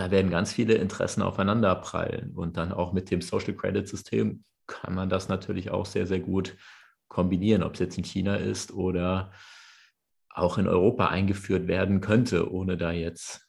da 0.00 0.10
werden 0.10 0.30
ganz 0.30 0.50
viele 0.50 0.76
Interessen 0.76 1.20
aufeinanderprallen. 1.20 2.32
Und 2.34 2.56
dann 2.56 2.72
auch 2.72 2.94
mit 2.94 3.10
dem 3.10 3.20
Social 3.20 3.52
Credit 3.52 3.86
System 3.86 4.44
kann 4.66 4.94
man 4.94 5.10
das 5.10 5.28
natürlich 5.28 5.70
auch 5.70 5.84
sehr, 5.84 6.06
sehr 6.06 6.20
gut 6.20 6.56
kombinieren, 7.08 7.62
ob 7.62 7.74
es 7.74 7.80
jetzt 7.80 7.98
in 7.98 8.04
China 8.04 8.36
ist 8.36 8.72
oder 8.72 9.30
auch 10.30 10.56
in 10.56 10.66
Europa 10.66 11.08
eingeführt 11.08 11.68
werden 11.68 12.00
könnte, 12.00 12.50
ohne 12.50 12.78
da 12.78 12.92
jetzt 12.92 13.46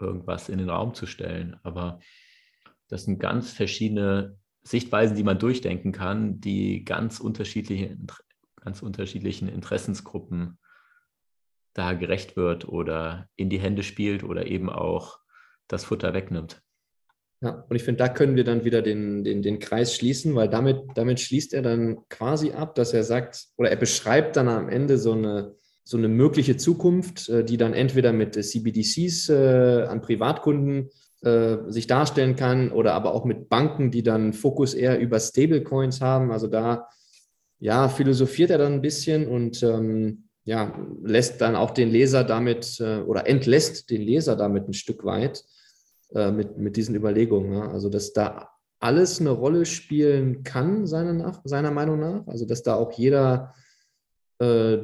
irgendwas 0.00 0.48
in 0.48 0.56
den 0.56 0.70
Raum 0.70 0.94
zu 0.94 1.04
stellen. 1.04 1.60
Aber 1.62 2.00
das 2.88 3.04
sind 3.04 3.18
ganz 3.18 3.52
verschiedene 3.52 4.38
Sichtweisen, 4.62 5.14
die 5.14 5.24
man 5.24 5.38
durchdenken 5.38 5.92
kann, 5.92 6.40
die 6.40 6.84
ganz 6.84 7.20
unterschiedliche, 7.20 7.98
ganz 8.62 8.80
unterschiedlichen 8.80 9.48
Interessensgruppen 9.48 10.58
da 11.74 11.94
gerecht 11.94 12.36
wird 12.36 12.68
oder 12.68 13.28
in 13.36 13.50
die 13.50 13.60
Hände 13.60 13.82
spielt 13.82 14.24
oder 14.24 14.46
eben 14.46 14.70
auch 14.70 15.18
das 15.68 15.84
Futter 15.84 16.14
wegnimmt. 16.14 16.62
Ja, 17.40 17.64
und 17.68 17.74
ich 17.74 17.82
finde, 17.82 17.98
da 17.98 18.08
können 18.08 18.36
wir 18.36 18.44
dann 18.44 18.64
wieder 18.64 18.82
den, 18.82 19.24
den, 19.24 19.42
den 19.42 19.58
Kreis 19.58 19.96
schließen, 19.96 20.34
weil 20.36 20.48
damit, 20.48 20.82
damit 20.94 21.18
schließt 21.18 21.54
er 21.54 21.62
dann 21.62 21.98
quasi 22.08 22.52
ab, 22.52 22.76
dass 22.76 22.92
er 22.92 23.02
sagt, 23.02 23.46
oder 23.56 23.70
er 23.70 23.76
beschreibt 23.76 24.36
dann 24.36 24.48
am 24.48 24.68
Ende 24.68 24.96
so 24.96 25.12
eine, 25.12 25.56
so 25.82 25.96
eine 25.96 26.06
mögliche 26.06 26.56
Zukunft, 26.56 27.28
äh, 27.28 27.44
die 27.44 27.56
dann 27.56 27.74
entweder 27.74 28.12
mit 28.12 28.34
CBDCs 28.34 29.28
äh, 29.30 29.86
an 29.88 30.02
Privatkunden 30.02 30.90
äh, 31.22 31.56
sich 31.66 31.88
darstellen 31.88 32.36
kann 32.36 32.70
oder 32.70 32.94
aber 32.94 33.12
auch 33.12 33.24
mit 33.24 33.48
Banken, 33.48 33.90
die 33.90 34.04
dann 34.04 34.32
Fokus 34.32 34.74
eher 34.74 35.00
über 35.00 35.18
Stablecoins 35.18 36.00
haben. 36.00 36.30
Also 36.30 36.46
da 36.46 36.88
ja, 37.58 37.88
philosophiert 37.88 38.50
er 38.50 38.58
dann 38.58 38.74
ein 38.74 38.82
bisschen 38.82 39.26
und 39.26 39.62
ähm, 39.64 40.28
ja, 40.44 40.76
lässt 41.02 41.40
dann 41.40 41.56
auch 41.56 41.70
den 41.70 41.90
Leser 41.90 42.24
damit 42.24 42.80
äh, 42.80 42.98
oder 42.98 43.28
entlässt 43.28 43.90
den 43.90 44.02
Leser 44.02 44.36
damit 44.36 44.68
ein 44.68 44.72
Stück 44.72 45.04
weit 45.04 45.44
äh, 46.14 46.32
mit, 46.32 46.58
mit 46.58 46.76
diesen 46.76 46.94
Überlegungen. 46.94 47.52
Ja. 47.52 47.70
Also, 47.70 47.88
dass 47.88 48.12
da 48.12 48.48
alles 48.80 49.20
eine 49.20 49.30
Rolle 49.30 49.64
spielen 49.64 50.42
kann, 50.42 50.86
seiner, 50.86 51.12
nach, 51.12 51.40
seiner 51.44 51.70
Meinung 51.70 52.00
nach. 52.00 52.26
Also, 52.26 52.44
dass 52.44 52.62
da 52.62 52.74
auch 52.74 52.92
jeder 52.92 53.54
äh, 54.40 54.78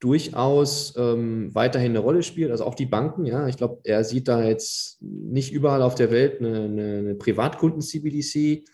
durchaus 0.00 0.94
ähm, 0.96 1.52
weiterhin 1.54 1.92
eine 1.92 1.98
Rolle 1.98 2.22
spielt, 2.22 2.50
also 2.50 2.64
auch 2.64 2.74
die 2.74 2.86
Banken, 2.86 3.24
ja. 3.24 3.48
Ich 3.48 3.56
glaube, 3.56 3.80
er 3.84 4.04
sieht 4.04 4.28
da 4.28 4.44
jetzt 4.44 4.98
nicht 5.00 5.52
überall 5.52 5.82
auf 5.82 5.94
der 5.94 6.10
Welt 6.10 6.40
eine, 6.40 6.64
eine, 6.64 6.98
eine 6.98 7.14
Privatkunden-CBDC. 7.14 8.64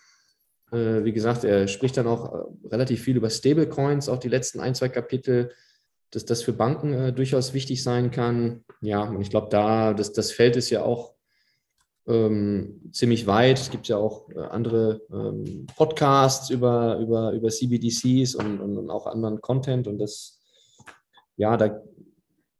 Äh, 0.71 1.03
wie 1.03 1.13
gesagt, 1.13 1.43
er 1.45 1.67
spricht 1.67 1.97
dann 1.97 2.07
auch 2.07 2.33
äh, 2.33 2.67
relativ 2.67 3.01
viel 3.01 3.17
über 3.17 3.29
Stablecoins, 3.29 4.09
auch 4.09 4.19
die 4.19 4.29
letzten 4.29 4.59
ein, 4.59 4.75
zwei 4.75 4.89
Kapitel 4.89 5.51
dass 6.11 6.25
das 6.25 6.43
für 6.43 6.53
Banken 6.53 6.93
äh, 6.93 7.13
durchaus 7.13 7.53
wichtig 7.53 7.83
sein 7.83 8.11
kann. 8.11 8.63
Ja, 8.81 9.03
und 9.03 9.21
ich 9.21 9.29
glaube, 9.29 9.49
da, 9.49 9.93
das, 9.93 10.13
das 10.13 10.31
Feld 10.31 10.55
ist 10.55 10.69
ja 10.69 10.83
auch 10.83 11.15
ähm, 12.07 12.89
ziemlich 12.91 13.27
weit. 13.27 13.59
Es 13.59 13.71
gibt 13.71 13.87
ja 13.87 13.97
auch 13.97 14.29
äh, 14.29 14.39
andere 14.39 15.01
ähm, 15.11 15.67
Podcasts 15.75 16.49
über, 16.49 16.97
über, 16.99 17.31
über 17.31 17.49
CBDCs 17.49 18.35
und, 18.35 18.59
und, 18.61 18.77
und, 18.77 18.89
auch 18.89 19.07
anderen 19.07 19.41
Content. 19.41 19.87
Und 19.87 19.99
das, 19.99 20.39
ja, 21.35 21.57
da 21.57 21.81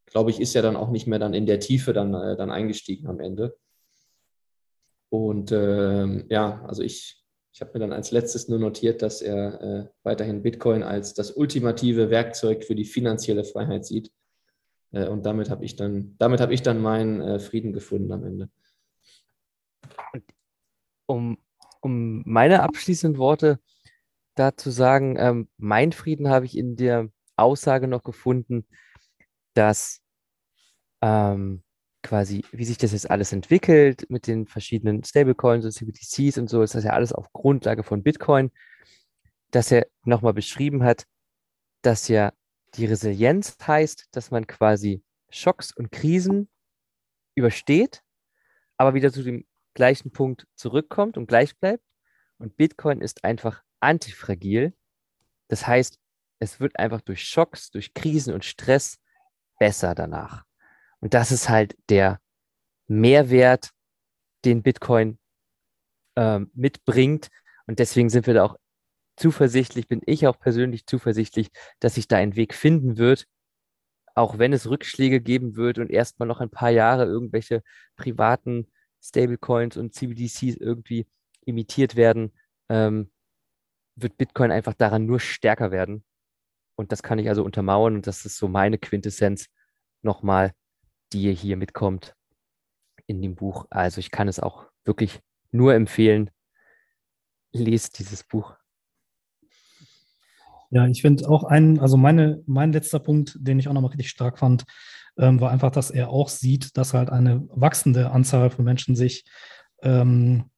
glaube 0.05 0.31
ich, 0.31 0.39
ist 0.39 0.53
ja 0.53 0.61
dann 0.61 0.75
auch 0.75 0.89
nicht 0.89 1.07
mehr 1.07 1.19
dann 1.19 1.33
in 1.33 1.45
der 1.45 1.59
Tiefe 1.59 1.93
dann, 1.93 2.13
äh, 2.13 2.35
dann 2.35 2.51
eingestiegen 2.51 3.07
am 3.07 3.19
Ende. 3.19 3.55
Und 5.09 5.51
ähm, 5.51 6.25
ja, 6.29 6.63
also 6.67 6.81
ich 6.81 7.24
ich 7.55 7.61
habe 7.61 7.71
mir 7.73 7.79
dann 7.79 7.93
als 7.93 8.11
letztes 8.11 8.49
nur 8.49 8.59
notiert, 8.59 9.01
dass 9.01 9.21
er 9.21 9.61
äh, 9.61 9.87
weiterhin 10.03 10.43
Bitcoin 10.43 10.83
als 10.83 11.13
das 11.13 11.31
ultimative 11.31 12.09
Werkzeug 12.09 12.65
für 12.65 12.75
die 12.75 12.83
finanzielle 12.83 13.45
Freiheit 13.45 13.85
sieht. 13.85 14.11
Äh, 14.91 15.07
und 15.07 15.25
damit 15.25 15.49
habe 15.49 15.63
ich 15.63 15.77
dann, 15.77 16.17
damit 16.17 16.41
habe 16.41 16.53
ich 16.53 16.63
dann 16.63 16.81
meinen 16.81 17.21
äh, 17.21 17.39
Frieden 17.39 17.71
gefunden 17.71 18.11
am 18.11 18.25
Ende. 18.25 18.49
Um, 21.05 21.37
um 21.79 22.23
meine 22.25 22.61
abschließenden 22.61 23.17
Worte 23.17 23.61
dazu 24.35 24.69
sagen, 24.69 25.15
ähm, 25.17 25.47
mein 25.55 25.93
Frieden 25.93 26.27
habe 26.27 26.45
ich 26.45 26.57
in 26.57 26.75
der 26.75 27.07
Aussage 27.37 27.87
noch 27.87 28.03
gefunden, 28.03 28.67
dass 29.53 30.01
ähm, 31.01 31.63
quasi, 32.05 32.45
wie 32.51 32.65
sich 32.65 32.77
das 32.77 32.91
jetzt 32.91 33.09
alles 33.09 33.33
entwickelt 33.33 34.05
mit 34.09 34.27
den 34.27 34.45
verschiedenen 34.45 35.03
Stablecoins 35.03 35.65
und 35.65 35.71
CBDCs 35.71 36.37
und 36.37 36.49
so, 36.49 36.61
ist 36.61 36.75
das 36.75 36.83
ja 36.83 36.91
alles 36.91 37.11
auf 37.11 37.33
Grundlage 37.33 37.81
von 37.83 38.03
Bitcoin, 38.03 38.51
dass 39.49 39.71
er 39.71 39.87
nochmal 40.03 40.33
beschrieben 40.33 40.83
hat, 40.83 41.07
dass 41.81 42.07
ja 42.07 42.31
die 42.75 42.85
Resilienz 42.85 43.57
heißt, 43.65 44.07
dass 44.11 44.29
man 44.29 44.45
quasi 44.45 45.03
Schocks 45.29 45.75
und 45.75 45.91
Krisen 45.91 46.47
übersteht, 47.33 48.03
aber 48.77 48.93
wieder 48.93 49.11
zu 49.11 49.23
dem 49.23 49.45
gleichen 49.73 50.11
Punkt 50.11 50.45
zurückkommt 50.55 51.17
und 51.17 51.27
gleich 51.27 51.57
bleibt. 51.57 51.83
Und 52.37 52.55
Bitcoin 52.55 53.01
ist 53.01 53.23
einfach 53.23 53.63
antifragil. 53.79 54.73
Das 55.47 55.65
heißt, 55.65 55.97
es 56.39 56.59
wird 56.59 56.77
einfach 56.77 57.01
durch 57.01 57.27
Schocks, 57.27 57.71
durch 57.71 57.93
Krisen 57.93 58.33
und 58.33 58.45
Stress 58.45 58.99
besser 59.57 59.95
danach. 59.95 60.45
Und 60.99 61.13
das 61.13 61.31
ist 61.31 61.49
halt 61.49 61.75
der 61.89 62.19
Mehrwert, 62.87 63.71
den 64.45 64.63
Bitcoin 64.63 65.17
ähm, 66.15 66.51
mitbringt. 66.53 67.29
Und 67.67 67.79
deswegen 67.79 68.09
sind 68.09 68.27
wir 68.27 68.33
da 68.33 68.45
auch 68.45 68.57
zuversichtlich, 69.17 69.87
bin 69.87 70.01
ich 70.05 70.27
auch 70.27 70.39
persönlich 70.39 70.85
zuversichtlich, 70.85 71.49
dass 71.79 71.95
sich 71.95 72.07
da 72.07 72.17
ein 72.17 72.35
Weg 72.35 72.53
finden 72.53 72.97
wird, 72.97 73.25
auch 74.13 74.37
wenn 74.37 74.53
es 74.53 74.69
Rückschläge 74.69 75.21
geben 75.21 75.55
wird 75.55 75.77
und 75.77 75.89
erstmal 75.89 76.27
noch 76.27 76.41
ein 76.41 76.49
paar 76.49 76.69
Jahre 76.69 77.05
irgendwelche 77.05 77.63
privaten 77.95 78.71
Stablecoins 79.01 79.77
und 79.77 79.93
CBDCs 79.93 80.57
irgendwie 80.57 81.07
imitiert 81.45 81.95
werden, 81.95 82.33
ähm, 82.69 83.11
wird 83.95 84.17
Bitcoin 84.17 84.51
einfach 84.51 84.73
daran 84.73 85.05
nur 85.05 85.19
stärker 85.19 85.71
werden. 85.71 86.03
Und 86.75 86.91
das 86.91 87.03
kann 87.03 87.19
ich 87.19 87.29
also 87.29 87.43
untermauern 87.43 87.95
und 87.95 88.07
das 88.07 88.25
ist 88.25 88.37
so 88.37 88.47
meine 88.47 88.77
Quintessenz 88.77 89.47
nochmal 90.01 90.53
die 91.15 91.33
hier 91.33 91.57
mitkommt 91.57 92.15
in 93.07 93.21
dem 93.21 93.35
Buch. 93.35 93.65
Also 93.69 93.99
ich 93.99 94.11
kann 94.11 94.27
es 94.27 94.39
auch 94.39 94.65
wirklich 94.83 95.21
nur 95.51 95.73
empfehlen. 95.73 96.29
lest 97.53 97.99
dieses 97.99 98.23
Buch. 98.23 98.53
Ja, 100.71 100.85
ich 100.87 101.01
finde 101.01 101.29
auch 101.29 101.45
einen, 101.45 101.79
also 101.79 101.95
meine, 101.95 102.43
mein 102.47 102.73
letzter 102.73 102.99
Punkt, 102.99 103.37
den 103.39 103.59
ich 103.59 103.69
auch 103.69 103.73
nochmal 103.73 103.91
richtig 103.91 104.09
stark 104.09 104.39
fand, 104.39 104.65
ähm, 105.17 105.39
war 105.39 105.51
einfach, 105.51 105.71
dass 105.71 105.89
er 105.89 106.09
auch 106.09 106.27
sieht, 106.27 106.75
dass 106.75 106.93
halt 106.93 107.09
eine 107.09 107.47
wachsende 107.49 108.11
Anzahl 108.11 108.49
von 108.49 108.65
Menschen 108.65 108.97
sich 108.97 109.23
ähm, 109.83 110.49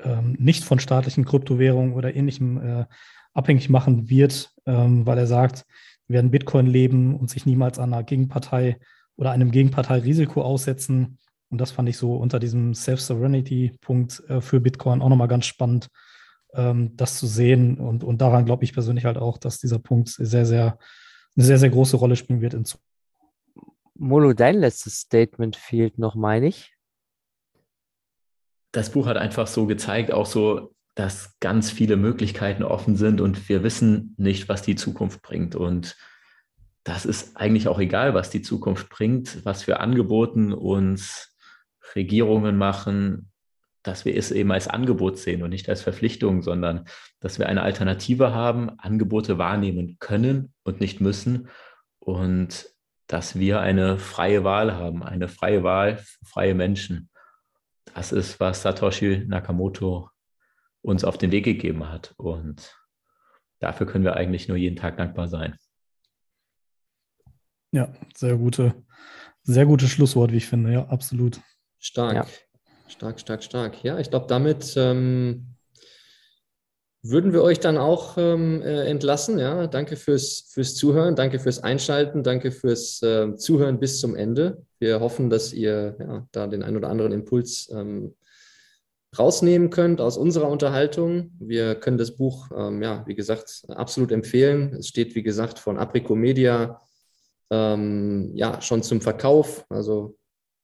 ähm, 0.00 0.34
nicht 0.40 0.64
von 0.64 0.80
staatlichen 0.80 1.24
Kryptowährungen 1.24 1.94
oder 1.94 2.16
ähnlichem 2.16 2.60
äh, 2.60 2.86
abhängig 3.34 3.68
machen 3.68 4.10
wird, 4.10 4.50
ähm, 4.66 5.06
weil 5.06 5.18
er 5.18 5.28
sagt, 5.28 5.64
wir 6.08 6.14
werden 6.14 6.32
Bitcoin 6.32 6.66
leben 6.66 7.14
und 7.14 7.30
sich 7.30 7.46
niemals 7.46 7.78
an 7.78 7.94
einer 7.94 8.02
Gegenpartei 8.02 8.80
oder 9.16 9.30
einem 9.30 9.50
Gegenpartei-Risiko 9.50 10.42
aussetzen. 10.42 11.18
Und 11.50 11.60
das 11.60 11.70
fand 11.70 11.88
ich 11.88 11.96
so 11.96 12.16
unter 12.16 12.38
diesem 12.38 12.74
Self-Sovereignty-Punkt 12.74 14.22
äh, 14.28 14.40
für 14.40 14.60
Bitcoin 14.60 15.02
auch 15.02 15.08
nochmal 15.08 15.28
ganz 15.28 15.46
spannend, 15.46 15.88
ähm, 16.54 16.96
das 16.96 17.18
zu 17.18 17.26
sehen. 17.26 17.78
Und, 17.78 18.04
und 18.04 18.18
daran 18.20 18.44
glaube 18.44 18.64
ich 18.64 18.72
persönlich 18.72 19.04
halt 19.04 19.18
auch, 19.18 19.38
dass 19.38 19.58
dieser 19.58 19.78
Punkt 19.78 20.08
sehr, 20.08 20.46
sehr, 20.46 20.78
eine 21.36 21.44
sehr, 21.44 21.58
sehr 21.58 21.70
große 21.70 21.96
Rolle 21.96 22.16
spielen 22.16 22.40
wird 22.40 22.54
in 22.54 22.64
Zukunft. 22.64 22.88
Molo, 23.94 24.32
dein 24.32 24.56
letztes 24.56 25.00
Statement 25.00 25.56
fehlt 25.56 25.98
noch, 25.98 26.14
meine 26.14 26.48
ich. 26.48 26.74
Das 28.72 28.90
Buch 28.90 29.06
hat 29.06 29.18
einfach 29.18 29.46
so 29.46 29.66
gezeigt, 29.66 30.12
auch 30.12 30.26
so, 30.26 30.74
dass 30.94 31.38
ganz 31.40 31.70
viele 31.70 31.96
Möglichkeiten 31.96 32.62
offen 32.62 32.96
sind 32.96 33.20
und 33.20 33.48
wir 33.48 33.62
wissen 33.62 34.14
nicht, 34.18 34.48
was 34.48 34.62
die 34.62 34.76
Zukunft 34.76 35.22
bringt. 35.22 35.54
Und 35.54 35.96
das 36.84 37.04
ist 37.04 37.36
eigentlich 37.36 37.68
auch 37.68 37.78
egal, 37.78 38.14
was 38.14 38.30
die 38.30 38.42
Zukunft 38.42 38.88
bringt, 38.88 39.44
was 39.44 39.62
für 39.62 39.80
Angeboten 39.80 40.52
uns 40.52 41.36
Regierungen 41.94 42.56
machen, 42.56 43.30
dass 43.82 44.04
wir 44.04 44.16
es 44.16 44.30
eben 44.30 44.52
als 44.52 44.68
Angebot 44.68 45.18
sehen 45.18 45.42
und 45.42 45.50
nicht 45.50 45.68
als 45.68 45.82
Verpflichtung, 45.82 46.42
sondern 46.42 46.86
dass 47.20 47.38
wir 47.38 47.48
eine 47.48 47.62
Alternative 47.62 48.32
haben, 48.32 48.78
Angebote 48.78 49.38
wahrnehmen 49.38 49.96
können 49.98 50.52
und 50.62 50.80
nicht 50.80 51.00
müssen 51.00 51.48
und 51.98 52.68
dass 53.06 53.38
wir 53.38 53.60
eine 53.60 53.98
freie 53.98 54.44
Wahl 54.44 54.74
haben, 54.74 55.02
eine 55.02 55.28
freie 55.28 55.62
Wahl 55.62 55.98
für 55.98 56.24
freie 56.24 56.54
Menschen. 56.54 57.10
Das 57.94 58.12
ist, 58.12 58.40
was 58.40 58.62
Satoshi 58.62 59.24
Nakamoto 59.26 60.08
uns 60.80 61.04
auf 61.04 61.18
den 61.18 61.30
Weg 61.30 61.44
gegeben 61.44 61.88
hat. 61.88 62.14
Und 62.16 62.74
dafür 63.58 63.86
können 63.86 64.04
wir 64.04 64.16
eigentlich 64.16 64.48
nur 64.48 64.56
jeden 64.56 64.76
Tag 64.76 64.96
dankbar 64.96 65.28
sein. 65.28 65.56
Ja, 67.72 67.92
sehr 68.14 68.36
gute, 68.36 68.74
sehr 69.42 69.66
gutes 69.66 69.90
Schlusswort, 69.90 70.30
wie 70.30 70.36
ich 70.36 70.46
finde. 70.46 70.72
Ja, 70.72 70.86
absolut. 70.88 71.40
Stark. 71.78 72.14
Ja. 72.14 72.26
Stark, 72.86 73.18
stark, 73.18 73.42
stark. 73.42 73.82
Ja, 73.82 73.98
ich 73.98 74.10
glaube, 74.10 74.26
damit 74.28 74.74
ähm, 74.76 75.56
würden 77.02 77.32
wir 77.32 77.42
euch 77.42 77.58
dann 77.58 77.78
auch 77.78 78.16
ähm, 78.18 78.60
äh, 78.62 78.84
entlassen. 78.84 79.38
Ja, 79.38 79.66
danke 79.66 79.96
fürs, 79.96 80.50
fürs 80.52 80.74
Zuhören, 80.74 81.16
danke 81.16 81.38
fürs 81.38 81.62
Einschalten, 81.62 82.22
danke 82.22 82.52
fürs 82.52 83.02
äh, 83.02 83.34
Zuhören 83.36 83.80
bis 83.80 83.98
zum 83.98 84.14
Ende. 84.14 84.66
Wir 84.78 85.00
hoffen, 85.00 85.30
dass 85.30 85.52
ihr 85.52 85.96
ja, 85.98 86.28
da 86.30 86.46
den 86.46 86.62
ein 86.62 86.76
oder 86.76 86.90
anderen 86.90 87.12
Impuls 87.12 87.70
ähm, 87.72 88.14
rausnehmen 89.18 89.70
könnt 89.70 90.00
aus 90.00 90.16
unserer 90.16 90.48
Unterhaltung. 90.48 91.32
Wir 91.40 91.74
können 91.74 91.98
das 91.98 92.16
Buch, 92.16 92.50
ähm, 92.54 92.82
ja, 92.82 93.04
wie 93.06 93.14
gesagt, 93.14 93.64
absolut 93.68 94.12
empfehlen. 94.12 94.74
Es 94.74 94.88
steht, 94.88 95.14
wie 95.14 95.22
gesagt, 95.22 95.58
von 95.58 95.78
Aprico 95.78 96.14
Media 96.14 96.80
ähm, 97.52 98.30
ja, 98.34 98.62
schon 98.62 98.82
zum 98.82 99.02
Verkauf. 99.02 99.66
Also 99.68 100.16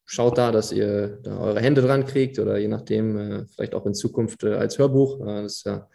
schaut 0.06 0.39
da, 0.39 0.51
dass 0.51 0.73
ihr 0.73 1.19
da 1.23 1.39
eure 1.39 1.60
Hände 1.60 1.82
dran 1.82 2.06
kriegt 2.06 2.39
oder 2.39 2.56
je 2.56 2.69
nachdem, 2.69 3.19
äh, 3.19 3.47
vielleicht 3.47 3.74
auch 3.74 3.85
in 3.85 3.94
Zukunft 3.94 4.43
äh, 4.43 4.55
als 4.55 4.78
Hörbuch. 4.78 5.20
Äh, 5.20 5.43
das 5.43 5.56
ist 5.56 5.66
ja 5.66 5.89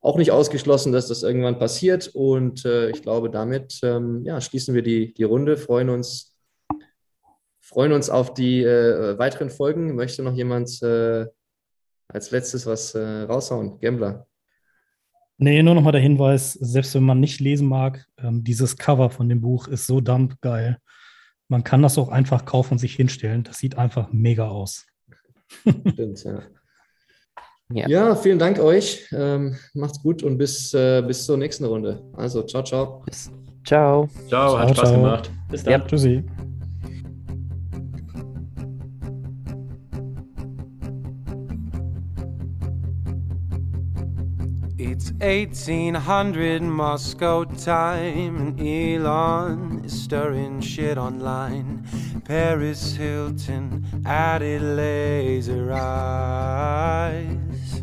auch 0.00 0.18
nicht 0.18 0.32
ausgeschlossen, 0.32 0.92
dass 0.92 1.06
das 1.06 1.22
irgendwann 1.22 1.60
passiert. 1.60 2.10
Und 2.12 2.64
äh, 2.64 2.90
ich 2.90 3.02
glaube, 3.02 3.30
damit 3.30 3.78
ähm, 3.84 4.24
ja, 4.24 4.40
schließen 4.40 4.74
wir 4.74 4.82
die, 4.82 5.14
die 5.14 5.22
Runde, 5.22 5.56
freuen 5.56 5.90
uns, 5.90 6.36
freuen 7.60 7.92
uns 7.92 8.10
auf 8.10 8.34
die 8.34 8.64
äh, 8.64 9.16
weiteren 9.18 9.50
Folgen. 9.50 9.94
Möchte 9.94 10.24
noch 10.24 10.34
jemand 10.34 10.82
äh, 10.82 11.26
als 12.08 12.32
letztes 12.32 12.66
was 12.66 12.94
raushauen? 12.94 13.80
Gambler. 13.80 14.26
Nee, 15.38 15.62
nur 15.62 15.74
nochmal 15.74 15.92
der 15.92 16.00
Hinweis, 16.00 16.54
selbst 16.54 16.94
wenn 16.94 17.02
man 17.02 17.20
nicht 17.20 17.40
lesen 17.40 17.68
mag, 17.68 18.06
ähm, 18.18 18.42
dieses 18.42 18.76
Cover 18.76 19.10
von 19.10 19.28
dem 19.28 19.42
Buch 19.42 19.68
ist 19.68 19.86
so 19.86 20.00
dump 20.00 20.40
geil. 20.40 20.78
Man 21.48 21.62
kann 21.62 21.82
das 21.82 21.98
auch 21.98 22.08
einfach 22.08 22.44
kaufen 22.44 22.72
und 22.72 22.78
sich 22.78 22.94
hinstellen. 22.96 23.44
Das 23.44 23.58
sieht 23.58 23.76
einfach 23.76 24.12
mega 24.12 24.48
aus. 24.48 24.86
Stimmt, 25.92 26.24
ja. 26.24 26.42
ja. 27.70 27.88
Ja, 27.88 28.16
vielen 28.16 28.38
Dank 28.38 28.58
euch. 28.58 29.06
Ähm, 29.12 29.56
macht's 29.74 30.02
gut 30.02 30.22
und 30.22 30.38
bis, 30.38 30.72
äh, 30.74 31.02
bis 31.06 31.26
zur 31.26 31.36
nächsten 31.36 31.64
Runde. 31.64 32.02
Also, 32.14 32.42
ciao, 32.42 32.64
ciao. 32.64 33.02
Bis, 33.04 33.30
ciao. 33.64 34.08
Ciao, 34.28 34.58
hat 34.58 34.68
ciao, 34.68 34.74
Spaß 34.74 34.88
ciao. 34.88 35.00
gemacht. 35.00 35.30
Bis 35.50 35.62
dann. 35.62 35.72
Ja, 35.72 35.86
tschüssi. 35.86 36.24
1800 45.20 46.60
Moscow 46.60 47.44
time, 47.44 48.36
and 48.36 48.60
Elon 48.60 49.80
is 49.86 50.02
stirring 50.02 50.60
shit 50.60 50.98
online. 50.98 51.86
Paris 52.26 52.96
Hilton 52.96 53.82
added 54.04 54.60
laser 54.60 55.72
eyes. 55.72 57.82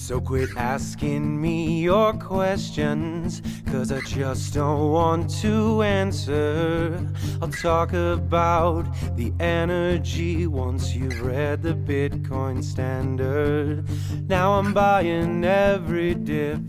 So 0.05 0.21
quit 0.21 0.51
asking 0.59 1.41
me 1.41 1.81
your 1.81 2.13
questions, 2.13 3.41
cause 3.73 3.91
I 3.91 4.01
just 4.03 4.53
don't 4.53 4.93
want 4.93 5.31
to 5.41 5.81
answer. 5.81 7.09
I'll 7.41 7.49
talk 7.49 7.95
about 7.95 8.83
the 9.17 9.33
energy 9.41 10.47
once 10.47 10.95
you've 10.95 11.23
read 11.23 11.63
the 11.63 11.73
Bitcoin 11.73 12.63
standard. 12.63 13.89
Now 14.29 14.59
I'm 14.59 14.75
buying 14.75 15.43
every 15.43 16.15
dip 16.15 16.61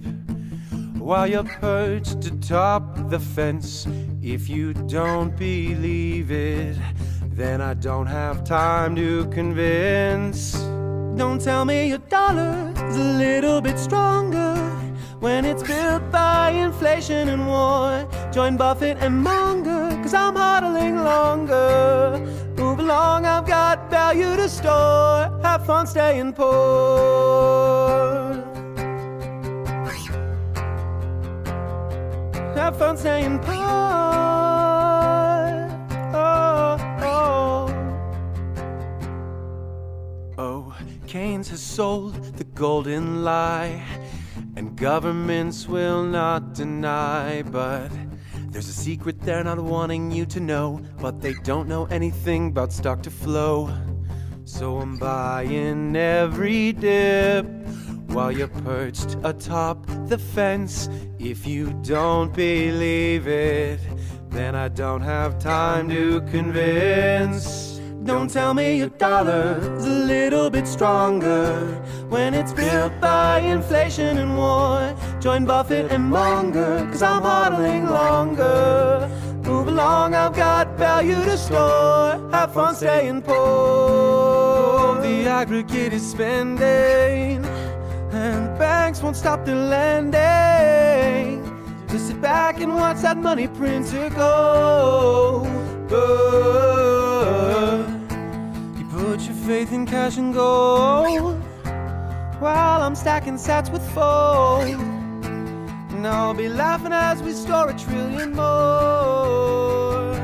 while 0.98 1.28
you're 1.28 1.44
perched 1.44 2.24
atop 2.24 3.10
the 3.10 3.20
fence. 3.20 3.86
If 4.22 4.48
you 4.48 4.74
don't 4.74 5.36
believe 5.36 6.32
it, 6.32 6.78
then 7.32 7.60
I 7.60 7.74
don't 7.74 8.08
have 8.08 8.46
time 8.46 8.96
to 8.96 9.26
convince. 9.26 10.56
Don't 11.18 11.40
tell 11.40 11.64
me 11.64 11.88
your 11.88 12.00
dollar 12.10 12.74
is 12.90 12.98
a 12.98 13.04
little 13.04 13.62
bit 13.62 13.80
stronger 13.80 14.54
when 15.22 15.46
it's 15.46 15.64
built 15.64 16.12
by 16.12 16.50
inflation 16.50 17.30
and 17.30 17.48
war. 17.48 18.06
Join 18.34 18.58
Buffett 18.58 18.98
and 19.00 19.24
Munger, 19.24 19.90
cause 20.04 20.14
I'm 20.14 20.36
hodling 20.36 21.04
longer. 21.06 22.20
Move 22.58 22.80
along, 22.80 23.26
I've 23.26 23.48
got 23.48 23.90
value 23.90 24.36
to 24.36 24.50
store. 24.50 25.40
Have 25.42 25.66
fun 25.66 25.88
staying 25.88 26.34
poor. 26.34 26.46
Have 32.56 32.78
fun 32.78 32.98
staying 32.98 33.40
poor. 33.40 34.05
Keynes 41.16 41.48
has 41.48 41.62
sold 41.62 42.14
the 42.36 42.44
golden 42.44 43.24
lie, 43.24 43.82
and 44.58 44.76
governments 44.76 45.66
will 45.66 46.04
not 46.04 46.54
deny. 46.54 47.42
But 47.42 47.90
there's 48.50 48.68
a 48.68 48.74
secret 48.74 49.22
they're 49.22 49.46
not 49.46 49.58
wanting 49.58 50.12
you 50.12 50.26
to 50.26 50.42
know, 50.42 50.82
but 51.00 51.22
they 51.22 51.32
don't 51.46 51.70
know 51.70 51.86
anything 51.86 52.48
about 52.50 52.74
stock 52.74 53.02
to 53.04 53.10
flow. 53.10 53.74
So 54.44 54.80
I'm 54.80 54.98
buying 54.98 55.96
every 55.96 56.74
dip 56.74 57.46
while 58.08 58.34
you're 58.34 58.50
perched 58.50 59.16
atop 59.24 59.88
the 60.10 60.18
fence. 60.18 60.90
If 61.18 61.48
you 61.48 61.72
don't 61.82 62.34
believe 62.34 63.26
it, 63.26 63.80
then 64.32 64.54
I 64.54 64.68
don't 64.68 65.02
have 65.02 65.40
time 65.40 65.88
to 65.88 66.20
convince. 66.30 67.75
Don't 68.06 68.30
tell 68.30 68.54
me 68.54 68.78
your 68.78 68.90
dollar's 68.90 69.84
a 69.84 69.90
little 69.90 70.52
bit 70.52 70.68
stronger 70.68 71.56
when 72.08 72.36
it's 72.36 72.54
built 72.54 72.94
by 73.02 73.40
inflation 73.40 74.20
and 74.20 74.38
war. 74.38 74.96
Join 75.20 75.44
Buffett 75.44 75.92
and 75.92 76.12
Munger, 76.12 76.88
cause 76.92 77.02
I'm 77.02 77.24
hodling 77.24 77.90
longer. 77.90 79.10
Move 79.42 79.70
along, 79.70 80.14
I've 80.14 80.36
got 80.36 80.78
value 80.78 81.16
to 81.16 81.36
store. 81.36 82.30
Have 82.32 82.54
fun 82.54 82.76
staying 82.76 83.24
poor. 83.24 85.02
The 85.02 85.26
aggregate 85.28 85.92
is 85.92 86.08
spending 86.08 87.44
and 88.12 88.46
the 88.46 88.56
banks 88.60 89.02
won't 89.02 89.16
stop 89.16 89.46
their 89.46 89.56
lending. 89.56 91.42
Just 91.90 92.10
sit 92.10 92.22
back 92.22 92.62
and 92.62 92.76
watch 92.76 93.02
that 93.02 93.18
money 93.18 93.48
printer 93.48 94.12
go. 94.12 95.42
Your 95.90 96.75
faith 99.46 99.72
in 99.74 99.86
cash 99.86 100.18
and 100.18 100.34
gold 100.34 101.40
while 102.40 102.82
I'm 102.82 102.96
stacking 102.96 103.36
sats 103.36 103.72
with 103.72 103.88
fold. 103.94 104.64
And 105.94 106.08
I'll 106.08 106.34
be 106.34 106.50
laughing 106.50 106.92
as 106.92 107.22
we 107.22 107.32
store 107.32 107.70
a 107.70 107.78
trillion 107.78 108.34
more. 108.34 110.16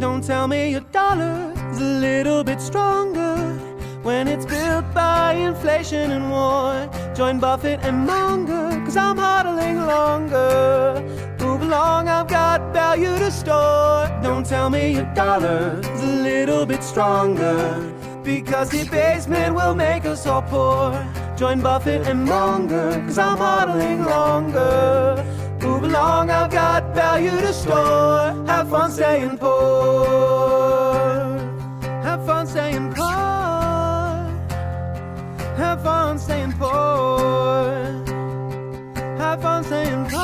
Don't 0.00 0.24
tell 0.24 0.48
me 0.48 0.70
your 0.70 0.80
dollar's 0.90 1.78
a 1.78 1.84
little 2.00 2.42
bit 2.44 2.62
stronger 2.62 3.36
when 4.02 4.26
it's 4.26 4.46
built 4.46 4.86
by 4.94 5.34
inflation 5.34 6.10
and 6.10 6.30
war. 6.30 6.88
Join 7.14 7.38
Buffett 7.38 7.80
and 7.82 8.06
Munger, 8.06 8.70
cause 8.86 8.96
I'm 8.96 9.18
hodling 9.18 9.86
longer. 9.86 11.02
Move 11.44 11.60
along, 11.60 12.08
I've 12.08 12.28
got 12.28 12.72
value 12.72 13.18
to 13.18 13.30
store. 13.30 14.08
Don't 14.22 14.46
tell 14.46 14.70
me 14.70 14.94
your 14.94 15.12
dollar's 15.14 15.84
a 16.02 16.06
little 16.22 16.64
bit 16.64 16.82
stronger. 16.82 17.92
Because 18.24 18.70
the 18.70 18.84
basement 18.88 19.54
will 19.54 19.74
make 19.74 20.04
us 20.04 20.26
all 20.26 20.42
poor. 20.42 20.92
Join 21.36 21.60
Buffett 21.60 22.06
and 22.06 22.24
Munger, 22.24 23.02
cause 23.06 23.18
I'm 23.18 23.38
modeling 23.38 24.04
longer. 24.04 25.24
Move 25.60 25.84
along, 25.84 26.30
I've 26.30 26.50
got 26.50 26.94
value 26.94 27.30
to 27.30 27.52
store. 27.52 28.44
Have 28.46 28.70
fun 28.70 28.90
staying 28.92 29.38
poor. 29.38 30.04
Have 32.02 32.24
fun 32.24 32.46
staying 32.46 32.92
poor. 32.94 33.06
Have 35.56 35.82
fun 35.82 36.18
staying 36.18 36.52
poor. 36.52 37.72
Have 39.18 39.42
fun 39.42 39.64
staying 39.64 40.06
poor. 40.06 40.21